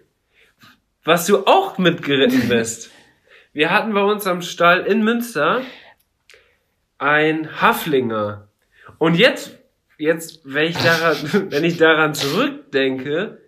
[1.03, 2.89] was du auch mitgeritten bist.
[3.55, 5.61] Wir hatten bei uns am Stall in Münster
[6.97, 8.49] ein Haflinger.
[8.97, 9.57] Und jetzt,
[9.97, 11.17] jetzt, wenn ich daran,
[11.51, 13.41] wenn ich daran zurückdenke,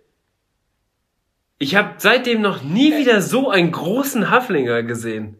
[1.58, 5.36] ich habe seitdem noch nie wieder so einen großen Haflinger gesehen.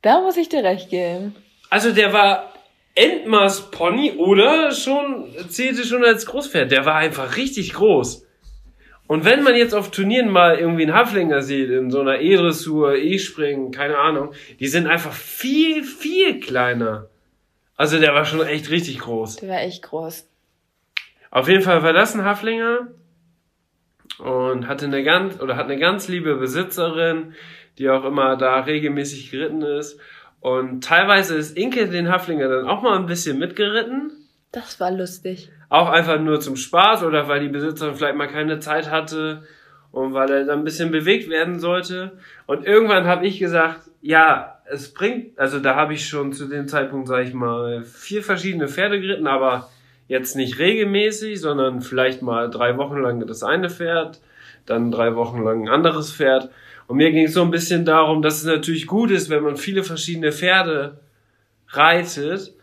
[0.00, 1.36] da muss ich dir recht geben.
[1.68, 2.54] Also der war
[2.94, 6.70] Endmaß Pony oder schon zählte schon als Großpferd.
[6.70, 8.25] Der war einfach richtig groß.
[9.06, 12.96] Und wenn man jetzt auf Turnieren mal irgendwie einen Haflinger sieht, in so einer E-Dressur,
[12.96, 17.08] E-Springen, keine Ahnung, die sind einfach viel, viel kleiner.
[17.76, 19.36] Also der war schon echt richtig groß.
[19.36, 20.28] Der war echt groß.
[21.30, 22.88] Auf jeden Fall war das ein Haflinger
[24.18, 27.34] und hatte eine ganz oder hat eine ganz liebe Besitzerin,
[27.78, 30.00] die auch immer da regelmäßig geritten ist.
[30.40, 34.12] Und teilweise ist Inke den Haflinger dann auch mal ein bisschen mitgeritten.
[34.56, 35.50] Das war lustig.
[35.68, 39.42] Auch einfach nur zum Spaß oder weil die Besitzerin vielleicht mal keine Zeit hatte
[39.92, 42.12] und weil er dann ein bisschen bewegt werden sollte.
[42.46, 46.68] Und irgendwann habe ich gesagt, ja, es bringt, also da habe ich schon zu dem
[46.68, 49.68] Zeitpunkt, sage ich mal, vier verschiedene Pferde geritten, aber
[50.08, 54.22] jetzt nicht regelmäßig, sondern vielleicht mal drei Wochen lang das eine Pferd,
[54.64, 56.48] dann drei Wochen lang ein anderes Pferd.
[56.86, 59.58] Und mir ging es so ein bisschen darum, dass es natürlich gut ist, wenn man
[59.58, 60.96] viele verschiedene Pferde
[61.68, 62.54] reitet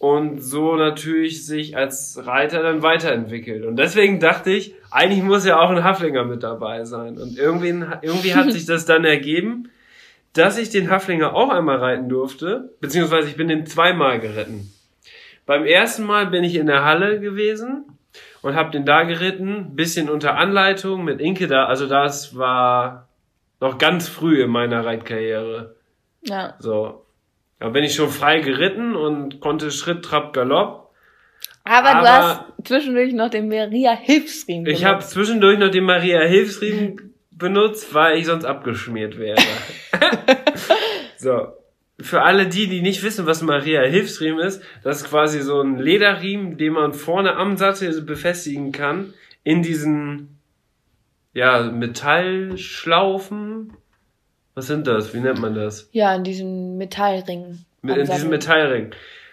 [0.00, 3.66] und so natürlich sich als Reiter dann weiterentwickelt.
[3.66, 7.18] Und deswegen dachte ich, eigentlich muss ja auch ein Haflinger mit dabei sein.
[7.18, 7.68] Und irgendwie,
[8.00, 9.68] irgendwie hat sich das dann ergeben,
[10.32, 14.72] dass ich den Haflinger auch einmal reiten durfte, beziehungsweise ich bin den zweimal geritten.
[15.44, 17.84] Beim ersten Mal bin ich in der Halle gewesen
[18.40, 21.66] und habe den da geritten, bisschen unter Anleitung mit Inke da.
[21.66, 23.06] Also das war
[23.60, 25.76] noch ganz früh in meiner Reitkarriere.
[26.22, 26.54] Ja.
[26.58, 27.04] So.
[27.60, 30.90] Da bin ich schon frei geritten und konnte Schritt, Trab, Galopp.
[31.64, 35.10] Aber, du Aber- hast zwischendurch noch den Maria Hilfsriemen Ich habe benutzt.
[35.12, 39.38] zwischendurch noch den Maria Hilfsriemen benutzt, weil ich sonst abgeschmiert wäre.
[41.16, 41.52] so.
[42.02, 45.76] Für alle die, die nicht wissen, was Maria Hilfsriemen ist, das ist quasi so ein
[45.76, 49.12] Lederriemen, den man vorne am Sattel befestigen kann,
[49.44, 50.38] in diesen,
[51.34, 53.74] ja, Metallschlaufen.
[54.60, 55.14] Was sind das?
[55.14, 55.88] Wie nennt man das?
[55.90, 57.64] Ja, in diesem Metallring.
[57.82, 58.28] In diesem.
[58.28, 58.90] Metallring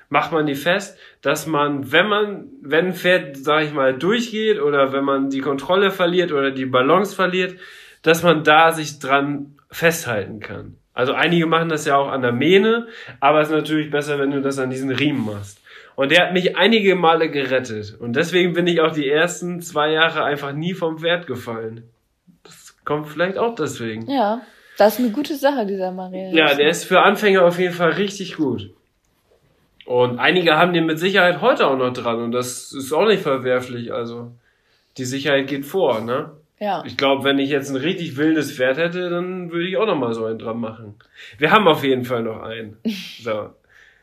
[0.07, 4.61] macht man die fest, dass man, wenn man, wenn ein Pferd, sag ich mal, durchgeht
[4.61, 7.59] oder wenn man die Kontrolle verliert oder die Balance verliert,
[8.03, 10.77] dass man da sich dran festhalten kann.
[10.93, 12.87] Also einige machen das ja auch an der Mähne,
[13.19, 15.61] aber es ist natürlich besser, wenn du das an diesen Riemen machst.
[15.97, 17.97] Und der hat mich einige Male gerettet.
[17.99, 21.83] Und deswegen bin ich auch die ersten zwei Jahre einfach nie vom Pferd gefallen.
[22.43, 24.09] Das kommt vielleicht auch deswegen.
[24.09, 24.41] Ja.
[24.77, 26.29] Das ist eine gute Sache, dieser Maria.
[26.31, 28.71] Ja, der ist für Anfänger auf jeden Fall richtig gut.
[29.85, 33.23] Und einige haben den mit Sicherheit heute auch noch dran und das ist auch nicht
[33.23, 33.93] verwerflich.
[33.93, 34.31] Also
[34.97, 36.31] die Sicherheit geht vor, ne?
[36.59, 36.83] Ja.
[36.85, 39.95] Ich glaube, wenn ich jetzt ein richtig wildes Pferd hätte, dann würde ich auch noch
[39.97, 40.95] mal so einen dran machen.
[41.37, 42.77] Wir haben auf jeden Fall noch einen.
[43.23, 43.49] So.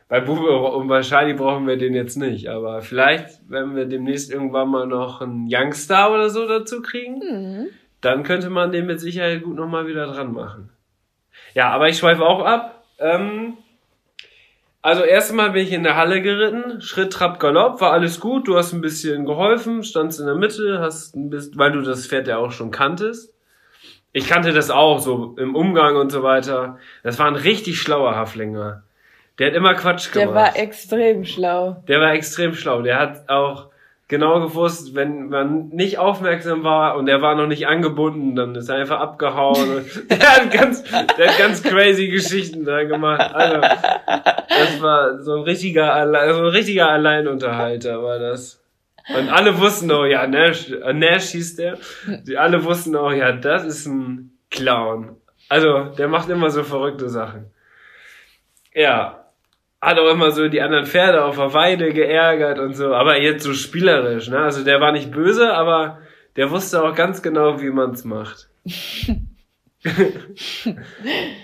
[0.07, 4.31] Bei Bube und bei Shadi brauchen wir den jetzt nicht, aber vielleicht, wenn wir demnächst
[4.31, 7.67] irgendwann mal noch einen Youngstar oder so dazu kriegen, Mhm.
[8.05, 10.69] Dann könnte man den mit Sicherheit gut noch mal wieder dran machen.
[11.53, 12.83] Ja, aber ich schweife auch ab.
[12.99, 13.57] Ähm,
[14.81, 18.55] also erstmal bin ich in der Halle geritten, Schritt, Trab, Galopp, war alles gut, du
[18.55, 22.27] hast ein bisschen geholfen, standst in der Mitte, hast ein bisschen, weil du das Pferd
[22.27, 23.33] ja auch schon kanntest.
[24.13, 26.77] Ich kannte das auch, so im Umgang und so weiter.
[27.03, 28.83] Das war ein richtig schlauer Haflinger.
[29.39, 30.29] Der hat immer Quatsch gemacht.
[30.29, 31.83] Der war extrem schlau.
[31.87, 32.81] Der war extrem schlau.
[32.81, 33.71] Der hat auch
[34.07, 38.69] genau gewusst, wenn man nicht aufmerksam war und er war noch nicht angebunden, dann ist
[38.69, 39.85] er einfach abgehauen.
[40.09, 43.33] Der, hat ganz, der hat ganz crazy Geschichten da gemacht.
[43.33, 48.61] Also, das war so ein richtiger, Alle- so ein richtiger Alleinunterhalter war das.
[49.15, 51.77] Und alle wussten auch, ja, Nash, äh, Nash hieß der.
[52.23, 55.17] Die alle wussten auch, ja, das ist ein Clown.
[55.47, 57.51] Also, der macht immer so verrückte Sachen.
[58.73, 59.24] Ja,
[59.85, 63.43] hat auch immer so die anderen Pferde auf der Weide geärgert und so, aber jetzt
[63.43, 64.39] so spielerisch, ne?
[64.39, 65.99] Also der war nicht böse, aber
[66.37, 68.49] der wusste auch ganz genau, wie man's macht.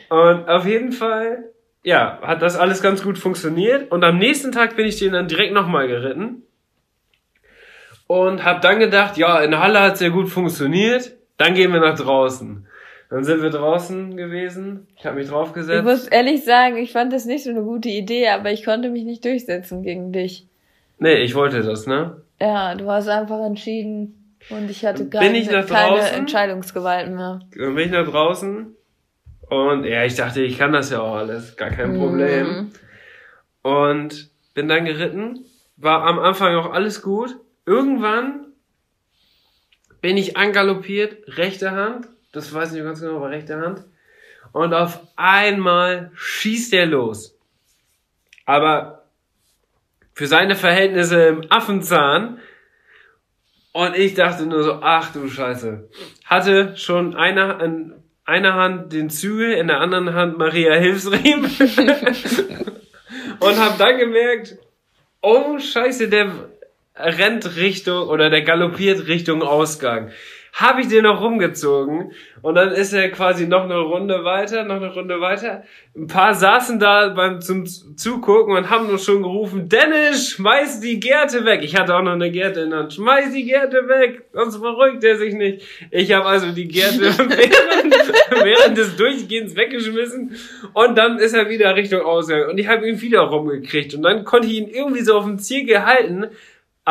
[0.09, 1.51] und auf jeden Fall,
[1.83, 5.27] ja, hat das alles ganz gut funktioniert und am nächsten Tag bin ich den dann
[5.27, 6.41] direkt nochmal geritten
[8.07, 11.79] und hab dann gedacht, ja, in der Halle hat's ja gut funktioniert, dann gehen wir
[11.79, 12.65] nach draußen.
[13.12, 15.84] Dann sind wir draußen gewesen, ich habe mich Ich draufgesetzt.
[15.84, 19.03] muss ehrlich sagen, ich fand das nicht so eine gute Idee, aber ich konnte mich
[19.03, 20.47] nicht durchsetzen gegen dich.
[20.97, 22.22] Nee, ich wollte das, ne?
[22.39, 25.99] Ja, du hast einfach entschieden und ich hatte Bin keine, ich keine?
[25.99, 27.41] Entscheidungsgewalt mehr.
[27.53, 28.76] Dann bin ich nach draußen
[29.49, 32.47] und ja, ich dachte, ich kann das ja auch alles, gar kein Problem.
[32.47, 32.72] Mhm.
[33.70, 35.43] Und bin dann geritten,
[35.76, 37.36] war am Anfang auch alles gut.
[37.66, 38.45] Irgendwann
[39.99, 43.84] bin ich angaloppiert, rechte Hand, das weiß ich nicht ganz genau, aber rechte Hand.
[44.51, 47.38] Und auf einmal schießt er los.
[48.45, 49.01] Aber
[50.13, 52.39] für seine Verhältnisse im Affenzahn.
[53.73, 55.89] Und ich dachte nur so, ach du Scheiße.
[56.25, 57.93] Hatte schon eine, in
[58.25, 61.45] einer Hand den Zügel, in der anderen Hand Maria Hilfsriemen.
[63.39, 64.57] und habe dann gemerkt,
[65.21, 66.32] oh Scheiße, der
[66.95, 70.11] rennt Richtung oder der galoppiert Richtung Ausgang.
[70.53, 74.75] Habe ich den noch rumgezogen und dann ist er quasi noch eine Runde weiter, noch
[74.75, 75.63] eine Runde weiter.
[75.95, 80.99] Ein paar saßen da beim zum Zugucken und haben nur schon gerufen, Dennis, schmeiß die
[80.99, 81.61] Gerte weg.
[81.63, 82.93] Ich hatte auch noch eine Gerte in der Hand.
[82.93, 85.65] Schmeiß die Gerte weg, sonst verrückt er sich nicht.
[85.89, 87.95] Ich habe also die Gerte während,
[88.43, 90.35] während des Durchgehens weggeschmissen
[90.73, 94.25] und dann ist er wieder Richtung Ausgang und ich habe ihn wieder rumgekriegt und dann
[94.25, 96.27] konnte ich ihn irgendwie so auf dem Zirkel halten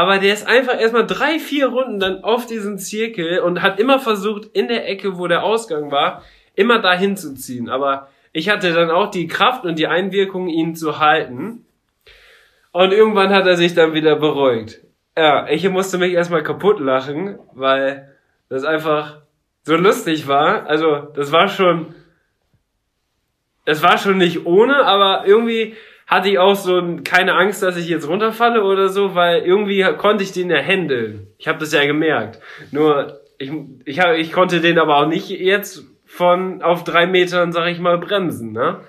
[0.01, 3.99] aber der ist einfach erstmal drei, vier Runden dann auf diesen Zirkel und hat immer
[3.99, 6.25] versucht, in der Ecke, wo der Ausgang war,
[6.55, 7.69] immer dahin zu ziehen.
[7.69, 11.67] Aber ich hatte dann auch die Kraft und die Einwirkung, ihn zu halten.
[12.73, 14.81] Und irgendwann hat er sich dann wieder beruhigt.
[15.19, 18.17] Ja, ich musste mich erstmal kaputt lachen, weil
[18.49, 19.19] das einfach
[19.65, 20.67] so lustig war.
[20.67, 21.95] Also, das war schon,
[23.67, 25.75] das war schon nicht ohne, aber irgendwie
[26.11, 29.85] hatte ich auch so ein- keine Angst, dass ich jetzt runterfalle oder so, weil irgendwie
[29.97, 31.29] konnte ich den ja handeln.
[31.39, 32.41] Ich habe das ja gemerkt.
[32.73, 33.53] Nur ich,
[33.85, 37.79] ich, hab, ich konnte den aber auch nicht jetzt von auf drei Metern, sag ich
[37.79, 38.81] mal, bremsen, ne?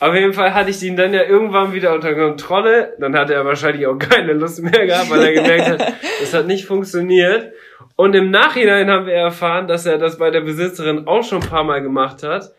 [0.00, 2.94] Auf jeden Fall hatte ich ihn dann ja irgendwann wieder unter Kontrolle.
[2.98, 6.46] Dann hatte er wahrscheinlich auch keine Lust mehr gehabt, weil er gemerkt hat, das hat
[6.46, 7.52] nicht funktioniert.
[7.96, 11.48] Und im Nachhinein haben wir erfahren, dass er das bei der Besitzerin auch schon ein
[11.48, 12.52] paar Mal gemacht hat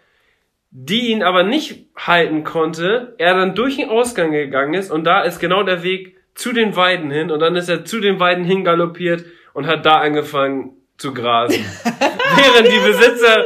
[0.71, 5.21] die ihn aber nicht halten konnte, er dann durch den Ausgang gegangen ist und da
[5.21, 8.43] ist genau der Weg zu den Weiden hin und dann ist er zu den Weiden
[8.43, 11.63] hingaloppiert und hat da angefangen zu grasen.
[12.35, 13.45] während die Besitzer,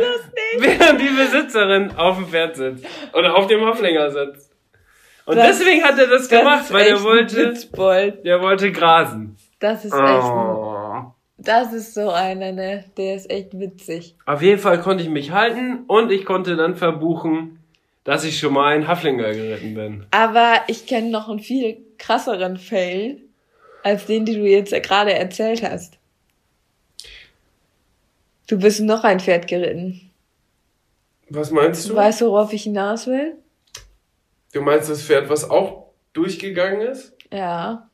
[0.58, 4.52] während die Besitzerin auf dem Pferd sitzt oder auf dem Haflinger sitzt.
[5.26, 7.54] Und Das- deswegen hat er das, Das gemacht, weil er wollte,
[8.26, 9.38] der wollte grasen.
[9.60, 10.76] Das ist echt Oh.
[11.44, 12.86] Das ist so einer, ne?
[12.98, 14.16] Der ist echt witzig.
[14.26, 17.60] Auf jeden Fall konnte ich mich halten und ich konnte dann verbuchen,
[18.04, 20.06] dass ich schon mal einen Haflinger geritten bin.
[20.12, 23.22] Aber ich kenne noch einen viel krasseren Fail,
[23.84, 25.98] als den, den du jetzt gerade erzählt hast.
[28.48, 30.12] Du bist noch ein Pferd geritten.
[31.30, 31.96] Was meinst du?
[31.96, 33.38] Weißt du, worauf ich hinaus will?
[34.54, 37.16] Du meinst das Pferd, was auch durchgegangen ist?
[37.32, 37.90] Ja.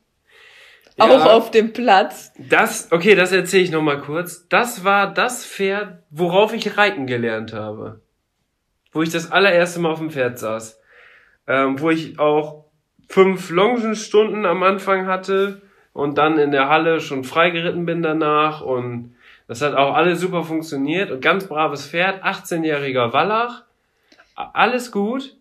[0.98, 1.32] Auch Ja.
[1.32, 2.32] auf dem Platz.
[2.38, 4.48] Das, okay, das erzähle ich nochmal kurz.
[4.48, 8.00] Das war das Pferd, worauf ich reiten gelernt habe.
[8.92, 10.80] Wo ich das allererste Mal auf dem Pferd saß.
[11.46, 12.64] Ähm, wo ich auch
[13.08, 19.14] fünf Longenstunden am Anfang hatte und dann in der Halle schon freigeritten bin danach und
[19.46, 23.62] das hat auch alles super funktioniert und ganz braves Pferd, 18-jähriger Wallach,
[24.34, 25.36] alles gut.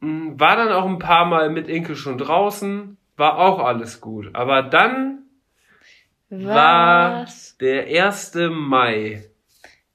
[0.00, 4.30] Mm, War dann auch ein paar Mal mit Inke schon draußen, war auch alles gut.
[4.34, 5.24] Aber dann
[6.30, 7.56] war Was?
[7.58, 8.34] der 1.
[8.50, 9.24] Mai.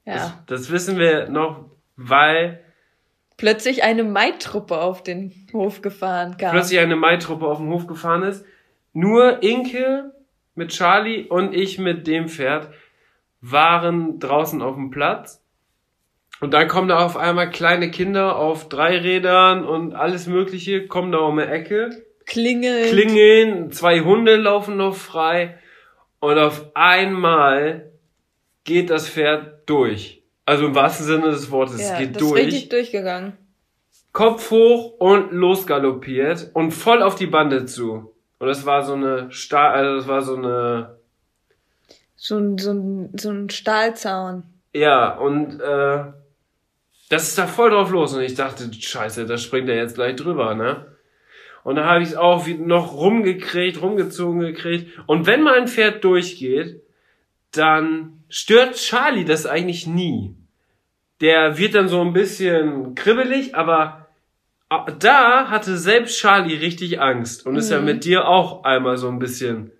[0.04, 0.42] Das, Ja.
[0.46, 2.60] das wissen wir noch, weil
[3.36, 6.52] Plötzlich eine Maitruppe auf den Hof gefahren kam.
[6.52, 8.44] plötzlich eine Maitruppe auf dem Hof gefahren ist.
[8.92, 10.12] Nur Inke
[10.54, 12.68] mit Charlie und ich mit dem Pferd
[13.40, 15.42] waren draußen auf dem Platz.
[16.40, 21.10] Und dann kommen da auf einmal kleine Kinder auf drei Rädern und alles Mögliche, kommen
[21.10, 22.03] da um die Ecke.
[22.26, 22.88] Klingeln.
[22.88, 25.58] klingeln, zwei Hunde laufen noch frei
[26.20, 27.90] und auf einmal
[28.64, 30.22] geht das Pferd durch.
[30.46, 32.46] Also im wahrsten Sinne des Wortes, es ja, geht das ist durch.
[32.46, 33.32] richtig durchgegangen.
[34.12, 38.12] Kopf hoch und losgaloppiert und voll auf die Bande zu.
[38.38, 40.98] Und das war so eine Stahl, also das war so eine,
[42.16, 44.44] So ein, so ein, so ein Stahlzaun.
[44.72, 46.04] ja, und äh,
[47.10, 48.14] das ist da voll drauf los.
[48.14, 50.86] Und ich dachte, scheiße, da springt er jetzt gleich drüber, ne?
[51.64, 54.90] Und dann habe ich es auch noch rumgekriegt, rumgezogen gekriegt.
[55.06, 56.82] Und wenn mal ein Pferd durchgeht,
[57.52, 60.34] dann stört Charlie das eigentlich nie.
[61.20, 64.08] Der wird dann so ein bisschen kribbelig, aber
[64.98, 67.84] da hatte selbst Charlie richtig Angst und ist ja Mhm.
[67.86, 69.70] mit dir auch einmal so ein bisschen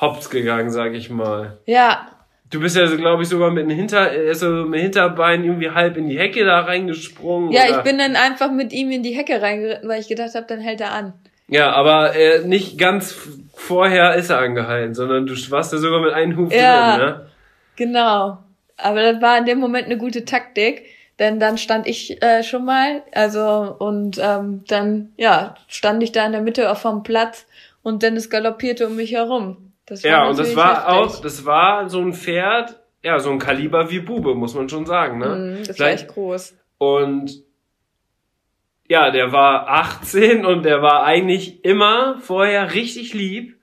[0.00, 1.58] hops gegangen, sag ich mal.
[1.66, 2.08] Ja,
[2.54, 5.96] Du bist ja, glaube ich, sogar mit dem Hinter, also mit dem Hinterbein irgendwie halb
[5.96, 7.50] in die Hecke da reingesprungen.
[7.50, 7.78] ja, oder?
[7.78, 10.60] ich bin dann einfach mit ihm in die Hecke reingeritten, weil ich gedacht habe, dann
[10.60, 11.14] hält er an.
[11.48, 13.18] Ja, aber äh, nicht ganz
[13.56, 16.96] vorher ist er angehalten, sondern du warst ja sogar mit einem Huf Ja.
[16.96, 17.26] drin, ne?
[17.74, 18.38] Genau.
[18.76, 20.84] Aber das war in dem Moment eine gute Taktik,
[21.18, 26.24] denn dann stand ich äh, schon mal, also und ähm, dann ja stand ich da
[26.24, 27.46] in der Mitte auf vom Platz
[27.82, 29.63] und Dennis galoppierte um mich herum.
[30.02, 30.92] Ja, und das war heftig.
[30.92, 34.86] auch, das war so ein Pferd, ja, so ein Kaliber wie Bube, muss man schon
[34.86, 35.58] sagen, ne?
[35.58, 36.56] Mhm, das war echt groß.
[36.78, 37.44] Und
[38.88, 43.58] ja, der war 18 und der war eigentlich immer vorher richtig lieb.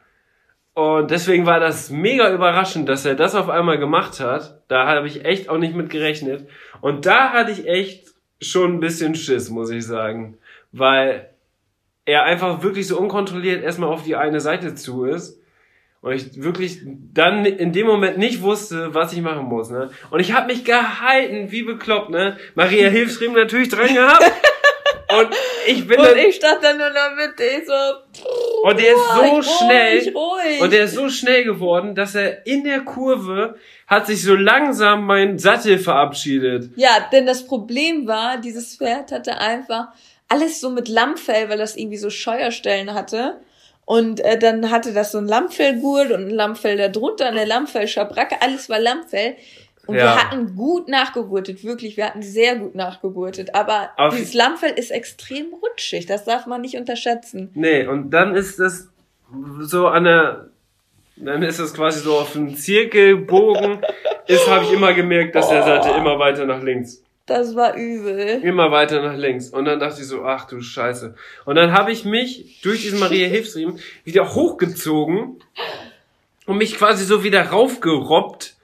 [0.74, 4.62] Und deswegen war das mega überraschend, dass er das auf einmal gemacht hat.
[4.68, 6.48] Da habe ich echt auch nicht mit gerechnet.
[6.80, 8.08] Und da hatte ich echt
[8.42, 10.38] schon ein bisschen Schiss, muss ich sagen.
[10.72, 11.30] Weil
[12.06, 15.41] er einfach wirklich so unkontrolliert erstmal auf die eine Seite zu ist.
[16.02, 16.80] Und ich wirklich
[17.14, 19.92] dann in dem Moment nicht wusste, was ich machen muss, ne?
[20.10, 22.38] Und ich habe mich gehalten, wie bekloppt, ne?
[22.56, 24.24] Maria Hilfsriemen natürlich dran gehabt.
[25.20, 25.30] Und
[25.68, 28.94] ich bin Und dann, ich stand dann nur in der Mitte, ich so, und der
[28.94, 29.98] ist so schnell.
[29.98, 30.62] ruhig, ruhig.
[30.62, 33.56] Und der ist so schnell geworden, dass er in der Kurve
[33.88, 36.70] hat sich so langsam mein Sattel verabschiedet.
[36.78, 39.90] Ja, denn das Problem war, dieses Pferd hatte einfach
[40.30, 43.42] alles so mit Lammfell, weil das irgendwie so Scheuerstellen hatte.
[43.86, 48.42] Und äh, dann hatte das so ein Lammfellgurt und ein Lammfell da drunter, eine Lammfellschabracke,
[48.42, 49.36] alles war Lammfell.
[49.88, 50.04] Und Ja.
[50.04, 53.56] wir hatten gut nachgegurtet, wirklich, wir hatten sehr gut nachgegurtet.
[53.56, 57.50] Aber Auf- dieses Lammfell ist extrem rutschig, das darf man nicht unterschätzen.
[57.56, 58.88] Nee, und dann ist das
[59.62, 60.46] so an der,
[61.18, 63.80] dann ist das quasi so auf einem Zirkelbogen,
[64.28, 67.02] ist, habe ich immer gemerkt, dass der Sattel immer weiter nach links.
[67.32, 68.42] Das war übel.
[68.44, 69.52] Immer weiter nach links.
[69.52, 71.16] Und dann dachte ich so, ach du Scheiße.
[71.46, 75.42] Und dann habe ich mich durch diesen Maria Hilfsriemen wieder hochgezogen
[76.46, 78.58] und mich quasi so wieder raufgerobbt.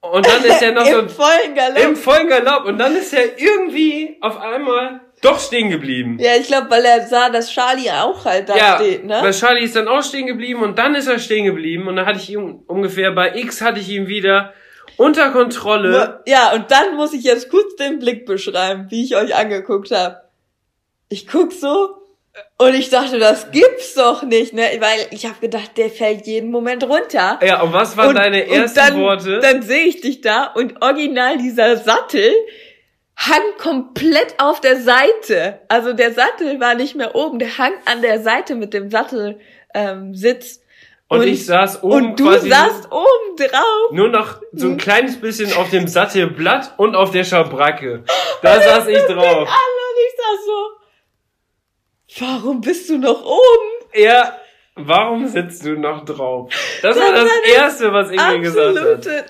[0.00, 1.84] Und dann ist er noch so Im vollen Galopp.
[1.84, 2.64] im vollen Galopp.
[2.64, 6.18] Und dann ist er irgendwie auf einmal doch stehen geblieben.
[6.18, 9.18] ja, ich glaube, weil er sah, dass Charlie auch halt da ja, steht, ne?
[9.22, 12.04] weil Charlie ist dann auch stehen geblieben und dann ist er stehen geblieben und dann
[12.06, 14.52] hatte ich ihn ungefähr bei X hatte ich ihn wieder
[14.96, 16.22] unter Kontrolle.
[16.26, 20.22] Ja, und dann muss ich jetzt kurz den Blick beschreiben, wie ich euch angeguckt habe.
[21.08, 22.04] Ich guck so
[22.58, 24.62] und ich dachte, das gibt's doch nicht, ne?
[24.80, 27.38] Weil ich habe gedacht, der fällt jeden Moment runter.
[27.42, 29.40] Ja, und was waren und, deine ersten dann, Worte?
[29.40, 32.32] Dann sehe ich dich da und original dieser Sattel
[33.16, 35.60] hang komplett auf der Seite.
[35.68, 39.40] Also der Sattel war nicht mehr oben, der hang an der Seite mit dem Sattelsitz.
[39.74, 40.60] Ähm, Sitz.
[41.20, 43.92] Und, ich saß oben und du quasi saßt oben drauf.
[43.92, 48.04] nur noch so ein kleines bisschen auf dem Sattelblatt und auf der Schabracke.
[48.42, 49.48] Da saß ich drauf.
[49.48, 52.24] Alle und ich saß so.
[52.26, 53.90] Warum bist du noch oben?
[53.94, 54.38] Ja,
[54.74, 56.52] warum sitzt du noch drauf?
[56.82, 59.24] Das war das Das war das Erste, was Inge gesagt hat.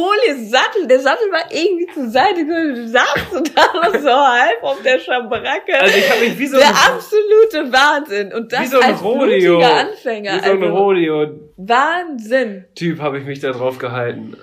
[0.00, 0.86] Absolute Folie-Sattel.
[0.86, 2.44] Der Sattel war irgendwie zur Seite.
[2.44, 5.78] Du saßt und da so halb auf der Schabracke.
[5.80, 8.32] Also ich habe mich wie so der absolute Wahnsinn.
[8.32, 9.60] Und das wie so ein als Rodeo.
[9.60, 10.36] Anfänger.
[10.36, 12.64] Wie so ein also, Rodeo-Typ Wahnsinn.
[13.00, 14.36] habe ich mich da drauf gehalten.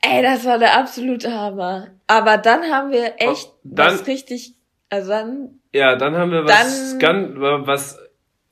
[0.00, 1.88] Ey, das war der absolute Hammer.
[2.06, 4.54] Aber dann haben wir echt Oh, dann- was richtig,
[4.90, 7.98] also dann, Ja, dann haben wir was Dann- ganz, was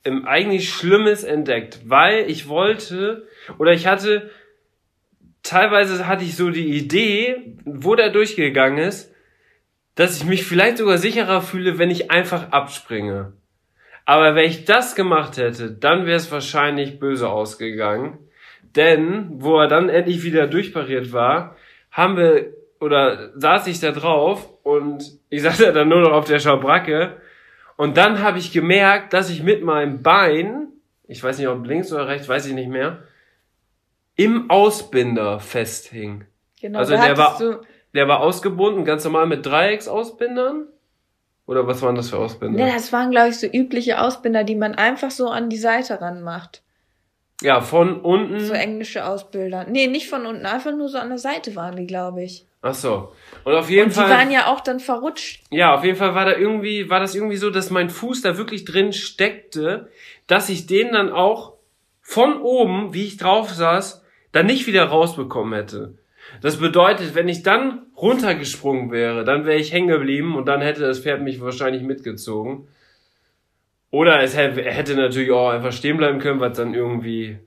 [0.05, 3.27] ähm, eigentlich Schlimmes entdeckt, weil ich wollte
[3.59, 4.31] oder ich hatte
[5.43, 9.15] teilweise hatte ich so die Idee, wo der durchgegangen ist,
[9.95, 13.33] dass ich mich vielleicht sogar sicherer fühle, wenn ich einfach abspringe.
[14.07, 18.19] Aber wenn ich das gemacht hätte, dann wäre es wahrscheinlich böse ausgegangen.
[18.77, 21.57] Denn, wo er dann endlich wieder durchpariert war,
[21.91, 26.27] haben wir, oder saß ich da drauf und ich saß ja dann nur noch auf
[26.27, 27.17] der Schabracke.
[27.77, 30.69] Und dann habe ich gemerkt, dass ich mit meinem Bein,
[31.07, 33.03] ich weiß nicht ob links oder rechts, weiß ich nicht mehr,
[34.21, 36.25] im Ausbinder festhing.
[36.61, 37.61] genau, Also der war- du,
[37.95, 40.69] Der war ausgebunden, ganz normal mit Dreiecksausbindern.
[41.47, 42.65] Oder was waren das für Ausbinder?
[42.65, 46.01] ne, das waren, glaube ich, so übliche Ausbinder, die man einfach so an die Seite
[46.01, 46.63] ranmacht.
[47.43, 48.39] Ja, von unten.
[48.39, 49.65] So englische Ausbilder.
[49.69, 52.47] Nee, nicht von unten, einfach nur so an der Seite waren die, glaube ich.
[52.63, 53.13] Ach so.
[53.45, 54.11] Und auf jeden Und die Fall.
[54.11, 55.43] waren ja auch dann verrutscht.
[55.51, 58.37] Ja, auf jeden Fall war da irgendwie, war das irgendwie so, dass mein Fuß da
[58.37, 59.89] wirklich drin steckte,
[60.29, 61.55] dass ich den dann auch
[62.03, 64.00] von oben, wie ich drauf saß,
[64.33, 65.99] dann nicht wieder rausbekommen hätte.
[66.43, 70.83] Das bedeutet, wenn ich dann runtergesprungen wäre, dann wäre ich hängen geblieben und dann hätte
[70.83, 72.69] das Pferd mich wahrscheinlich mitgezogen.
[73.91, 77.39] Oder es hätte, natürlich auch einfach stehen bleiben können, weil es dann irgendwie,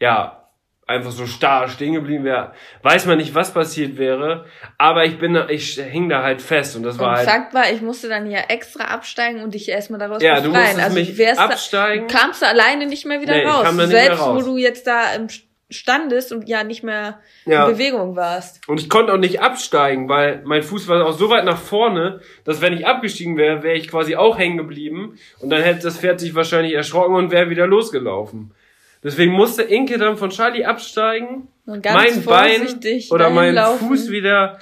[0.00, 0.48] ja,
[0.88, 2.52] einfach so starr stehen geblieben wäre.
[2.82, 4.46] Weiß man nicht, was passiert wäre,
[4.78, 7.28] aber ich bin ich hing da halt fest und das war Und halt.
[7.28, 10.64] Fakt war, ich musste dann ja extra absteigen und dich erstmal daraus Ja, du befreien.
[10.64, 12.06] musstest also mich wärst da- absteigen.
[12.08, 13.68] kamst du alleine nicht mehr wieder Nee, raus.
[13.86, 14.44] Selbst raus.
[14.44, 15.28] wo du jetzt da im
[15.72, 17.66] standest und ja nicht mehr Ja.
[17.66, 18.66] in Bewegung warst.
[18.68, 22.20] Und ich konnte auch nicht absteigen, weil mein Fuß war auch so weit nach vorne,
[22.44, 25.98] dass wenn ich abgestiegen wäre, wäre ich quasi auch hängen geblieben und dann hätte das
[25.98, 28.52] Pferd sich wahrscheinlich erschrocken und wäre wieder losgelaufen.
[29.04, 32.68] Deswegen musste Inke dann von Charlie absteigen, mein Bein
[33.10, 33.88] oder mein laufen.
[33.88, 34.58] Fuß wieder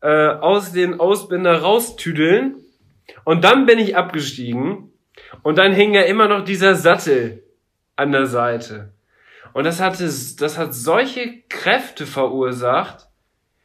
[0.00, 2.56] äh, aus den Ausbinder raustüdeln
[3.24, 4.90] und dann bin ich abgestiegen
[5.42, 7.42] und dann hing ja immer noch dieser Sattel
[7.96, 8.90] an der Seite.
[9.52, 13.08] Und das hatte, das hat solche Kräfte verursacht,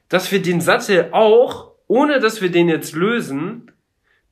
[0.09, 3.71] dass wir den Sattel auch, ohne dass wir den jetzt lösen,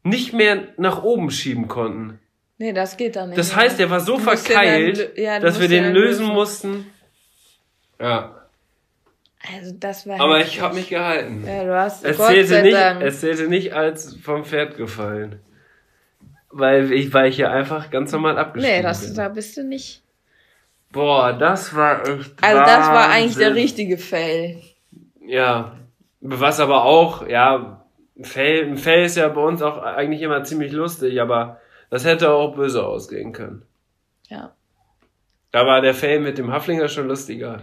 [0.03, 2.19] nicht mehr nach oben schieben konnten.
[2.57, 3.37] Nee, das geht dann nicht.
[3.37, 6.85] Das heißt, der war so verkeilt, dann ja, dass wir den dann lösen mussten.
[7.99, 8.47] Ja,
[9.57, 11.45] Also das war aber ich habe mich gehalten.
[11.45, 13.01] Ja, du hast Es Gott zählte, sei nicht, Dank.
[13.01, 15.39] es zählte nicht als vom Pferd gefallen.
[16.49, 19.15] Weil ich, weil ich ja einfach ganz normal abgestiegen nee, das, bin.
[19.15, 20.01] da bist du nicht.
[20.95, 23.61] Boah, das war echt Also das war eigentlich der Wahnsinn.
[23.63, 24.61] richtige Fail.
[25.27, 25.75] Ja,
[26.21, 27.85] was aber auch, ja,
[28.17, 32.05] ein Fail, ein Fail ist ja bei uns auch eigentlich immer ziemlich lustig, aber das
[32.05, 33.63] hätte auch böse ausgehen können.
[34.29, 34.53] Ja.
[35.51, 37.61] Da war der Fail mit dem Haflinger schon lustiger.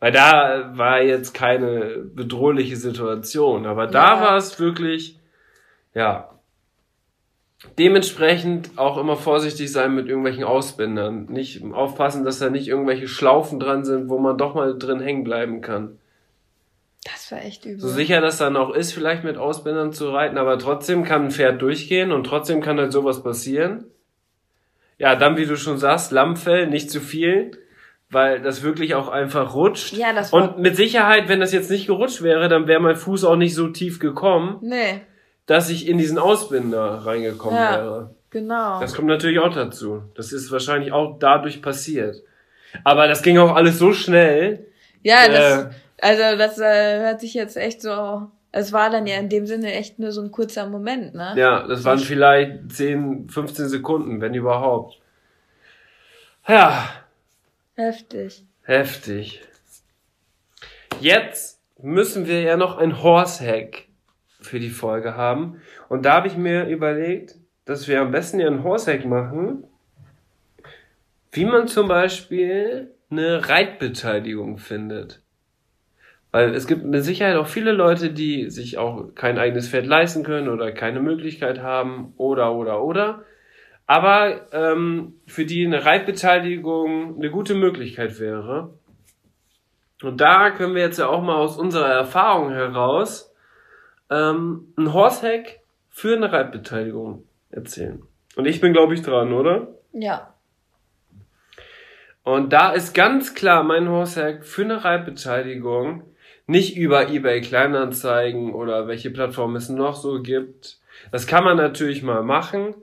[0.00, 4.20] Weil da war jetzt keine bedrohliche Situation, aber da Ja.
[4.20, 5.18] war es wirklich,
[5.94, 6.37] ja.
[7.76, 11.26] Dementsprechend auch immer vorsichtig sein mit irgendwelchen Ausbindern.
[11.26, 15.24] Nicht aufpassen, dass da nicht irgendwelche Schlaufen dran sind, wo man doch mal drin hängen
[15.24, 15.98] bleiben kann.
[17.04, 17.80] Das war echt übel.
[17.80, 21.30] So sicher das dann auch ist, vielleicht mit Ausbindern zu reiten, aber trotzdem kann ein
[21.30, 23.86] Pferd durchgehen und trotzdem kann halt sowas passieren.
[24.98, 27.52] Ja, dann, wie du schon sagst, Lammfell, nicht zu viel,
[28.10, 29.94] weil das wirklich auch einfach rutscht.
[29.94, 33.24] Ja, das Und mit Sicherheit, wenn das jetzt nicht gerutscht wäre, dann wäre mein Fuß
[33.24, 35.02] auch nicht so tief gekommen, Nee,
[35.48, 37.72] dass ich in diesen Ausbinder reingekommen Ja.
[37.72, 38.14] wäre.
[38.30, 38.78] genau.
[38.80, 40.02] Das kommt natürlich auch dazu.
[40.14, 42.22] Das ist wahrscheinlich auch dadurch passiert.
[42.84, 44.66] Aber das ging auch alles so schnell.
[45.02, 45.68] Ja, das, Äh.
[46.02, 48.28] also das äh, hört sich jetzt echt so.
[48.52, 51.32] Es war dann ja in dem Sinne echt nur so ein kurzer Moment, ne?
[51.36, 54.98] Ja, das waren vielleicht 10, 15 Sekunden, wenn überhaupt.
[56.46, 56.88] Ja,
[57.76, 58.44] Heftig.
[58.62, 59.42] heftig.
[61.00, 63.84] Jetzt müssen wir ja noch ein Horsehack
[64.40, 65.60] für die Folge haben.
[65.88, 69.64] Und da habe ich mir überlegt, dass wir am besten ja ein Horsehack machen,
[71.32, 75.22] wie man zum Beispiel eine Reitbeteiligung findet.
[76.30, 80.24] Weil es gibt mit Sicherheit auch viele Leute, die sich auch kein eigenes Pferd leisten
[80.24, 83.24] können oder keine Möglichkeit haben oder oder oder.
[83.86, 88.74] Aber ähm, für die eine Reitbeteiligung eine gute Möglichkeit wäre.
[90.02, 93.27] Und da können wir jetzt ja auch mal aus unserer Erfahrung heraus
[94.10, 98.02] ähm, ein Horsehack für eine Reitbeteiligung erzählen.
[98.36, 99.68] Und ich bin, glaube ich, dran, oder?
[99.92, 100.34] Ja.
[102.22, 106.02] Und da ist ganz klar mein Horsehack für eine Reitbeteiligung,
[106.46, 110.78] nicht über eBay Kleinanzeigen oder welche Plattformen es noch so gibt.
[111.10, 112.74] Das kann man natürlich mal machen,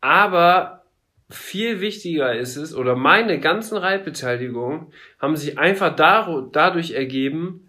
[0.00, 0.84] aber
[1.28, 7.65] viel wichtiger ist es, oder meine ganzen Reitbeteiligungen haben sich einfach dadurch ergeben,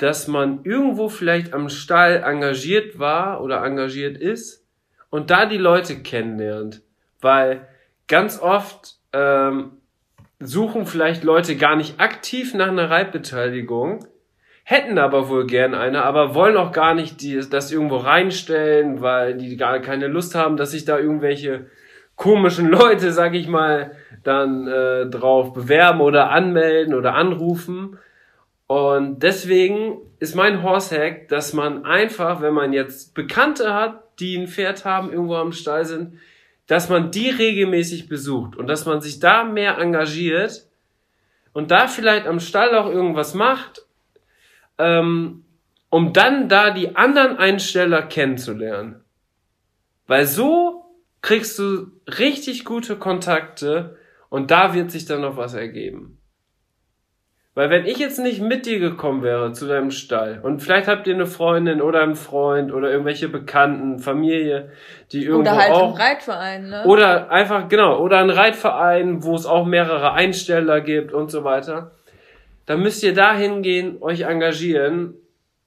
[0.00, 4.66] dass man irgendwo vielleicht am Stall engagiert war oder engagiert ist
[5.10, 6.82] und da die Leute kennenlernt.
[7.20, 7.68] Weil
[8.08, 9.72] ganz oft ähm,
[10.38, 14.06] suchen vielleicht Leute gar nicht aktiv nach einer Reitbeteiligung,
[14.64, 19.36] hätten aber wohl gern eine, aber wollen auch gar nicht die, das irgendwo reinstellen, weil
[19.36, 21.66] die gar keine Lust haben, dass sich da irgendwelche
[22.16, 27.98] komischen Leute, sag ich mal, dann äh, drauf bewerben oder anmelden oder anrufen.
[28.70, 34.46] Und deswegen ist mein Horsehack, dass man einfach, wenn man jetzt Bekannte hat, die ein
[34.46, 36.20] Pferd haben, irgendwo am Stall sind,
[36.68, 40.68] dass man die regelmäßig besucht und dass man sich da mehr engagiert
[41.52, 43.86] und da vielleicht am Stall auch irgendwas macht,
[44.78, 45.42] ähm,
[45.88, 49.02] um dann da die anderen Einsteller kennenzulernen.
[50.06, 50.84] Weil so
[51.22, 53.98] kriegst du richtig gute Kontakte
[54.28, 56.19] und da wird sich dann noch was ergeben.
[57.60, 61.06] Weil wenn ich jetzt nicht mit dir gekommen wäre zu deinem Stall und vielleicht habt
[61.06, 64.70] ihr eine Freundin oder einen Freund oder irgendwelche Bekannten, Familie,
[65.12, 66.84] die irgendwo Oder halt auch im Reitverein, ne?
[66.86, 71.90] oder einfach genau oder ein Reitverein, wo es auch mehrere Einsteller gibt und so weiter,
[72.64, 75.16] dann müsst ihr da hingehen, euch engagieren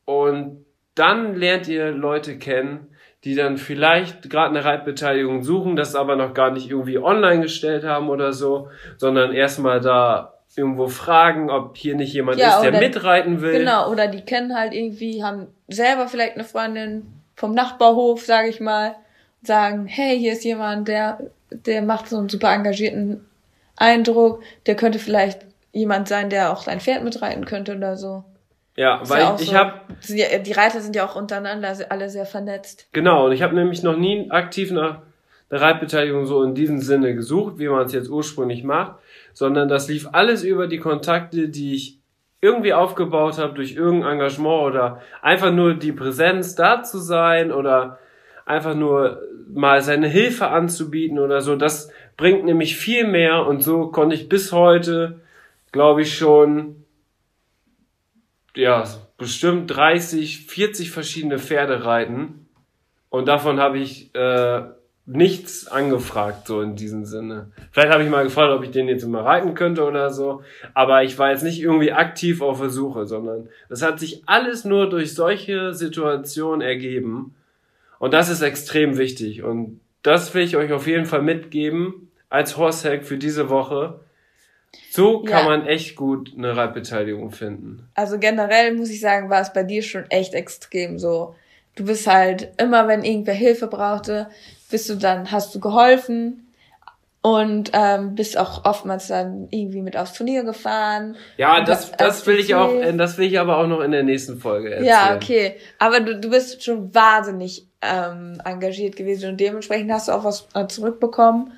[0.06, 0.66] und
[0.96, 2.88] dann lernt ihr Leute kennen,
[3.24, 7.84] die dann vielleicht gerade eine Reitbeteiligung suchen, das aber noch gar nicht irgendwie online gestellt
[7.84, 12.80] haben oder so, sondern erstmal da irgendwo fragen, ob hier nicht jemand Ja, ist, der
[12.80, 13.60] mitreiten will.
[13.60, 18.60] Genau, oder die kennen halt irgendwie, haben selber vielleicht eine Freundin vom Nachbarhof, sage ich
[18.60, 18.96] mal,
[19.42, 21.20] sagen, hey, hier ist jemand, der,
[21.52, 23.26] der macht so einen super engagierten
[23.76, 28.24] Eindruck, der könnte vielleicht jemand sein, der auch sein Pferd mitreiten könnte oder so.
[28.76, 29.74] Ja, Ist weil ja ich so- habe
[30.08, 32.88] die Reiter sind ja auch untereinander alle sehr vernetzt.
[32.92, 35.00] Genau, und ich habe nämlich noch nie aktiv nach
[35.52, 38.96] der Reitbeteiligung so in diesem Sinne gesucht, wie man es jetzt ursprünglich macht,
[39.34, 42.00] sondern das lief alles über die Kontakte, die ich
[42.42, 48.00] irgendwie aufgebaut habe durch irgendein Engagement oder einfach nur die Präsenz da zu sein oder
[48.46, 51.56] einfach nur mal seine Hilfe anzubieten oder so.
[51.56, 55.22] Das bringt nämlich viel mehr und so konnte ich bis heute,
[55.72, 56.84] glaube ich, schon
[58.56, 58.84] ja,
[59.18, 62.48] bestimmt 30, 40 verschiedene Pferde reiten.
[63.10, 64.64] Und davon habe ich äh,
[65.06, 67.52] nichts angefragt, so in diesem Sinne.
[67.72, 70.44] Vielleicht habe ich mal gefragt, ob ich den jetzt mal reiten könnte oder so.
[70.74, 74.64] Aber ich war jetzt nicht irgendwie aktiv auf der Suche, sondern das hat sich alles
[74.64, 77.36] nur durch solche Situationen ergeben.
[78.00, 79.44] Und das ist extrem wichtig.
[79.44, 84.00] Und das will ich euch auf jeden Fall mitgeben als Horsehack für diese Woche.
[84.90, 85.50] So kann Ja.
[85.58, 87.88] man echt gut eine Reitbeteiligung finden.
[87.94, 91.36] Also generell muss ich sagen, war es bei dir schon echt extrem so.
[91.76, 94.28] Du bist halt immer, wenn irgendwer Hilfe brauchte,
[94.74, 96.48] bist du dann, hast du geholfen
[97.22, 101.16] und ähm, bist auch oftmals dann irgendwie mit aufs Turnier gefahren.
[101.38, 104.02] Ja, das, das- will ich auch, äh, das will ich aber auch noch in der
[104.02, 104.88] nächsten Folge erzählen.
[104.90, 105.58] Ja, okay.
[105.78, 110.48] Aber du, du bist schon wahnsinnig ähm, engagiert gewesen und dementsprechend hast du auch was
[110.56, 111.52] äh, zurückbekommen.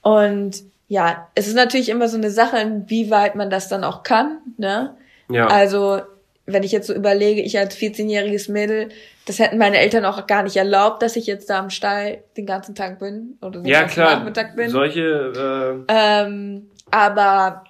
[0.00, 4.38] Und ja, es ist natürlich immer so eine Sache, inwieweit man das dann auch kann,
[4.56, 4.96] ne?
[5.30, 5.48] Ja.
[5.48, 6.00] Also,
[6.46, 8.88] wenn ich jetzt so überlege, ich als 14-jähriges Mädel,
[9.26, 12.46] das hätten meine Eltern auch gar nicht erlaubt, dass ich jetzt da am Stall den
[12.46, 14.16] ganzen Tag bin oder den ja, ganzen klar.
[14.16, 14.68] Nachmittag bin.
[14.70, 17.64] Solche, äh, Ähm, aber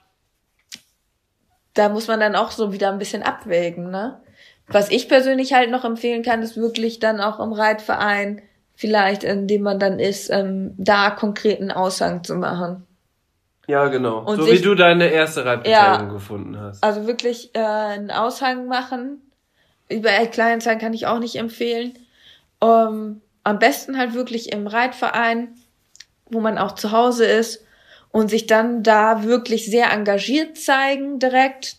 [1.75, 4.21] da muss man dann auch so wieder ein bisschen abwägen, ne?
[4.69, 8.41] Was ich persönlich halt noch empfehlen kann, ist wirklich dann auch im Reitverein,
[8.75, 12.87] vielleicht in dem man dann ist, ähm, da konkreten Aushang zu machen.
[13.67, 14.21] ja, genau.
[14.21, 16.83] Und so sich- wie du deine erste Reitbeteiligung gefunden hast.
[16.83, 19.21] Also wirklich äh, einen Aushang machen.
[19.89, 21.99] Über Kleinanzeigen kann ich auch nicht empfehlen.
[22.63, 25.49] Ähm, am besten halt wirklich im Reitverein,
[26.31, 27.63] wo man auch zu Hause ist
[28.11, 31.77] und sich dann da wirklich sehr engagiert zeigen direkt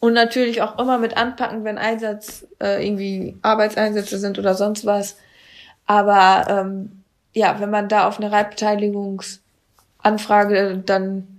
[0.00, 5.16] und natürlich auch immer mit anpacken, wenn Einsatz äh, irgendwie Arbeitseinsätze sind oder sonst was.
[5.86, 7.02] Aber ähm,
[7.32, 11.29] ja, wenn man da auf eine Reitbeteiligungsanfrage, dann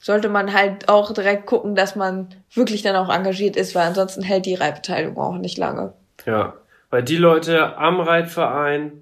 [0.00, 4.22] sollte man halt auch direkt gucken, dass man wirklich dann auch engagiert ist, weil ansonsten
[4.22, 5.92] hält die Reitbeteiligung auch nicht lange.
[6.26, 6.54] Ja.
[6.88, 8.92] Weil die Leute am Reitverein,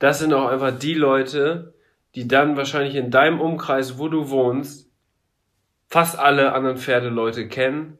[0.00, 1.72] das sind auch einfach die Leute,
[2.14, 4.90] die dann wahrscheinlich in deinem Umkreis, wo du wohnst,
[5.88, 7.96] fast alle anderen Pferdeleute kennen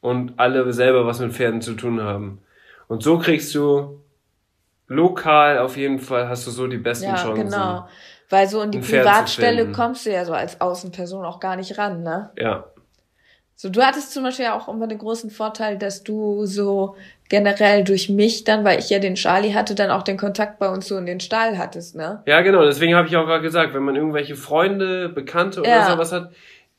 [0.00, 2.40] und alle selber was mit Pferden zu tun haben.
[2.88, 4.00] Und so kriegst du
[4.86, 7.44] lokal auf jeden Fall hast du so die besten Ja, Chancen.
[7.44, 7.86] genau.
[8.30, 12.02] Weil so in die Privatstelle kommst du ja so als Außenperson auch gar nicht ran,
[12.02, 12.30] ne?
[12.38, 12.64] Ja.
[13.60, 16.94] So, du hattest zum Beispiel auch immer den großen Vorteil, dass du so
[17.28, 20.68] generell durch mich dann, weil ich ja den Charlie hatte, dann auch den Kontakt bei
[20.68, 22.22] uns so in den Stall hattest, ne?
[22.26, 22.64] Ja, genau.
[22.64, 25.90] Deswegen habe ich auch gerade gesagt, wenn man irgendwelche Freunde, Bekannte oder Ja.
[25.90, 26.30] sowas hat,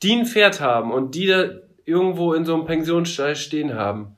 [0.02, 1.50] die ein Pferd haben und die da
[1.84, 4.16] irgendwo in so einem Pensionsstall stehen haben,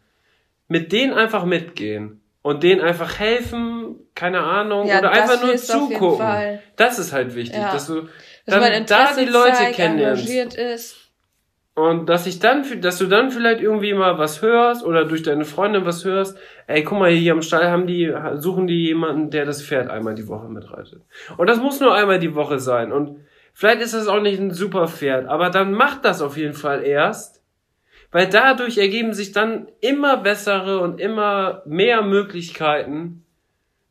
[0.69, 6.59] mit denen einfach mitgehen und denen einfach helfen, keine Ahnung, Ja, oder einfach nur zugucken.
[6.77, 7.73] Das ist halt wichtig, Ja.
[7.73, 8.03] dass du
[8.47, 10.57] Dass dann da die Leute zeigt, kennenlernst.
[10.57, 10.99] ist.
[11.75, 15.47] Und dass ich dann, dass du dann vielleicht irgendwie mal was hörst oder durch deine
[15.47, 16.37] Freundin was hörst.
[16.67, 20.15] Ey, guck mal, hier am Stall haben die, suchen die jemanden, der das Pferd einmal
[20.15, 21.01] die Woche mitreitet.
[21.39, 22.93] Und das muss nur einmal die Woche sein.
[22.93, 23.25] Und
[23.55, 26.85] vielleicht ist das auch nicht ein super Pferd, aber dann macht das auf jeden Fall
[26.85, 27.42] erst.
[28.13, 33.25] Weil dadurch ergeben sich dann immer bessere und immer mehr Möglichkeiten.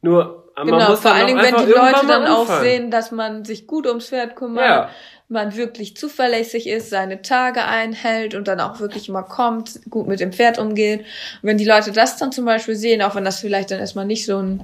[0.02, 3.44] Nur, man Genau, muss vor allen Dingen, wenn die Leute dann auch sehen, dass man
[3.46, 4.90] sich gut ums Pferd kümmert, Ja.
[5.28, 10.20] man wirklich zuverlässig ist, seine Tage einhält und dann auch wirklich mal kommt, gut mit
[10.20, 11.00] dem Pferd umgeht.
[11.02, 11.08] Und
[11.44, 14.26] wenn die Leute das dann zum Beispiel sehen, auch wenn das vielleicht dann erstmal nicht
[14.26, 14.64] so ein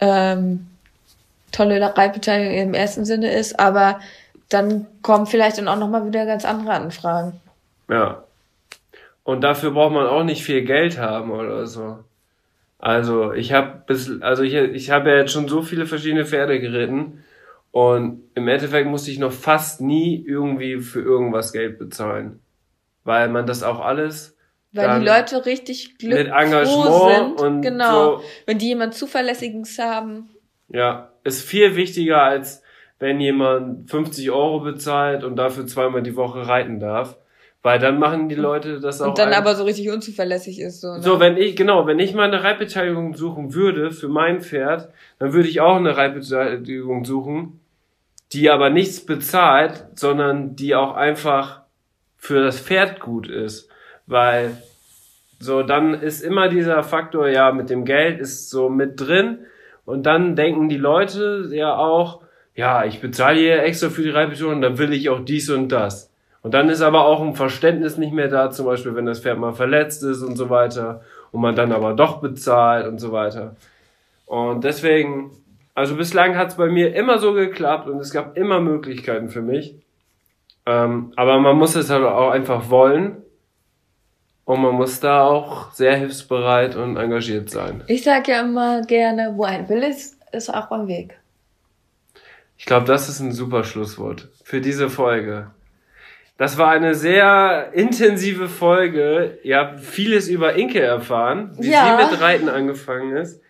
[0.00, 0.66] ähm,
[1.50, 4.00] tolle Reitbeteiligung im ersten Sinne ist, aber
[4.50, 7.40] dann kommen vielleicht dann auch nochmal wieder ganz andere Anfragen.
[7.88, 8.22] Ja.
[9.26, 11.98] Und dafür braucht man auch nicht viel Geld haben oder so.
[12.78, 16.60] Also ich habe bis, also ich, ich habe ja jetzt schon so viele verschiedene Pferde
[16.60, 17.24] geritten
[17.72, 22.38] und im Endeffekt musste ich noch fast nie irgendwie für irgendwas Geld bezahlen,
[23.02, 24.36] weil man das auch alles
[24.70, 27.40] Weil die Leute richtig glücklich sind.
[27.40, 28.18] und genau.
[28.18, 30.28] so Wenn die jemand Zuverlässiges haben.
[30.68, 32.62] Ja, ist viel wichtiger, als
[33.00, 37.18] wenn jemand 50 Euro bezahlt und dafür zweimal die Woche reiten darf.
[37.66, 39.08] Weil dann machen die Leute das auch.
[39.08, 40.82] Und dann aber so richtig unzuverlässig ist.
[40.82, 41.02] So, ne?
[41.02, 44.88] So, wenn ich, genau, wenn ich mal eine Reitbeteiligung suchen würde für mein Pferd,
[45.18, 47.58] dann würde ich auch eine Reitbeteiligung suchen,
[48.30, 51.62] die aber nichts bezahlt, sondern die auch einfach
[52.16, 53.68] für das Pferd gut ist.
[54.06, 54.62] Weil,
[55.40, 59.38] so, dann ist immer dieser Faktor, ja, mit dem Geld ist so mit drin.
[59.84, 62.22] Und dann denken die Leute ja auch,
[62.54, 66.12] ja, ich bezahle hier extra für die Reitbeteiligung, dann will ich auch dies und das.
[66.46, 69.36] Und dann ist aber auch ein Verständnis nicht mehr da, zum Beispiel, wenn das Pferd
[69.36, 71.00] mal verletzt ist und so weiter
[71.32, 73.56] und man dann aber doch bezahlt und so weiter.
[74.26, 75.32] Und deswegen,
[75.74, 79.42] also bislang hat es bei mir immer so geklappt und es gab immer Möglichkeiten für
[79.42, 79.74] mich.
[80.66, 83.16] Ähm, aber man muss es halt auch einfach wollen
[84.44, 87.82] und man muss da auch sehr hilfsbereit und engagiert sein.
[87.88, 91.18] Ich sag ja immer gerne, wo ein Will ist, ist auch ein Weg.
[92.56, 95.50] Ich glaube, das ist ein super Schlusswort für diese Folge.
[96.38, 99.38] Das war eine sehr intensive Folge.
[99.42, 101.98] Ihr habt vieles über Inke erfahren, wie Ja.
[101.98, 103.40] sie mit Reiten angefangen ist.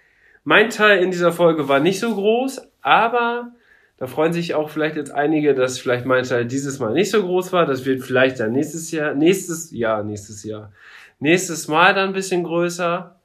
[0.45, 3.51] Mein Teil in dieser Folge war nicht so groß, aber
[3.99, 7.23] da freuen sich auch vielleicht jetzt einige, dass vielleicht mein Teil dieses Mal nicht so
[7.23, 7.67] groß war.
[7.67, 10.71] Das wird vielleicht dann nächstes Jahr, nächstes Jahr, nächstes Jahr,
[11.19, 13.17] nächstes Mal dann ein bisschen größer,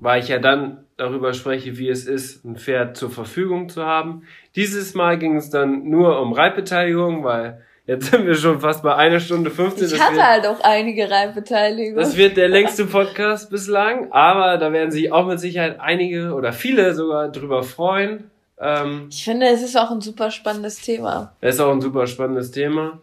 [0.00, 4.24] weil ich ja dann darüber spreche, wie es ist, ein Pferd zur Verfügung zu haben.
[4.56, 8.94] Dieses Mal ging es dann nur um Reitbeteiligung, weil jetzt sind wir schon fast bei
[8.94, 9.86] einer Stunde 15.
[9.88, 11.96] Ich hatte wird- halt auch einige Reitbeteiligungen.
[11.96, 16.52] das wird der längste Podcast bislang, aber da werden sich auch mit Sicherheit einige oder
[16.52, 18.30] viele sogar drüber freuen.
[18.60, 21.34] Ähm, Ich finde, es ist auch ein super spannendes Thema.
[21.40, 23.00] das ist auch ein super spannendes Thema.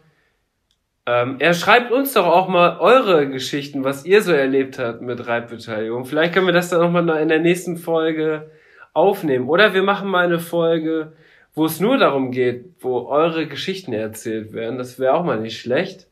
[1.06, 5.26] Ähm, er schreibt uns doch auch mal eure Geschichten, was ihr so erlebt habt mit
[5.26, 6.04] Reitbeteiligung.
[6.04, 8.50] Vielleicht können wir das dann nochmal in der nächsten Folge
[8.92, 9.48] aufnehmen.
[9.48, 11.12] Oder wir machen mal eine Folge,
[11.54, 14.78] wo es nur darum geht, wo eure Geschichten erzählt werden.
[14.78, 16.06] Das wäre auch mal nicht schlecht.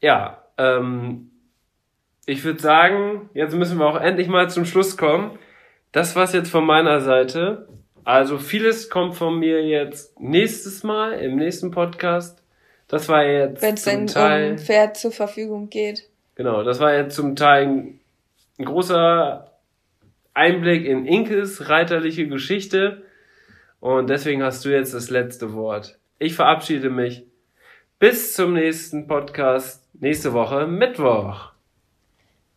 [0.00, 1.30] Ja, ähm,
[2.26, 5.38] ich würde sagen, jetzt müssen wir auch endlich mal zum Schluss kommen.
[5.92, 7.68] Das war's jetzt von meiner Seite.
[8.04, 12.42] Also vieles kommt von mir jetzt nächstes Mal im nächsten Podcast.
[12.88, 16.08] Das war jetzt Wenn es dann Teil Pferd zur Verfügung geht.
[16.34, 18.00] Genau, das war jetzt zum Teil ein,
[18.58, 19.50] ein großer
[20.34, 23.03] Einblick in Inkes reiterliche Geschichte.
[23.84, 25.98] Und deswegen hast du jetzt das letzte Wort.
[26.18, 27.26] Ich verabschiede mich.
[27.98, 31.52] Bis zum nächsten Podcast nächste Woche Mittwoch.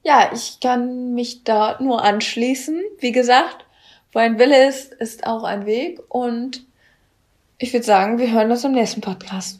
[0.03, 2.81] Ja, ich kann mich da nur anschließen.
[2.99, 3.65] Wie gesagt,
[4.13, 5.99] wo ein Wille ist, ist auch ein Weg.
[6.07, 6.65] Und
[7.57, 9.59] ich würde sagen, wir hören uns im nächsten Podcast.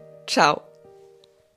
[0.31, 0.70] Ciao.